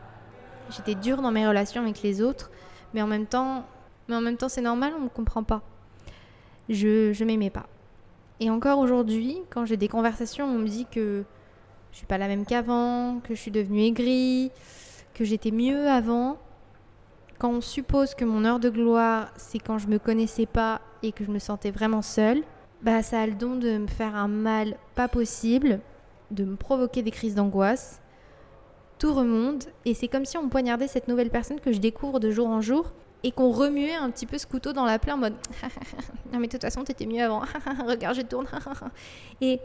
J'étais 0.71 0.95
dure 0.95 1.21
dans 1.21 1.31
mes 1.31 1.47
relations 1.47 1.83
avec 1.83 2.01
les 2.01 2.23
autres, 2.23 2.49
mais 2.95 3.03
en 3.03 3.07
même 3.07 3.27
temps, 3.27 3.67
mais 4.07 4.15
en 4.15 4.21
même 4.21 4.37
temps, 4.37 4.49
c'est 4.49 4.61
normal, 4.61 4.93
on 4.99 5.03
ne 5.03 5.09
comprend 5.09 5.43
pas. 5.43 5.61
Je, 6.69 7.13
je 7.13 7.23
m'aimais 7.23 7.51
pas. 7.51 7.67
Et 8.39 8.49
encore 8.49 8.79
aujourd'hui, 8.79 9.37
quand 9.51 9.65
j'ai 9.65 9.77
des 9.77 9.87
conversations, 9.87 10.45
on 10.45 10.57
me 10.57 10.67
dit 10.67 10.87
que 10.89 11.23
je 11.91 11.97
suis 11.97 12.05
pas 12.05 12.17
la 12.17 12.27
même 12.27 12.45
qu'avant, 12.45 13.19
que 13.23 13.35
je 13.35 13.41
suis 13.41 13.51
devenue 13.51 13.81
aigrie, 13.81 14.51
que 15.13 15.23
j'étais 15.23 15.51
mieux 15.51 15.87
avant. 15.87 16.37
Quand 17.37 17.51
on 17.51 17.61
suppose 17.61 18.15
que 18.15 18.25
mon 18.25 18.45
heure 18.45 18.59
de 18.59 18.69
gloire, 18.69 19.31
c'est 19.37 19.59
quand 19.59 19.77
je 19.77 19.87
me 19.87 19.97
connaissais 19.97 20.45
pas 20.45 20.81
et 21.03 21.11
que 21.11 21.23
je 21.23 21.31
me 21.31 21.39
sentais 21.39 21.71
vraiment 21.71 22.01
seule, 22.01 22.43
bah 22.81 23.01
ça 23.03 23.21
a 23.21 23.27
le 23.27 23.33
don 23.33 23.55
de 23.55 23.77
me 23.77 23.87
faire 23.87 24.15
un 24.15 24.27
mal 24.27 24.77
pas 24.95 25.07
possible, 25.07 25.79
de 26.31 26.45
me 26.45 26.55
provoquer 26.55 27.01
des 27.01 27.11
crises 27.11 27.35
d'angoisse. 27.35 28.01
Tout 28.97 29.13
remonte 29.13 29.69
et 29.85 29.93
c'est 29.93 30.07
comme 30.09 30.25
si 30.25 30.37
on 30.37 30.49
poignardait 30.49 30.87
cette 30.87 31.07
nouvelle 31.07 31.29
personne 31.29 31.59
que 31.59 31.71
je 31.71 31.79
découvre 31.79 32.19
de 32.19 32.31
jour 32.31 32.47
en 32.47 32.61
jour 32.61 32.91
et 33.23 33.31
qu'on 33.31 33.49
remuait 33.51 33.95
un 33.95 34.09
petit 34.11 34.25
peu 34.25 34.37
ce 34.37 34.47
couteau 34.47 34.73
dans 34.73 34.85
la 34.85 34.99
plaie 34.99 35.11
en 35.11 35.17
mode 35.17 35.35
non 36.33 36.39
mais 36.39 36.47
de 36.47 36.51
toute 36.51 36.61
façon 36.61 36.83
t'étais 36.83 37.05
mieux 37.05 37.21
avant 37.23 37.41
regarde 37.85 38.15
je 38.15 38.21
tourne 38.21 38.47
et 39.41 39.59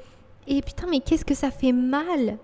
et 0.46 0.60
putain, 0.62 0.86
mais 0.90 1.00
qu'est-ce 1.00 1.24
que 1.24 1.34
ça 1.34 1.50
fait 1.50 1.72
mal 1.72 2.38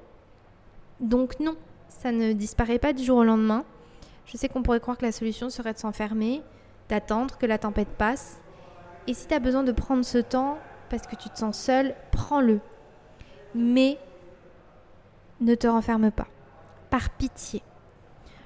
Donc 1.00 1.38
non, 1.40 1.56
ça 1.88 2.12
ne 2.12 2.32
disparaît 2.32 2.78
pas 2.78 2.92
du 2.92 3.04
jour 3.04 3.18
au 3.18 3.24
lendemain. 3.24 3.64
Je 4.26 4.36
sais 4.36 4.48
qu'on 4.48 4.62
pourrait 4.62 4.80
croire 4.80 4.96
que 4.96 5.04
la 5.04 5.12
solution 5.12 5.50
serait 5.50 5.72
de 5.72 5.78
s'enfermer, 5.78 6.42
d'attendre 6.88 7.36
que 7.36 7.46
la 7.46 7.58
tempête 7.58 7.88
passe. 7.88 8.40
Et 9.06 9.14
si 9.14 9.26
tu 9.26 9.34
as 9.34 9.38
besoin 9.40 9.64
de 9.64 9.72
prendre 9.72 10.04
ce 10.04 10.18
temps 10.18 10.58
parce 10.88 11.06
que 11.06 11.16
tu 11.16 11.28
te 11.28 11.38
sens 11.38 11.58
seul, 11.58 11.94
prends-le. 12.12 12.60
Mais 13.54 13.98
ne 15.40 15.54
te 15.54 15.66
renferme 15.66 16.10
pas. 16.10 16.28
Par 16.90 17.10
pitié. 17.10 17.62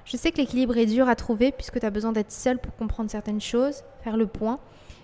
Je 0.05 0.17
sais 0.17 0.31
que 0.31 0.37
l'équilibre 0.37 0.77
est 0.77 0.85
dur 0.85 1.09
à 1.09 1.15
trouver 1.15 1.51
puisque 1.51 1.79
tu 1.79 1.85
as 1.85 1.89
besoin 1.89 2.11
d'être 2.11 2.31
seul 2.31 2.59
pour 2.59 2.75
comprendre 2.75 3.09
certaines 3.09 3.41
choses, 3.41 3.83
faire 4.03 4.17
le 4.17 4.27
point. 4.27 4.59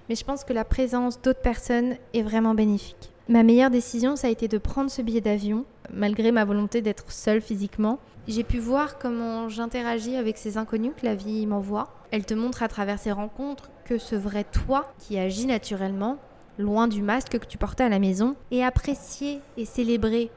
Mais 0.09 0.15
je 0.15 0.23
pense 0.23 0.43
que 0.43 0.53
la 0.53 0.65
présence 0.65 1.21
d'autres 1.21 1.41
personnes 1.41 1.95
est 2.13 2.21
vraiment 2.21 2.53
bénéfique. 2.53 3.10
Ma 3.29 3.43
meilleure 3.43 3.69
décision, 3.69 4.15
ça 4.15 4.27
a 4.27 4.31
été 4.31 4.47
de 4.47 4.57
prendre 4.57 4.89
ce 4.89 5.01
billet 5.01 5.21
d'avion, 5.21 5.65
malgré 5.93 6.31
ma 6.31 6.43
volonté 6.43 6.81
d'être 6.81 7.11
seule 7.11 7.41
physiquement. 7.41 7.99
J'ai 8.27 8.43
pu 8.43 8.57
voir 8.57 8.97
comment 8.97 9.47
j'interagis 9.47 10.15
avec 10.15 10.37
ces 10.37 10.57
inconnus 10.57 10.93
que 10.99 11.05
la 11.05 11.15
vie 11.15 11.45
m'envoie. 11.45 11.93
Elle 12.11 12.25
te 12.25 12.33
montre 12.33 12.63
à 12.63 12.67
travers 12.67 12.99
ces 12.99 13.11
rencontres 13.11 13.69
que 13.85 13.97
ce 13.97 14.15
vrai 14.15 14.43
toi 14.43 14.91
qui 14.99 15.17
agit 15.17 15.45
naturellement, 15.45 16.17
loin 16.57 16.87
du 16.87 17.01
masque 17.01 17.39
que 17.39 17.45
tu 17.45 17.57
portais 17.57 17.83
à 17.83 17.89
la 17.89 17.99
maison, 17.99 18.35
est 18.51 18.63
apprécié 18.63 19.39
et 19.55 19.65
célébré. 19.65 20.31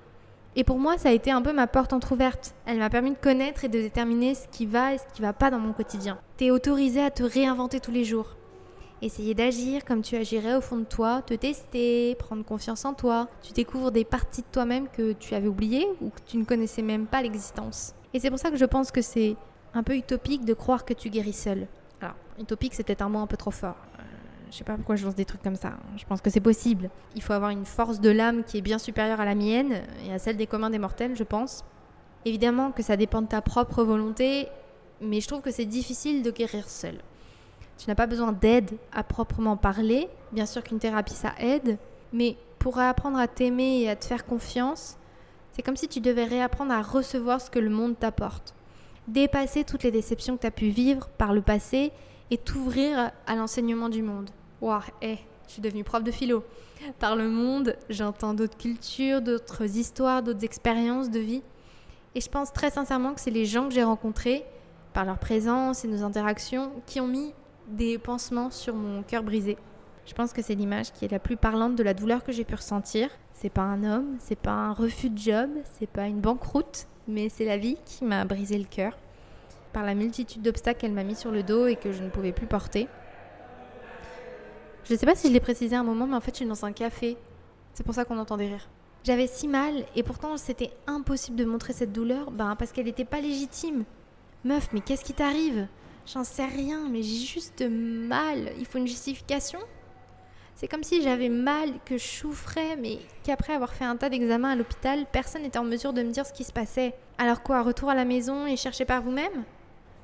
Et 0.56 0.62
pour 0.62 0.78
moi, 0.78 0.98
ça 0.98 1.08
a 1.08 1.12
été 1.12 1.30
un 1.30 1.42
peu 1.42 1.52
ma 1.52 1.66
porte 1.66 1.92
entr'ouverte. 1.92 2.54
Elle 2.66 2.78
m'a 2.78 2.90
permis 2.90 3.10
de 3.10 3.16
connaître 3.16 3.64
et 3.64 3.68
de 3.68 3.80
déterminer 3.80 4.34
ce 4.34 4.46
qui 4.48 4.66
va 4.66 4.94
et 4.94 4.98
ce 4.98 5.04
qui 5.12 5.22
va 5.22 5.32
pas 5.32 5.50
dans 5.50 5.58
mon 5.58 5.72
quotidien. 5.72 6.18
T'es 6.36 6.50
autorisé 6.50 7.02
à 7.02 7.10
te 7.10 7.24
réinventer 7.24 7.80
tous 7.80 7.90
les 7.90 8.04
jours 8.04 8.36
essayer 9.04 9.34
d'agir 9.34 9.84
comme 9.84 10.02
tu 10.02 10.16
agirais 10.16 10.56
au 10.56 10.60
fond 10.60 10.78
de 10.78 10.84
toi, 10.84 11.22
te 11.22 11.34
tester, 11.34 12.14
prendre 12.16 12.44
confiance 12.44 12.84
en 12.84 12.94
toi. 12.94 13.28
Tu 13.42 13.52
découvres 13.52 13.90
des 13.90 14.04
parties 14.04 14.42
de 14.42 14.46
toi-même 14.50 14.88
que 14.88 15.12
tu 15.12 15.34
avais 15.34 15.48
oubliées 15.48 15.86
ou 16.00 16.10
que 16.10 16.20
tu 16.26 16.36
ne 16.36 16.44
connaissais 16.44 16.82
même 16.82 17.06
pas 17.06 17.22
l'existence. 17.22 17.94
Et 18.12 18.20
c'est 18.20 18.30
pour 18.30 18.38
ça 18.38 18.50
que 18.50 18.56
je 18.56 18.64
pense 18.64 18.90
que 18.90 19.02
c'est 19.02 19.36
un 19.74 19.82
peu 19.82 19.96
utopique 19.96 20.44
de 20.44 20.54
croire 20.54 20.84
que 20.84 20.94
tu 20.94 21.10
guéris 21.10 21.32
seul. 21.32 21.66
Alors, 22.00 22.14
utopique, 22.38 22.74
c'est 22.74 22.84
peut-être 22.84 23.02
un 23.02 23.08
mot 23.08 23.18
un 23.18 23.26
peu 23.26 23.36
trop 23.36 23.50
fort. 23.50 23.76
Euh, 23.98 24.02
je 24.50 24.56
sais 24.56 24.64
pas 24.64 24.76
pourquoi 24.76 24.96
je 24.96 25.04
lance 25.04 25.16
des 25.16 25.24
trucs 25.24 25.42
comme 25.42 25.56
ça. 25.56 25.72
Je 25.96 26.04
pense 26.04 26.20
que 26.20 26.30
c'est 26.30 26.40
possible. 26.40 26.90
Il 27.16 27.22
faut 27.22 27.32
avoir 27.32 27.50
une 27.50 27.64
force 27.64 28.00
de 28.00 28.10
l'âme 28.10 28.44
qui 28.44 28.58
est 28.58 28.62
bien 28.62 28.78
supérieure 28.78 29.20
à 29.20 29.24
la 29.24 29.34
mienne 29.34 29.82
et 30.06 30.12
à 30.12 30.18
celle 30.18 30.36
des 30.36 30.46
communs 30.46 30.70
des 30.70 30.78
mortels, 30.78 31.16
je 31.16 31.24
pense. 31.24 31.64
Évidemment 32.24 32.70
que 32.70 32.82
ça 32.82 32.96
dépend 32.96 33.20
de 33.20 33.26
ta 33.26 33.42
propre 33.42 33.82
volonté, 33.82 34.48
mais 35.00 35.20
je 35.20 35.28
trouve 35.28 35.42
que 35.42 35.50
c'est 35.50 35.66
difficile 35.66 36.22
de 36.22 36.30
guérir 36.30 36.68
seul. 36.68 36.98
Tu 37.78 37.88
n'as 37.88 37.94
pas 37.94 38.06
besoin 38.06 38.32
d'aide 38.32 38.70
à 38.92 39.02
proprement 39.02 39.56
parler. 39.56 40.08
Bien 40.32 40.46
sûr 40.46 40.62
qu'une 40.62 40.78
thérapie, 40.78 41.14
ça 41.14 41.34
aide. 41.38 41.78
Mais 42.12 42.36
pour 42.58 42.78
apprendre 42.78 43.18
à 43.18 43.28
t'aimer 43.28 43.80
et 43.80 43.90
à 43.90 43.96
te 43.96 44.04
faire 44.04 44.24
confiance, 44.24 44.96
c'est 45.52 45.62
comme 45.62 45.76
si 45.76 45.88
tu 45.88 46.00
devais 46.00 46.24
réapprendre 46.24 46.72
à 46.72 46.82
recevoir 46.82 47.40
ce 47.40 47.50
que 47.50 47.58
le 47.58 47.70
monde 47.70 47.98
t'apporte. 47.98 48.54
Dépasser 49.06 49.64
toutes 49.64 49.82
les 49.82 49.90
déceptions 49.90 50.36
que 50.36 50.42
tu 50.42 50.46
as 50.46 50.50
pu 50.50 50.68
vivre 50.68 51.08
par 51.18 51.34
le 51.34 51.42
passé 51.42 51.92
et 52.30 52.38
t'ouvrir 52.38 53.12
à 53.26 53.36
l'enseignement 53.36 53.88
du 53.88 54.02
monde. 54.02 54.30
Waouh, 54.60 54.80
hé, 55.02 55.18
je 55.46 55.52
suis 55.52 55.62
devenue 55.62 55.84
prof 55.84 56.02
de 56.02 56.10
philo. 56.10 56.42
Par 56.98 57.16
le 57.16 57.28
monde, 57.28 57.76
j'entends 57.90 58.34
d'autres 58.34 58.56
cultures, 58.56 59.20
d'autres 59.20 59.76
histoires, 59.76 60.22
d'autres 60.22 60.44
expériences 60.44 61.10
de 61.10 61.20
vie. 61.20 61.42
Et 62.14 62.20
je 62.20 62.28
pense 62.28 62.52
très 62.52 62.70
sincèrement 62.70 63.14
que 63.14 63.20
c'est 63.20 63.30
les 63.30 63.44
gens 63.44 63.68
que 63.68 63.74
j'ai 63.74 63.82
rencontrés, 63.82 64.44
par 64.92 65.04
leur 65.04 65.18
présence 65.18 65.84
et 65.84 65.88
nos 65.88 66.02
interactions, 66.02 66.70
qui 66.86 67.00
ont 67.00 67.08
mis 67.08 67.32
des 67.68 67.98
pansements 67.98 68.50
sur 68.50 68.74
mon 68.74 69.02
cœur 69.02 69.22
brisé. 69.22 69.56
Je 70.06 70.12
pense 70.12 70.32
que 70.32 70.42
c'est 70.42 70.54
l'image 70.54 70.92
qui 70.92 71.04
est 71.04 71.10
la 71.10 71.18
plus 71.18 71.36
parlante 71.36 71.76
de 71.76 71.82
la 71.82 71.94
douleur 71.94 72.24
que 72.24 72.32
j'ai 72.32 72.44
pu 72.44 72.54
ressentir. 72.54 73.08
C'est 73.32 73.50
pas 73.50 73.62
un 73.62 73.84
homme, 73.84 74.16
c'est 74.18 74.38
pas 74.38 74.52
un 74.52 74.72
refus 74.72 75.10
de 75.10 75.18
job, 75.18 75.50
c'est 75.78 75.88
pas 75.88 76.06
une 76.06 76.20
banqueroute, 76.20 76.86
mais 77.08 77.28
c'est 77.28 77.44
la 77.44 77.56
vie 77.56 77.78
qui 77.84 78.04
m'a 78.04 78.24
brisé 78.24 78.58
le 78.58 78.64
cœur 78.64 78.96
par 79.72 79.82
la 79.82 79.94
multitude 79.94 80.42
d'obstacles 80.42 80.80
qu'elle 80.80 80.92
m'a 80.92 81.04
mis 81.04 81.16
sur 81.16 81.30
le 81.30 81.42
dos 81.42 81.66
et 81.66 81.76
que 81.76 81.92
je 81.92 82.02
ne 82.02 82.10
pouvais 82.10 82.32
plus 82.32 82.46
porter. 82.46 82.86
Je 84.84 84.92
ne 84.92 84.98
sais 84.98 85.06
pas 85.06 85.14
si 85.14 85.28
je 85.28 85.32
l'ai 85.32 85.40
précisé 85.40 85.74
à 85.74 85.80
un 85.80 85.84
moment, 85.84 86.06
mais 86.06 86.16
en 86.16 86.20
fait, 86.20 86.32
je 86.32 86.36
suis 86.36 86.46
dans 86.46 86.64
un 86.64 86.72
café. 86.72 87.16
C'est 87.72 87.82
pour 87.82 87.94
ça 87.94 88.04
qu'on 88.04 88.18
entend 88.18 88.36
des 88.36 88.46
rires. 88.46 88.68
J'avais 89.02 89.26
si 89.26 89.48
mal 89.48 89.84
et 89.96 90.02
pourtant 90.02 90.36
c'était 90.36 90.70
impossible 90.86 91.36
de 91.36 91.44
montrer 91.44 91.72
cette 91.72 91.92
douleur 91.92 92.30
ben, 92.30 92.56
parce 92.56 92.72
qu'elle 92.72 92.86
n'était 92.86 93.04
pas 93.04 93.20
légitime. 93.20 93.84
Meuf, 94.44 94.68
mais 94.72 94.80
qu'est-ce 94.80 95.04
qui 95.04 95.12
t'arrive? 95.12 95.66
J'en 96.06 96.24
sais 96.24 96.44
rien, 96.44 96.88
mais 96.90 97.02
j'ai 97.02 97.24
juste 97.24 97.62
mal. 97.62 98.52
Il 98.58 98.66
faut 98.66 98.78
une 98.78 98.86
justification 98.86 99.58
C'est 100.54 100.68
comme 100.68 100.84
si 100.84 101.02
j'avais 101.02 101.30
mal, 101.30 101.70
que 101.84 101.96
je 101.96 102.04
souffrais, 102.04 102.76
mais 102.76 102.98
qu'après 103.22 103.54
avoir 103.54 103.72
fait 103.72 103.84
un 103.84 103.96
tas 103.96 104.10
d'examens 104.10 104.50
à 104.50 104.56
l'hôpital, 104.56 105.06
personne 105.10 105.42
n'était 105.42 105.58
en 105.58 105.64
mesure 105.64 105.92
de 105.92 106.02
me 106.02 106.10
dire 106.10 106.26
ce 106.26 106.32
qui 106.32 106.44
se 106.44 106.52
passait. 106.52 106.94
Alors 107.18 107.42
quoi, 107.42 107.62
retour 107.62 107.90
à 107.90 107.94
la 107.94 108.04
maison 108.04 108.46
et 108.46 108.56
chercher 108.56 108.84
par 108.84 109.02
vous-même? 109.02 109.44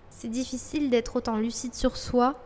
C'est 0.09 0.29
difficile 0.29 0.91
d'être 0.91 1.17
autant 1.17 1.37
lucide 1.37 1.75
sur 1.75 1.97
soi, 1.97 2.43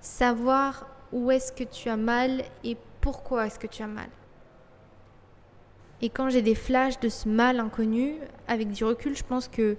savoir 0.00 0.86
où 1.12 1.30
est-ce 1.30 1.52
que 1.52 1.64
tu 1.64 1.88
as 1.88 1.96
mal 1.96 2.44
et 2.62 2.76
pourquoi 3.00 3.46
est-ce 3.46 3.58
que 3.58 3.66
tu 3.66 3.82
as 3.82 3.86
mal. 3.86 4.08
Et 6.00 6.10
quand 6.10 6.28
j'ai 6.30 6.42
des 6.42 6.54
flashs 6.54 7.00
de 7.00 7.08
ce 7.08 7.28
mal 7.28 7.58
inconnu, 7.58 8.16
avec 8.46 8.70
du 8.70 8.84
recul, 8.84 9.16
je 9.16 9.24
pense 9.24 9.48
que 9.48 9.76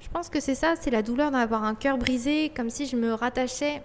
je 0.00 0.08
pense 0.08 0.28
que 0.28 0.40
c'est 0.40 0.54
ça, 0.54 0.74
c'est 0.80 0.90
la 0.90 1.02
douleur 1.02 1.30
d'avoir 1.30 1.64
un 1.64 1.74
cœur 1.74 1.98
brisé, 1.98 2.50
comme 2.54 2.70
si 2.70 2.86
je 2.86 2.96
me 2.96 3.12
rattachais. 3.12 3.82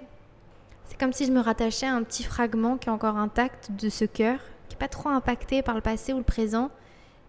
C'est 0.86 0.99
comme 0.99 1.13
si 1.13 1.26
je 1.26 1.32
me 1.32 1.39
rattachais 1.39 1.88
à 1.88 1.93
un 1.93 2.04
petit 2.04 2.23
fragment 2.23 2.78
qui 2.78 2.89
est 2.89 2.91
encore 2.91 3.17
intact 3.17 3.71
de 3.71 3.89
ce 3.89 4.06
cœur, 4.06 4.39
qui 4.69 4.76
n'est 4.76 4.80
pas 4.80 4.88
trop 4.88 5.10
impacté 5.10 5.62
par 5.62 5.76
le 5.76 5.82
passé 5.82 6.13
ou 6.13 6.17
le 6.17 6.23
présent, 6.23 6.69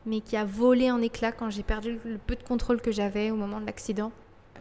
mais 0.06 0.20
qui 0.20 0.36
a 0.36 0.44
volé 0.44 0.90
en 0.90 1.00
éclats 1.00 1.32
quand 1.32 1.50
j'ai 1.50 1.62
perdu 1.62 1.98
le 2.04 2.18
peu 2.18 2.36
de 2.36 2.42
contrôle 2.42 2.80
que 2.80 2.92
j'avais 2.92 3.30
au 3.30 3.36
moment 3.36 3.60
de 3.60 3.66
l'accident. 3.66 4.12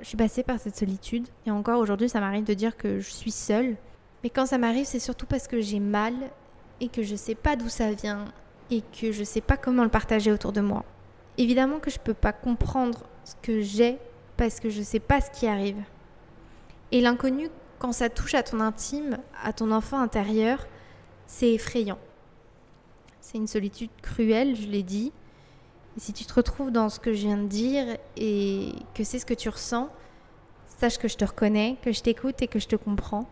Je 0.02 0.08
suis 0.08 0.18
passée 0.18 0.44
par 0.44 0.60
cette 0.60 0.78
solitude, 0.78 1.28
et 1.46 1.52
encore 1.52 1.80
aujourd'hui, 1.80 2.10
ça 2.10 2.20
m'arrive 2.20 2.46
de 2.46 2.54
dire 2.54 2.78
que 2.78 3.00
je 3.00 3.10
suis 3.10 3.32
seule. 3.32 3.76
Mais 4.24 4.30
quand 4.30 4.46
ça 4.46 4.58
m'arrive, 4.58 4.86
c'est 4.86 5.00
surtout 5.00 5.26
parce 5.26 5.48
que 5.48 5.60
j'ai 5.60 5.80
mal 5.80 6.14
et 6.80 6.88
que 6.88 7.04
je 7.04 7.16
sais 7.16 7.36
pas 7.36 7.56
d'où 7.56 7.70
ça 7.70 7.92
vient 7.92 8.26
et 8.72 8.82
que 8.82 9.12
je 9.12 9.24
sais 9.24 9.42
pas 9.42 9.58
comment 9.58 9.84
le 9.84 9.90
partager 9.90 10.32
autour 10.32 10.54
de 10.54 10.62
moi. 10.62 10.86
Évidemment 11.38 11.80
que 11.80 11.92
je 11.92 12.00
peux 12.00 12.14
pas 12.14 12.32
comprendre 12.32 13.04
ce 13.26 13.36
que 13.42 13.62
j'ai 13.62 13.98
parce 14.44 14.60
que 14.60 14.70
je 14.70 14.82
sais 14.82 15.00
pas 15.00 15.22
ce 15.22 15.32
qui 15.32 15.48
arrive. 15.48 15.82
Et 16.92 17.00
l'inconnu, 17.00 17.48
quand 17.80 17.94
ça 17.94 18.10
touche 18.10 18.34
à 18.34 18.44
ton 18.44 18.60
intime, 18.60 19.18
à 19.42 19.54
ton 19.54 19.72
enfant 19.72 20.02
intérieur, 20.02 20.68
c'est 21.28 21.54
effrayant. 21.54 21.98
C'est 23.22 23.38
une 23.38 23.48
solitude 23.48 23.90
cruelle, 24.02 24.58
je 24.58 24.68
l'ai 24.68 24.84
dit. 24.84 25.14
Et 25.96 26.02
si 26.02 26.12
tu 26.12 26.26
te 26.26 26.34
retrouves 26.34 26.72
dans 26.72 26.90
ce 26.90 27.00
que 27.00 27.14
je 27.14 27.22
viens 27.22 27.38
de 27.38 27.48
dire 27.48 27.86
et 28.18 28.74
que 28.94 29.06
c'est 29.06 29.18
ce 29.18 29.26
que 29.26 29.34
tu 29.34 29.48
ressens, 29.48 29.90
sache 30.68 30.98
que 30.98 31.08
je 31.08 31.16
te 31.16 31.24
reconnais, 31.24 31.78
que 31.82 31.94
je 31.94 32.02
t'écoute 32.02 32.42
et 32.42 32.50
que 32.50 32.60
je 32.60 32.68
te 32.68 32.76
comprends. 32.76 33.30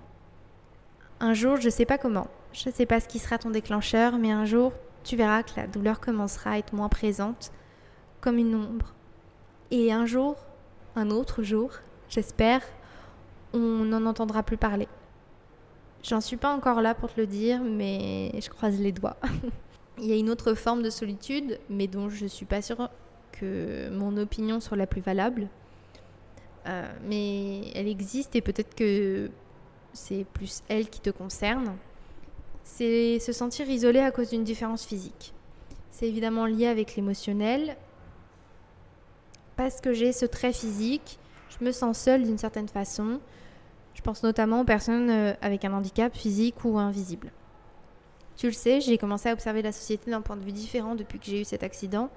Un 1.20 1.34
jour, 1.34 1.58
je 1.58 1.66
ne 1.66 1.72
sais 1.72 1.86
pas 1.86 1.98
comment, 1.98 2.28
je 2.54 2.70
ne 2.70 2.74
sais 2.74 2.86
pas 2.86 3.02
ce 3.02 3.10
qui 3.10 3.20
sera 3.20 3.38
ton 3.38 3.50
déclencheur, 3.50 4.18
mais 4.18 4.32
un 4.32 4.46
jour, 4.46 4.72
tu 5.04 5.18
verras 5.18 5.44
que 5.44 5.58
la 5.58 5.68
douleur 5.68 6.00
commencera 6.00 6.52
à 6.52 6.58
être 6.58 6.74
moins 6.74 6.88
présente, 6.88 7.52
comme 8.22 8.38
une 8.38 8.56
ombre. 8.56 8.94
Et 9.72 9.92
un 9.92 10.06
jour, 10.06 10.38
un 10.96 11.10
autre 11.10 11.44
jour, 11.44 11.72
j'espère, 12.10 12.62
on 13.54 13.86
n'en 13.86 14.06
entendra 14.06 14.44
plus 14.44 14.58
parler. 14.58 14.88
J'en 16.04 16.22
suis 16.22 16.38
pas 16.38 16.54
encore 16.54 16.82
là 16.82 16.96
pour 16.96 17.14
te 17.14 17.20
le 17.20 17.28
dire, 17.28 17.62
mais 17.62 18.32
je 18.42 18.50
croise 18.50 18.80
les 18.80 18.92
doigts. 18.92 19.18
Il 20.00 20.06
y 20.06 20.14
a 20.14 20.16
une 20.16 20.30
autre 20.30 20.54
forme 20.56 20.82
de 20.82 20.90
solitude, 20.90 21.60
mais 21.70 21.88
dont 21.88 22.10
je 22.10 22.26
suis 22.26 22.46
pas 22.46 22.62
sûre 22.62 22.90
que 23.32 23.90
mon 23.90 24.18
opinion 24.18 24.60
soit 24.60 24.78
la 24.78 24.88
plus 24.88 25.02
valable. 25.02 25.48
Euh, 26.68 26.92
mais 27.04 27.72
elle 27.76 27.88
existe 27.88 28.36
et 28.36 28.42
peut-être 28.42 28.76
que 28.76 29.30
c'est 29.94 30.26
plus 30.34 30.62
elle 30.70 30.90
qui 30.90 31.02
te 31.02 31.10
concerne, 31.10 31.76
c'est 32.64 33.20
se 33.20 33.32
sentir 33.32 33.70
isolé 33.70 34.00
à 34.00 34.12
cause 34.12 34.30
d'une 34.30 34.44
différence 34.44 34.86
physique. 34.86 35.34
C'est 35.92 36.08
évidemment 36.08 36.46
lié 36.46 36.68
avec 36.68 36.96
l'émotionnel. 36.96 37.76
Parce 39.56 39.82
que 39.82 39.94
j'ai 39.94 40.12
ce 40.12 40.26
trait 40.26 40.54
physique, 40.54 41.20
je 41.50 41.64
me 41.64 41.72
sens 41.72 41.98
seule 41.98 42.24
d'une 42.24 42.38
certaine 42.38 42.68
façon. 42.68 43.20
Je 43.94 44.02
pense 44.02 44.24
notamment 44.24 44.62
aux 44.62 44.66
personnes 44.66 45.10
euh, 45.10 45.34
avec 45.42 45.66
un 45.66 45.74
handicap 45.74 46.16
physique 46.16 46.64
ou 46.64 46.78
invisible. 46.80 47.32
Tu 48.38 48.48
le 48.48 48.54
sais, 48.54 48.82
j'ai 48.82 48.98
commencé 48.98 49.30
à 49.30 49.34
observer 49.34 49.62
la 49.62 49.72
société 49.72 50.10
d'un 50.10 50.22
point 50.22 50.38
de 50.38 50.44
vue 50.44 50.52
différent 50.52 50.96
depuis 50.96 51.20
que 51.20 51.26
j'ai 51.26 51.42
eu 51.42 51.46
cet 51.46 51.64
accident, 51.64 52.10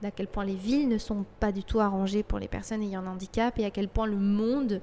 d'à 0.00 0.10
quel 0.10 0.28
point 0.28 0.44
les 0.44 0.54
villes 0.54 0.88
ne 0.88 0.98
sont 0.98 1.24
pas 1.40 1.52
du 1.52 1.64
tout 1.64 1.80
arrangées 1.80 2.22
pour 2.22 2.38
les 2.38 2.48
personnes 2.48 2.82
ayant 2.82 3.02
un 3.02 3.08
handicap 3.08 3.58
et 3.58 3.64
à 3.64 3.70
quel 3.70 3.88
point 3.88 4.06
le 4.06 4.16
monde 4.16 4.80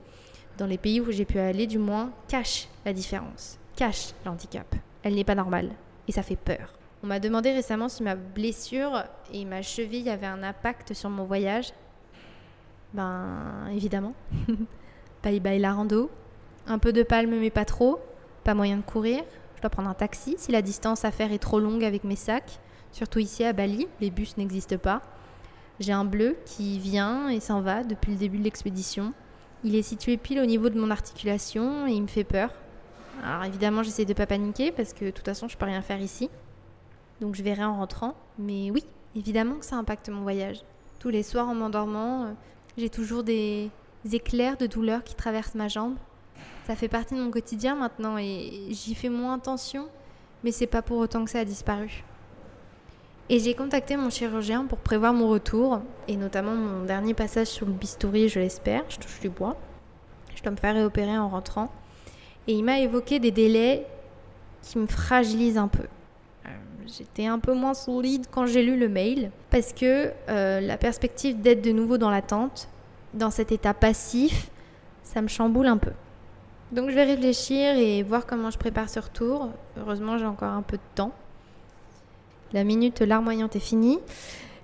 dans 0.58 0.68
les 0.68 0.78
pays 0.78 1.02
où 1.02 1.12
j'ai 1.12 1.26
pu 1.26 1.40
aller 1.40 1.66
du 1.66 1.80
moins, 1.80 2.12
cache 2.28 2.68
la 2.86 2.94
différence, 2.94 3.58
cache 3.76 4.14
l'handicap. 4.26 4.76
Elle 5.02 5.16
n'est 5.16 5.24
pas 5.24 5.36
normale 5.36 5.72
et 6.08 6.12
ça 6.12 6.24
fait 6.24 6.36
peur. 6.36 6.74
On 7.04 7.08
m'a 7.08 7.20
demandé 7.20 7.52
récemment 7.52 7.90
si 7.90 8.04
ma 8.04 8.16
blessure 8.16 9.04
et 9.34 9.46
ma 9.46 9.62
cheville 9.62 10.10
avaient 10.10 10.28
un 10.28 10.44
impact 10.44 10.94
sur 10.94 11.10
mon 11.10 11.24
voyage. 11.24 11.74
Ben 12.94 13.68
évidemment. 13.72 14.14
bye 15.24 15.40
bye 15.40 15.60
la 15.60 15.74
rando. 15.74 16.10
Un 16.68 16.80
peu 16.80 16.94
de 16.94 17.04
palme 17.04 17.40
mais 17.40 17.50
pas 17.50 17.66
trop. 17.66 18.00
Pas 18.44 18.54
moyen 18.54 18.78
de 18.78 18.82
courir. 18.82 19.24
Je 19.56 19.62
dois 19.62 19.70
prendre 19.70 19.90
un 19.90 19.94
taxi 19.94 20.36
si 20.38 20.52
la 20.52 20.62
distance 20.62 21.06
à 21.06 21.12
faire 21.12 21.32
est 21.32 21.40
trop 21.40 21.60
longue 21.60 21.84
avec 21.84 22.04
mes 22.04 22.16
sacs. 22.16 22.60
Surtout 22.92 23.20
ici 23.20 23.44
à 23.44 23.54
Bali, 23.54 23.88
les 24.02 24.12
bus 24.12 24.38
n'existent 24.38 24.78
pas. 24.78 25.02
J'ai 25.80 25.94
un 25.94 26.06
bleu 26.06 26.38
qui 26.46 26.78
vient 26.80 27.30
et 27.30 27.40
s'en 27.40 27.62
va 27.62 27.84
depuis 27.84 28.12
le 28.12 28.18
début 28.18 28.38
de 28.38 28.44
l'expédition. 28.44 29.14
Il 29.64 29.76
est 29.76 29.82
situé 29.82 30.18
pile 30.18 30.40
au 30.40 30.46
niveau 30.46 30.70
de 30.70 30.80
mon 30.80 30.92
articulation 30.92 31.88
et 31.88 31.94
il 31.94 32.02
me 32.02 32.08
fait 32.08 32.24
peur. 32.24 32.52
Alors 33.24 33.46
évidemment, 33.46 33.84
j'essaie 33.84 34.06
de 34.06 34.14
pas 34.14 34.28
paniquer 34.28 34.72
parce 34.72 34.94
que 34.94 35.06
de 35.06 35.12
toute 35.12 35.26
façon, 35.26 35.48
je 35.48 35.58
peux 35.58 35.66
rien 35.66 35.82
faire 35.82 36.02
ici. 36.02 36.30
Donc 37.22 37.36
je 37.36 37.44
verrai 37.44 37.64
en 37.64 37.78
rentrant. 37.78 38.16
Mais 38.38 38.70
oui, 38.70 38.84
évidemment 39.16 39.56
que 39.56 39.66
ça 39.66 39.78
impacte 39.78 40.10
mon 40.10 40.22
voyage. 40.22 40.62
Tous 41.00 41.10
les 41.10 41.24
soirs 41.24 41.48
en 41.48 41.56
m'endormant, 41.56 42.26
euh, 42.26 42.32
j'ai 42.78 42.90
toujours 42.90 43.24
des 43.24 43.70
éclairs 44.12 44.58
de 44.58 44.66
douleur 44.66 45.04
qui 45.04 45.16
traversent 45.16 45.56
ma 45.56 45.68
jambe. 45.68 45.96
Ça 46.66 46.76
fait 46.76 46.88
partie 46.88 47.16
de 47.16 47.20
mon 47.20 47.32
quotidien 47.32 47.76
maintenant 47.76 48.18
et 48.18 48.68
j'y 48.70 48.96
fais 48.96 49.10
moins 49.10 49.36
attention, 49.36 49.88
mais 50.44 50.52
c'est 50.52 50.68
pas 50.68 50.82
pour 50.82 50.98
autant 50.98 51.26
que 51.26 51.32
ça 51.32 51.40
a 51.40 51.46
disparu. 51.46 52.04
Et 53.30 53.40
j'ai 53.40 53.54
contacté 53.54 53.96
mon 53.96 54.10
chirurgien 54.10 54.66
pour 54.66 54.78
prévoir 54.78 55.14
mon 55.14 55.30
retour, 55.30 55.82
et 56.08 56.18
notamment 56.18 56.56
mon 56.56 56.84
dernier 56.84 57.14
passage 57.14 57.48
sur 57.48 57.66
le 57.66 57.72
bistouri, 57.72 58.28
je 58.28 58.40
l'espère, 58.40 58.84
je 58.90 58.98
touche 58.98 59.20
du 59.22 59.30
bois. 59.30 59.56
Je 60.36 60.44
dois 60.44 60.52
me 60.52 60.58
faire 60.58 60.74
réopérer 60.74 61.18
en 61.18 61.30
rentrant. 61.30 61.72
Et 62.48 62.54
il 62.54 62.64
m'a 62.64 62.80
évoqué 62.80 63.20
des 63.20 63.32
délais 63.32 63.88
qui 64.62 64.78
me 64.78 64.88
fragilisent 64.88 65.58
un 65.58 65.70
peu. 65.70 65.88
J'étais 66.88 67.26
un 67.26 67.40
peu 67.40 67.54
moins 67.54 67.74
solide 67.74 68.26
quand 68.32 68.46
j'ai 68.46 68.64
lu 68.64 68.78
le 68.78 68.90
mail, 68.90 69.32
parce 69.50 69.74
que 69.74 70.12
euh, 70.30 70.60
la 70.60 70.78
perspective 70.78 71.42
d'être 71.42 71.62
de 71.62 71.72
nouveau 71.72 71.98
dans 71.98 72.10
l'attente, 72.10 72.68
dans 73.14 73.32
cet 73.32 73.52
état 73.52 73.74
passif, 73.74 74.50
ça 75.04 75.22
me 75.22 75.28
chamboule 75.28 75.68
un 75.68 75.78
peu. 75.78 75.92
Donc 76.72 76.90
je 76.90 76.96
vais 76.96 77.04
réfléchir 77.04 77.76
et 77.76 78.02
voir 78.04 78.26
comment 78.26 78.50
je 78.50 78.58
prépare 78.58 78.90
ce 78.90 79.00
retour. 79.00 79.50
Heureusement, 79.78 80.18
j'ai 80.18 80.26
encore 80.26 80.52
un 80.52 80.64
peu 80.64 80.78
de 80.78 80.96
temps 80.96 81.12
la 82.54 82.64
minute 82.64 83.02
larmoyante 83.02 83.56
est 83.56 83.60
finie. 83.60 84.00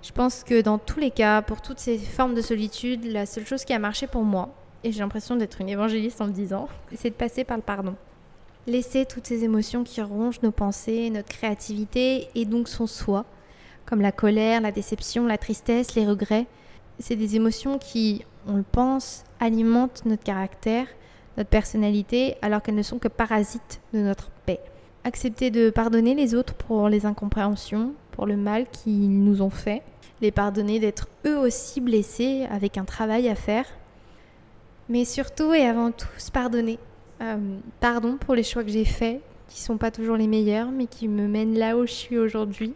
Je 0.02 0.12
pense 0.12 0.44
que 0.44 0.62
dans 0.62 0.78
tous 0.78 0.98
les 0.98 1.10
cas, 1.10 1.42
pour 1.42 1.60
toutes 1.60 1.78
ces 1.78 1.98
formes 1.98 2.34
de 2.34 2.40
solitude, 2.40 3.04
la 3.04 3.26
seule 3.26 3.46
chose 3.46 3.64
qui 3.64 3.74
a 3.74 3.78
marché 3.78 4.06
pour 4.06 4.22
moi, 4.22 4.54
et 4.82 4.92
j'ai 4.92 5.00
l'impression 5.00 5.36
d'être 5.36 5.60
une 5.60 5.68
évangéliste 5.68 6.20
en 6.22 6.26
le 6.26 6.32
disant, 6.32 6.68
c'est 6.94 7.10
de 7.10 7.14
passer 7.14 7.44
par 7.44 7.58
le 7.58 7.62
pardon. 7.62 7.96
Laisser 8.66 9.06
toutes 9.06 9.26
ces 9.26 9.42
émotions 9.42 9.84
qui 9.84 10.02
rongent 10.02 10.42
nos 10.42 10.50
pensées, 10.50 11.08
notre 11.10 11.28
créativité 11.28 12.28
et 12.34 12.44
donc 12.44 12.68
son 12.68 12.86
soi, 12.86 13.24
comme 13.86 14.02
la 14.02 14.12
colère, 14.12 14.60
la 14.60 14.70
déception, 14.70 15.26
la 15.26 15.38
tristesse, 15.38 15.94
les 15.94 16.06
regrets. 16.06 16.46
C'est 16.98 17.16
des 17.16 17.36
émotions 17.36 17.78
qui, 17.78 18.24
on 18.46 18.56
le 18.56 18.62
pense, 18.62 19.24
alimentent 19.40 20.04
notre 20.04 20.22
caractère, 20.22 20.86
notre 21.38 21.48
personnalité, 21.48 22.36
alors 22.42 22.62
qu'elles 22.62 22.74
ne 22.74 22.82
sont 22.82 22.98
que 22.98 23.08
parasites 23.08 23.80
de 23.94 24.00
notre 24.00 24.30
paix. 24.44 24.60
Accepter 25.04 25.50
de 25.50 25.70
pardonner 25.70 26.14
les 26.14 26.34
autres 26.34 26.52
pour 26.52 26.90
les 26.90 27.06
incompréhensions, 27.06 27.94
pour 28.12 28.26
le 28.26 28.36
mal 28.36 28.66
qu'ils 28.68 29.24
nous 29.24 29.40
ont 29.40 29.50
fait. 29.50 29.82
Les 30.20 30.30
pardonner 30.30 30.78
d'être 30.78 31.08
eux 31.26 31.38
aussi 31.38 31.80
blessés 31.80 32.46
avec 32.50 32.76
un 32.76 32.84
travail 32.84 33.26
à 33.30 33.34
faire. 33.34 33.64
Mais 34.90 35.06
surtout 35.06 35.54
et 35.54 35.64
avant 35.64 35.92
tout, 35.92 36.08
se 36.18 36.30
pardonner. 36.30 36.78
Euh, 37.20 37.58
pardon 37.80 38.16
pour 38.16 38.34
les 38.34 38.42
choix 38.42 38.64
que 38.64 38.70
j'ai 38.70 38.84
faits, 38.84 39.20
qui 39.48 39.60
sont 39.60 39.76
pas 39.76 39.90
toujours 39.90 40.16
les 40.16 40.26
meilleurs, 40.26 40.70
mais 40.70 40.86
qui 40.86 41.08
me 41.08 41.26
mènent 41.28 41.58
là 41.58 41.76
où 41.76 41.86
je 41.86 41.92
suis 41.92 42.18
aujourd'hui. 42.18 42.74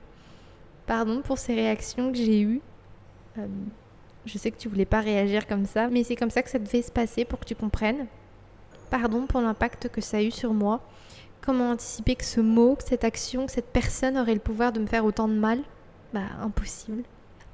Pardon 0.86 1.22
pour 1.22 1.38
ces 1.38 1.54
réactions 1.54 2.12
que 2.12 2.18
j'ai 2.18 2.40
eues. 2.40 2.60
Euh, 3.38 3.46
je 4.26 4.38
sais 4.38 4.50
que 4.50 4.58
tu 4.58 4.68
voulais 4.68 4.84
pas 4.84 5.00
réagir 5.00 5.46
comme 5.46 5.64
ça, 5.64 5.88
mais 5.88 6.04
c'est 6.04 6.16
comme 6.16 6.30
ça 6.30 6.42
que 6.42 6.50
ça 6.50 6.58
devait 6.58 6.82
se 6.82 6.92
passer 6.92 7.24
pour 7.24 7.38
que 7.40 7.46
tu 7.46 7.54
comprennes. 7.54 8.06
Pardon 8.90 9.26
pour 9.26 9.40
l'impact 9.40 9.88
que 9.88 10.00
ça 10.00 10.18
a 10.18 10.22
eu 10.22 10.30
sur 10.30 10.52
moi. 10.52 10.80
Comment 11.40 11.70
anticiper 11.70 12.14
que 12.14 12.24
ce 12.24 12.40
mot, 12.40 12.74
que 12.74 12.84
cette 12.84 13.04
action, 13.04 13.46
que 13.46 13.52
cette 13.52 13.72
personne 13.72 14.16
aurait 14.16 14.34
le 14.34 14.40
pouvoir 14.40 14.72
de 14.72 14.80
me 14.80 14.86
faire 14.86 15.04
autant 15.04 15.28
de 15.28 15.34
mal? 15.34 15.60
Bah, 16.12 16.20
impossible. 16.40 17.02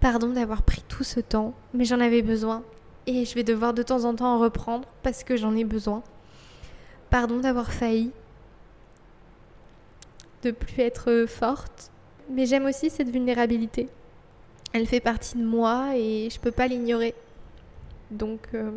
Pardon 0.00 0.28
d'avoir 0.28 0.62
pris 0.62 0.82
tout 0.88 1.04
ce 1.04 1.20
temps, 1.20 1.54
mais 1.74 1.84
j'en 1.84 2.00
avais 2.00 2.22
besoin. 2.22 2.62
Et 3.06 3.24
je 3.24 3.34
vais 3.34 3.42
devoir 3.42 3.74
de 3.74 3.82
temps 3.82 4.04
en 4.04 4.14
temps 4.14 4.34
en 4.34 4.38
reprendre 4.38 4.86
parce 5.02 5.24
que 5.24 5.36
j'en 5.36 5.56
ai 5.56 5.64
besoin. 5.64 6.02
Pardon 7.10 7.40
d'avoir 7.40 7.72
failli. 7.72 8.12
De 10.42 10.52
plus 10.52 10.80
être 10.80 11.26
forte. 11.28 11.90
Mais 12.30 12.46
j'aime 12.46 12.66
aussi 12.66 12.90
cette 12.90 13.10
vulnérabilité. 13.10 13.88
Elle 14.72 14.86
fait 14.86 15.00
partie 15.00 15.36
de 15.36 15.44
moi 15.44 15.96
et 15.96 16.28
je 16.30 16.38
peux 16.38 16.52
pas 16.52 16.68
l'ignorer. 16.68 17.14
Donc, 18.12 18.40
euh, 18.54 18.70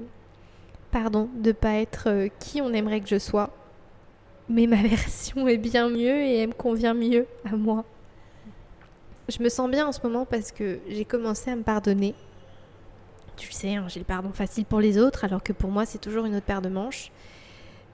pardon 0.91 1.29
de 1.35 1.51
pas 1.51 1.73
être 1.75 2.09
euh, 2.09 2.27
qui 2.39 2.61
on 2.61 2.73
aimerait 2.73 3.01
que 3.01 3.07
je 3.07 3.19
sois. 3.19 3.51
Mais 4.49 4.65
ma 4.65 4.81
version 4.81 5.47
est 5.47 5.57
bien 5.57 5.89
mieux 5.89 6.17
et 6.17 6.37
elle 6.39 6.49
me 6.49 6.53
convient 6.53 6.95
mieux 6.95 7.27
à 7.45 7.55
moi. 7.55 7.85
Je 9.29 9.41
me 9.41 9.49
sens 9.49 9.69
bien 9.69 9.87
en 9.87 9.91
ce 9.91 10.01
moment 10.03 10.25
parce 10.25 10.51
que 10.51 10.79
j'ai 10.87 11.05
commencé 11.05 11.51
à 11.51 11.55
me 11.55 11.63
pardonner. 11.63 12.13
Tu 13.37 13.47
le 13.49 13.53
sais, 13.53 13.75
hein, 13.75 13.85
j'ai 13.87 13.99
le 13.99 14.05
pardon 14.05 14.31
facile 14.31 14.65
pour 14.65 14.79
les 14.79 14.97
autres, 14.97 15.23
alors 15.23 15.41
que 15.41 15.53
pour 15.53 15.69
moi 15.69 15.85
c'est 15.85 15.97
toujours 15.97 16.25
une 16.25 16.35
autre 16.35 16.45
paire 16.45 16.61
de 16.61 16.69
manches. 16.69 17.11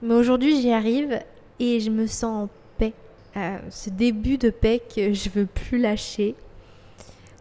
Mais 0.02 0.14
aujourd'hui 0.14 0.60
j'y 0.60 0.72
arrive 0.72 1.20
et 1.58 1.80
je 1.80 1.90
me 1.90 2.06
sens 2.06 2.44
en 2.44 2.48
paix. 2.78 2.92
Euh, 3.36 3.58
ce 3.70 3.90
début 3.90 4.38
de 4.38 4.50
paix 4.50 4.80
que 4.94 5.12
je 5.12 5.28
veux 5.28 5.46
plus 5.46 5.78
lâcher 5.78 6.34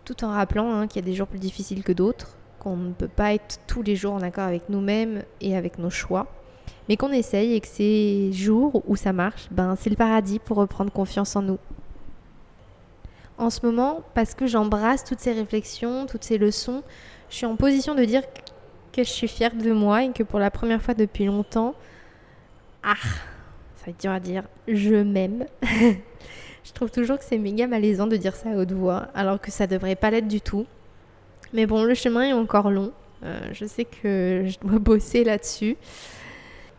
tout 0.05 0.23
en 0.23 0.29
rappelant 0.29 0.71
hein, 0.71 0.87
qu'il 0.87 1.03
y 1.03 1.05
a 1.05 1.09
des 1.09 1.15
jours 1.15 1.27
plus 1.27 1.39
difficiles 1.39 1.83
que 1.83 1.91
d'autres, 1.91 2.35
qu'on 2.59 2.75
ne 2.75 2.93
peut 2.93 3.07
pas 3.07 3.33
être 3.33 3.59
tous 3.67 3.83
les 3.83 3.95
jours 3.95 4.13
en 4.13 4.21
accord 4.21 4.45
avec 4.45 4.67
nous-mêmes 4.67 5.23
et 5.39 5.55
avec 5.55 5.77
nos 5.77 5.91
choix, 5.91 6.27
mais 6.87 6.97
qu'on 6.97 7.11
essaye 7.11 7.53
et 7.53 7.61
que 7.61 7.67
ces 7.67 8.31
jours 8.33 8.81
où 8.87 8.95
ça 8.95 9.13
marche, 9.13 9.47
ben 9.51 9.75
c'est 9.75 9.89
le 9.89 9.95
paradis 9.95 10.39
pour 10.39 10.57
reprendre 10.57 10.91
confiance 10.91 11.35
en 11.35 11.43
nous. 11.43 11.59
En 13.37 13.49
ce 13.49 13.65
moment, 13.65 14.01
parce 14.15 14.33
que 14.33 14.47
j'embrasse 14.47 15.03
toutes 15.05 15.19
ces 15.19 15.31
réflexions, 15.31 16.07
toutes 16.07 16.23
ces 16.23 16.37
leçons, 16.37 16.83
je 17.29 17.35
suis 17.35 17.45
en 17.45 17.55
position 17.55 17.93
de 17.95 18.03
dire 18.03 18.23
que 18.91 19.03
je 19.03 19.09
suis 19.09 19.27
fière 19.27 19.55
de 19.55 19.71
moi 19.71 20.03
et 20.03 20.11
que 20.11 20.23
pour 20.23 20.39
la 20.39 20.49
première 20.49 20.81
fois 20.81 20.95
depuis 20.95 21.25
longtemps, 21.25 21.75
ah, 22.83 22.95
ça 23.75 23.85
va 23.85 23.91
être 23.91 23.99
dur 23.99 24.11
à 24.11 24.19
dire, 24.19 24.43
je 24.67 24.95
m'aime. 24.95 25.45
Je 26.63 26.73
trouve 26.73 26.91
toujours 26.91 27.17
que 27.17 27.23
c'est 27.23 27.37
méga 27.37 27.65
malaisant 27.65 28.05
de 28.05 28.15
dire 28.15 28.35
ça 28.35 28.51
à 28.51 28.55
haute 28.55 28.73
voix, 28.73 29.07
alors 29.15 29.41
que 29.41 29.49
ça 29.49 29.65
devrait 29.65 29.95
pas 29.95 30.11
l'être 30.11 30.27
du 30.27 30.39
tout. 30.39 30.67
Mais 31.51 31.65
bon, 31.65 31.83
le 31.83 31.95
chemin 31.95 32.23
est 32.23 32.33
encore 32.33 32.69
long. 32.69 32.91
Euh, 33.23 33.39
je 33.53 33.65
sais 33.65 33.85
que 33.85 34.45
je 34.45 34.59
dois 34.59 34.77
bosser 34.79 35.23
là-dessus. 35.23 35.77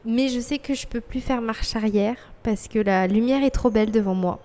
Mais 0.05 0.29
je 0.29 0.41
sais 0.41 0.59
que 0.59 0.75
je 0.75 0.87
peux 0.87 1.01
plus 1.01 1.21
faire 1.21 1.43
marche 1.43 1.77
arrière 1.77 2.17
parce 2.43 2.69
que 2.69 2.79
la 2.79 3.07
lumière 3.07 3.43
est 3.43 3.51
trop 3.51 3.71
belle 3.71 3.91
devant 3.91 4.15
moi. 4.15 4.41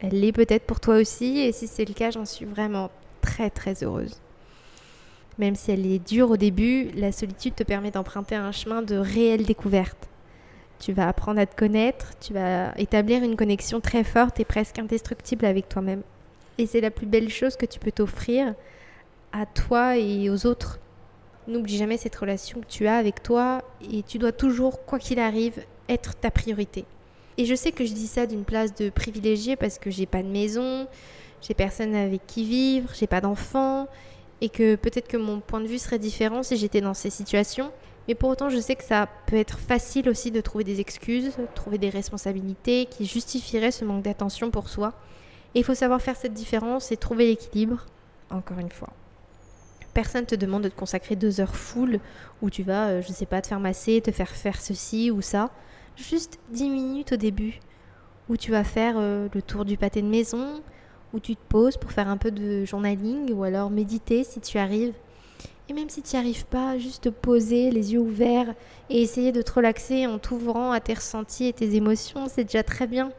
Elle 0.00 0.20
l'est 0.20 0.32
peut-être 0.32 0.64
pour 0.64 0.80
toi 0.80 0.96
aussi, 0.96 1.38
et 1.38 1.52
si 1.52 1.66
c'est 1.66 1.84
le 1.84 1.94
cas, 1.94 2.10
j'en 2.10 2.24
suis 2.24 2.44
vraiment 2.44 2.90
très 3.20 3.48
très 3.48 3.82
heureuse. 3.82 4.20
Même 5.38 5.54
si 5.54 5.70
elle 5.70 5.86
est 5.86 6.06
dure 6.06 6.30
au 6.30 6.36
début, 6.36 6.90
la 6.94 7.12
solitude 7.12 7.54
te 7.54 7.62
permet 7.62 7.90
d'emprunter 7.90 8.34
un 8.34 8.52
chemin 8.52 8.82
de 8.82 8.96
réelle 8.96 9.44
découverte. 9.44 10.09
Tu 10.80 10.92
vas 10.92 11.08
apprendre 11.08 11.38
à 11.38 11.46
te 11.46 11.54
connaître, 11.54 12.18
tu 12.20 12.32
vas 12.32 12.72
établir 12.78 13.22
une 13.22 13.36
connexion 13.36 13.80
très 13.80 14.02
forte 14.02 14.40
et 14.40 14.44
presque 14.44 14.78
indestructible 14.78 15.44
avec 15.44 15.68
toi-même. 15.68 16.02
Et 16.58 16.66
c'est 16.66 16.80
la 16.80 16.90
plus 16.90 17.06
belle 17.06 17.28
chose 17.28 17.56
que 17.56 17.66
tu 17.66 17.78
peux 17.78 17.92
t'offrir 17.92 18.54
à 19.32 19.46
toi 19.46 19.96
et 19.98 20.30
aux 20.30 20.46
autres. 20.46 20.80
N'oublie 21.46 21.76
jamais 21.76 21.98
cette 21.98 22.16
relation 22.16 22.60
que 22.60 22.66
tu 22.66 22.86
as 22.86 22.96
avec 22.96 23.22
toi 23.22 23.62
et 23.92 24.02
tu 24.02 24.18
dois 24.18 24.32
toujours, 24.32 24.84
quoi 24.86 24.98
qu'il 24.98 25.18
arrive, 25.18 25.62
être 25.88 26.14
ta 26.16 26.30
priorité. 26.30 26.86
Et 27.36 27.44
je 27.44 27.54
sais 27.54 27.72
que 27.72 27.84
je 27.84 27.92
dis 27.92 28.06
ça 28.06 28.26
d'une 28.26 28.44
place 28.44 28.74
de 28.74 28.90
privilégié 28.90 29.56
parce 29.56 29.78
que 29.78 29.90
j'ai 29.90 30.06
pas 30.06 30.22
de 30.22 30.28
maison, 30.28 30.86
j'ai 31.42 31.54
personne 31.54 31.94
avec 31.94 32.26
qui 32.26 32.44
vivre, 32.44 32.90
j'ai 32.94 33.06
pas 33.06 33.20
d'enfant 33.20 33.86
et 34.40 34.48
que 34.48 34.76
peut-être 34.76 35.08
que 35.08 35.16
mon 35.16 35.40
point 35.40 35.60
de 35.60 35.66
vue 35.66 35.78
serait 35.78 35.98
différent 35.98 36.42
si 36.42 36.56
j'étais 36.56 36.80
dans 36.80 36.94
ces 36.94 37.10
situations. 37.10 37.70
Mais 38.10 38.16
pour 38.16 38.30
autant, 38.30 38.48
je 38.48 38.58
sais 38.58 38.74
que 38.74 38.82
ça 38.82 39.08
peut 39.26 39.36
être 39.36 39.60
facile 39.60 40.08
aussi 40.08 40.32
de 40.32 40.40
trouver 40.40 40.64
des 40.64 40.80
excuses, 40.80 41.30
trouver 41.54 41.78
des 41.78 41.90
responsabilités 41.90 42.86
qui 42.86 43.06
justifieraient 43.06 43.70
ce 43.70 43.84
manque 43.84 44.02
d'attention 44.02 44.50
pour 44.50 44.68
soi. 44.68 44.94
Et 45.54 45.60
il 45.60 45.64
faut 45.64 45.76
savoir 45.76 46.02
faire 46.02 46.16
cette 46.16 46.34
différence 46.34 46.90
et 46.90 46.96
trouver 46.96 47.26
l'équilibre, 47.26 47.86
encore 48.30 48.58
une 48.58 48.68
fois. 48.68 48.88
Personne 49.94 50.22
ne 50.22 50.26
te 50.26 50.34
demande 50.34 50.64
de 50.64 50.68
te 50.68 50.74
consacrer 50.74 51.14
deux 51.14 51.40
heures 51.40 51.54
full 51.54 52.00
où 52.42 52.50
tu 52.50 52.64
vas, 52.64 52.88
euh, 52.88 53.00
je 53.00 53.10
ne 53.10 53.14
sais 53.14 53.26
pas, 53.26 53.40
te 53.42 53.46
faire 53.46 53.60
masser, 53.60 54.00
te 54.00 54.10
faire 54.10 54.30
faire 54.30 54.60
ceci 54.60 55.12
ou 55.12 55.22
ça. 55.22 55.50
Juste 55.94 56.40
dix 56.48 56.68
minutes 56.68 57.12
au 57.12 57.16
début 57.16 57.60
où 58.28 58.36
tu 58.36 58.50
vas 58.50 58.64
faire 58.64 58.96
euh, 58.96 59.28
le 59.32 59.40
tour 59.40 59.64
du 59.64 59.76
pâté 59.76 60.02
de 60.02 60.08
maison, 60.08 60.62
où 61.12 61.20
tu 61.20 61.36
te 61.36 61.42
poses 61.48 61.76
pour 61.76 61.92
faire 61.92 62.08
un 62.08 62.16
peu 62.16 62.32
de 62.32 62.64
journaling 62.64 63.32
ou 63.32 63.44
alors 63.44 63.70
méditer 63.70 64.24
si 64.24 64.40
tu 64.40 64.58
arrives. 64.58 64.94
Et 65.70 65.72
même 65.72 65.88
si 65.88 66.02
tu 66.02 66.16
n'y 66.16 66.20
arrives 66.20 66.46
pas, 66.46 66.78
juste 66.78 67.04
te 67.04 67.08
poser 67.10 67.70
les 67.70 67.92
yeux 67.92 68.00
ouverts 68.00 68.56
et 68.88 69.02
essayer 69.02 69.30
de 69.30 69.40
te 69.40 69.52
relaxer 69.52 70.04
en 70.04 70.18
t'ouvrant 70.18 70.72
à 70.72 70.80
tes 70.80 70.94
ressentis 70.94 71.46
et 71.46 71.52
tes 71.52 71.76
émotions, 71.76 72.26
c'est 72.26 72.42
déjà 72.42 72.64
très 72.64 72.88
bien. 72.88 73.12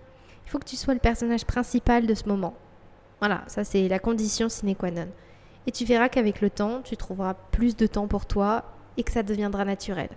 Il 0.43 0.49
faut 0.49 0.60
que 0.60 0.66
tu 0.66 0.76
sois 0.76 0.93
le 0.93 0.99
personnage 0.99 1.45
principal 1.45 2.06
de 2.06 2.14
ce 2.14 2.28
moment. 2.28 2.54
Voilà, 3.20 3.45
ça 3.47 3.64
c'est 3.64 3.88
la 3.88 3.99
condition 3.99 4.49
sine 4.49 4.76
qua 4.76 4.91
non. 4.91 5.08
Et 5.66 5.72
tu 5.72 5.86
verras 5.86 6.10
qu'avec 6.10 6.41
le 6.41 6.49
temps, 6.49 6.82
tu 6.84 6.97
trouveras 6.97 7.36
plus 7.36 7.78
de 7.78 7.88
temps 7.88 8.10
pour 8.10 8.26
toi 8.26 8.66
et 8.97 9.04
que 9.04 9.14
ça 9.14 9.24
deviendra 9.24 9.64
naturel. 9.64 10.10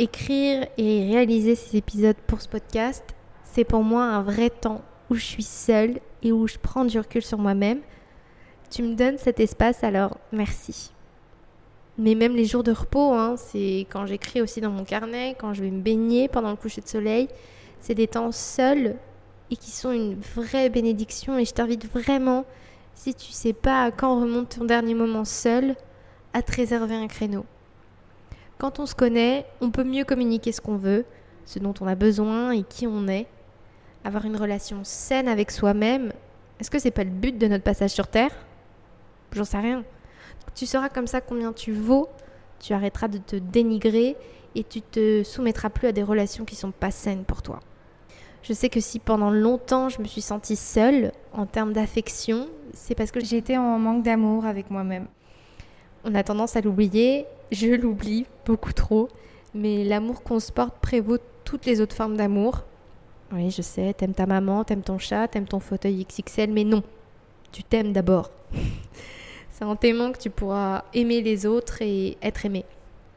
Écrire 0.00 0.66
et 0.76 1.06
réaliser 1.06 1.54
ces 1.54 1.76
épisodes 1.76 2.16
pour 2.26 2.40
ce 2.40 2.48
podcast, 2.48 3.04
c'est 3.44 3.62
pour 3.62 3.84
moi 3.84 4.02
un 4.02 4.22
vrai 4.22 4.50
temps 4.50 4.82
où 5.08 5.14
je 5.14 5.24
suis 5.24 5.44
seule 5.44 6.00
et 6.20 6.32
où 6.32 6.48
je 6.48 6.58
prends 6.58 6.84
du 6.84 6.98
recul 6.98 7.22
sur 7.22 7.38
moi-même. 7.38 7.78
Tu 8.70 8.82
me 8.82 8.96
donnes 8.96 9.18
cet 9.18 9.38
espace, 9.38 9.84
alors 9.84 10.18
merci. 10.32 10.90
Mais 11.98 12.14
même 12.14 12.36
les 12.36 12.44
jours 12.44 12.62
de 12.62 12.70
repos, 12.70 13.12
hein, 13.12 13.34
c'est 13.36 13.86
quand 13.90 14.06
j'écris 14.06 14.40
aussi 14.40 14.60
dans 14.60 14.70
mon 14.70 14.84
carnet, 14.84 15.36
quand 15.38 15.52
je 15.52 15.64
vais 15.64 15.70
me 15.70 15.80
baigner 15.80 16.28
pendant 16.28 16.50
le 16.50 16.56
coucher 16.56 16.80
de 16.80 16.86
soleil, 16.86 17.28
c'est 17.80 17.94
des 17.94 18.06
temps 18.06 18.30
seuls 18.30 18.94
et 19.50 19.56
qui 19.56 19.72
sont 19.72 19.90
une 19.90 20.14
vraie 20.14 20.68
bénédiction. 20.70 21.36
Et 21.38 21.44
je 21.44 21.52
t'invite 21.52 21.90
vraiment, 21.90 22.44
si 22.94 23.14
tu 23.14 23.32
sais 23.32 23.52
pas 23.52 23.90
quand 23.90 24.20
remonte 24.20 24.56
ton 24.58 24.64
dernier 24.64 24.94
moment 24.94 25.24
seul, 25.24 25.74
à 26.32 26.42
te 26.42 26.54
réserver 26.54 26.94
un 26.94 27.08
créneau. 27.08 27.44
Quand 28.58 28.78
on 28.78 28.86
se 28.86 28.94
connaît, 28.94 29.46
on 29.60 29.70
peut 29.70 29.84
mieux 29.84 30.04
communiquer 30.04 30.52
ce 30.52 30.60
qu'on 30.60 30.76
veut, 30.76 31.04
ce 31.46 31.58
dont 31.58 31.74
on 31.80 31.86
a 31.86 31.94
besoin 31.96 32.52
et 32.52 32.62
qui 32.62 32.86
on 32.86 33.08
est. 33.08 33.26
Avoir 34.04 34.24
une 34.24 34.36
relation 34.36 34.80
saine 34.84 35.26
avec 35.26 35.50
soi-même, 35.50 36.12
est-ce 36.60 36.70
que 36.70 36.78
c'est 36.78 36.92
pas 36.92 37.04
le 37.04 37.10
but 37.10 37.36
de 37.36 37.46
notre 37.48 37.64
passage 37.64 37.90
sur 37.90 38.06
Terre? 38.06 38.30
J'en 39.32 39.44
sais 39.44 39.58
rien. 39.58 39.84
Tu 40.54 40.66
sauras 40.66 40.88
comme 40.88 41.06
ça 41.06 41.20
combien 41.20 41.52
tu 41.52 41.72
vaux, 41.72 42.08
tu 42.60 42.72
arrêteras 42.72 43.08
de 43.08 43.18
te 43.18 43.36
dénigrer 43.36 44.16
et 44.54 44.64
tu 44.64 44.82
te 44.82 45.22
soumettras 45.22 45.70
plus 45.70 45.88
à 45.88 45.92
des 45.92 46.02
relations 46.02 46.44
qui 46.44 46.56
sont 46.56 46.72
pas 46.72 46.90
saines 46.90 47.24
pour 47.24 47.42
toi. 47.42 47.60
Je 48.42 48.52
sais 48.52 48.68
que 48.68 48.80
si 48.80 48.98
pendant 48.98 49.30
longtemps 49.30 49.88
je 49.88 50.00
me 50.00 50.06
suis 50.06 50.20
sentie 50.20 50.56
seule 50.56 51.12
en 51.32 51.46
termes 51.46 51.72
d'affection, 51.72 52.48
c'est 52.72 52.94
parce 52.94 53.10
que 53.10 53.20
j'étais 53.20 53.56
en 53.56 53.78
manque 53.78 54.02
d'amour 54.02 54.46
avec 54.46 54.70
moi-même. 54.70 55.06
On 56.04 56.14
a 56.14 56.22
tendance 56.22 56.56
à 56.56 56.60
l'oublier, 56.60 57.26
je 57.50 57.68
l'oublie 57.68 58.26
beaucoup 58.46 58.72
trop, 58.72 59.08
mais 59.54 59.84
l'amour 59.84 60.22
qu'on 60.22 60.40
se 60.40 60.52
porte 60.52 60.78
prévaut 60.80 61.18
toutes 61.44 61.66
les 61.66 61.80
autres 61.80 61.96
formes 61.96 62.16
d'amour. 62.16 62.64
Oui, 63.32 63.50
je 63.50 63.62
sais, 63.62 63.92
t'aimes 63.92 64.14
ta 64.14 64.26
maman, 64.26 64.64
t'aimes 64.64 64.82
ton 64.82 64.98
chat, 64.98 65.28
t'aimes 65.28 65.46
ton 65.46 65.60
fauteuil 65.60 66.06
XXL, 66.06 66.50
mais 66.50 66.64
non, 66.64 66.82
tu 67.52 67.62
t'aimes 67.62 67.92
d'abord. 67.92 68.30
C'est 69.58 69.64
en 69.64 69.74
t'aimant 69.74 70.12
que 70.12 70.18
tu 70.18 70.30
pourras 70.30 70.84
aimer 70.94 71.20
les 71.20 71.44
autres 71.44 71.82
et 71.82 72.16
être 72.22 72.46
aimé. 72.46 72.64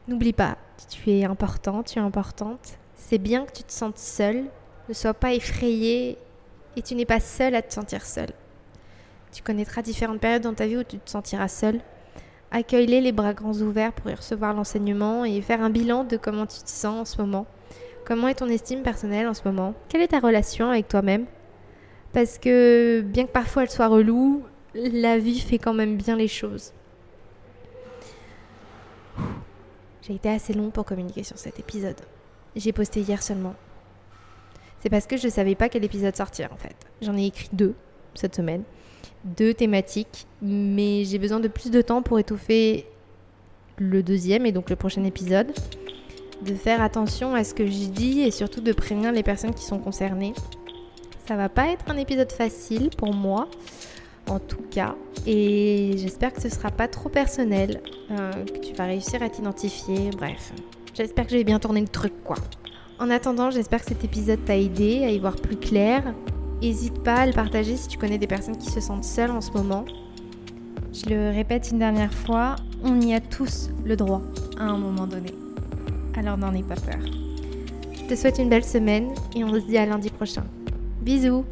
N'oublie 0.08 0.32
pas, 0.32 0.58
tu 0.90 1.12
es 1.12 1.24
important, 1.24 1.84
tu 1.84 2.00
es 2.00 2.02
importante. 2.02 2.78
C'est 2.96 3.18
bien 3.18 3.44
que 3.44 3.52
tu 3.52 3.62
te 3.62 3.70
sentes 3.70 3.98
seule. 3.98 4.46
Ne 4.88 4.92
sois 4.92 5.14
pas 5.14 5.34
effrayée 5.34 6.18
et 6.76 6.82
tu 6.82 6.96
n'es 6.96 7.04
pas 7.04 7.20
seule 7.20 7.54
à 7.54 7.62
te 7.62 7.72
sentir 7.72 8.04
seule. 8.04 8.32
Tu 9.30 9.40
connaîtras 9.44 9.82
différentes 9.82 10.18
périodes 10.18 10.42
dans 10.42 10.52
ta 10.52 10.66
vie 10.66 10.78
où 10.78 10.82
tu 10.82 10.98
te 10.98 11.08
sentiras 11.08 11.46
seule. 11.46 11.78
Accueille-les 12.50 13.00
les 13.00 13.12
bras 13.12 13.34
grands 13.34 13.60
ouverts 13.60 13.92
pour 13.92 14.10
y 14.10 14.14
recevoir 14.14 14.52
l'enseignement 14.52 15.24
et 15.24 15.40
faire 15.42 15.62
un 15.62 15.70
bilan 15.70 16.02
de 16.02 16.16
comment 16.16 16.46
tu 16.46 16.58
te 16.58 16.70
sens 16.70 17.02
en 17.02 17.04
ce 17.04 17.22
moment. 17.22 17.46
Comment 18.04 18.26
est 18.26 18.34
ton 18.34 18.48
estime 18.48 18.82
personnelle 18.82 19.28
en 19.28 19.34
ce 19.34 19.42
moment? 19.44 19.74
Quelle 19.88 20.02
est 20.02 20.08
ta 20.08 20.18
relation 20.18 20.68
avec 20.68 20.88
toi-même? 20.88 21.26
Parce 22.12 22.36
que 22.38 23.00
bien 23.02 23.26
que 23.26 23.30
parfois 23.30 23.62
elle 23.62 23.70
soit 23.70 23.86
relou, 23.86 24.42
la 24.74 25.18
vie 25.18 25.40
fait 25.40 25.58
quand 25.58 25.74
même 25.74 25.96
bien 25.96 26.16
les 26.16 26.28
choses. 26.28 26.72
J'ai 30.02 30.14
été 30.14 30.28
assez 30.28 30.52
long 30.52 30.70
pour 30.70 30.84
communiquer 30.84 31.22
sur 31.22 31.38
cet 31.38 31.60
épisode. 31.60 32.00
J'ai 32.56 32.72
posté 32.72 33.00
hier 33.00 33.22
seulement. 33.22 33.54
C'est 34.80 34.90
parce 34.90 35.06
que 35.06 35.16
je 35.16 35.26
ne 35.26 35.30
savais 35.30 35.54
pas 35.54 35.68
quel 35.68 35.84
épisode 35.84 36.16
sortir 36.16 36.52
en 36.52 36.56
fait. 36.56 36.74
J'en 37.00 37.16
ai 37.16 37.26
écrit 37.26 37.48
deux 37.52 37.74
cette 38.14 38.34
semaine. 38.34 38.64
Deux 39.24 39.54
thématiques, 39.54 40.26
mais 40.40 41.04
j'ai 41.04 41.18
besoin 41.18 41.38
de 41.38 41.46
plus 41.46 41.70
de 41.70 41.80
temps 41.80 42.02
pour 42.02 42.18
étouffer 42.18 42.86
le 43.78 44.02
deuxième 44.02 44.44
et 44.44 44.52
donc 44.52 44.70
le 44.70 44.76
prochain 44.76 45.04
épisode. 45.04 45.52
De 46.42 46.54
faire 46.54 46.82
attention 46.82 47.36
à 47.36 47.44
ce 47.44 47.54
que 47.54 47.64
je 47.64 47.86
dis 47.86 48.22
et 48.22 48.32
surtout 48.32 48.60
de 48.60 48.72
prévenir 48.72 49.12
les 49.12 49.22
personnes 49.22 49.54
qui 49.54 49.64
sont 49.64 49.78
concernées. 49.78 50.34
Ça 51.28 51.36
va 51.36 51.48
pas 51.48 51.68
être 51.68 51.88
un 51.88 51.96
épisode 51.96 52.32
facile 52.32 52.90
pour 52.90 53.14
moi, 53.14 53.48
en 54.28 54.38
tout 54.38 54.62
cas, 54.70 54.94
et 55.26 55.92
j'espère 55.96 56.32
que 56.32 56.40
ce 56.40 56.48
sera 56.48 56.70
pas 56.70 56.88
trop 56.88 57.08
personnel, 57.08 57.80
euh, 58.10 58.32
que 58.44 58.58
tu 58.58 58.74
vas 58.74 58.84
réussir 58.84 59.22
à 59.22 59.28
t'identifier, 59.28 60.10
bref. 60.16 60.52
J'espère 60.94 61.26
que 61.26 61.32
j'ai 61.32 61.44
bien 61.44 61.58
tourné 61.58 61.80
le 61.80 61.88
truc, 61.88 62.12
quoi. 62.24 62.36
En 62.98 63.10
attendant, 63.10 63.50
j'espère 63.50 63.80
que 63.80 63.88
cet 63.88 64.04
épisode 64.04 64.44
t'a 64.44 64.56
aidé 64.56 65.04
à 65.04 65.10
y 65.10 65.18
voir 65.18 65.36
plus 65.36 65.56
clair. 65.56 66.14
N'hésite 66.60 67.02
pas 67.02 67.16
à 67.16 67.26
le 67.26 67.32
partager 67.32 67.76
si 67.76 67.88
tu 67.88 67.98
connais 67.98 68.18
des 68.18 68.26
personnes 68.26 68.56
qui 68.56 68.70
se 68.70 68.80
sentent 68.80 69.04
seules 69.04 69.32
en 69.32 69.40
ce 69.40 69.50
moment. 69.50 69.84
Je 70.92 71.08
le 71.08 71.30
répète 71.30 71.70
une 71.72 71.78
dernière 71.78 72.12
fois, 72.12 72.56
on 72.84 73.00
y 73.00 73.14
a 73.14 73.20
tous 73.20 73.70
le 73.84 73.96
droit 73.96 74.22
à 74.58 74.64
un 74.64 74.78
moment 74.78 75.06
donné. 75.06 75.32
Alors 76.16 76.36
n'en 76.36 76.54
aie 76.54 76.62
pas 76.62 76.74
peur. 76.74 77.00
Je 77.94 78.02
te 78.06 78.14
souhaite 78.14 78.38
une 78.38 78.50
belle 78.50 78.64
semaine 78.64 79.08
et 79.34 79.42
on 79.42 79.52
se 79.54 79.66
dit 79.66 79.78
à 79.78 79.86
lundi 79.86 80.10
prochain. 80.10 80.44
Bisous 81.00 81.44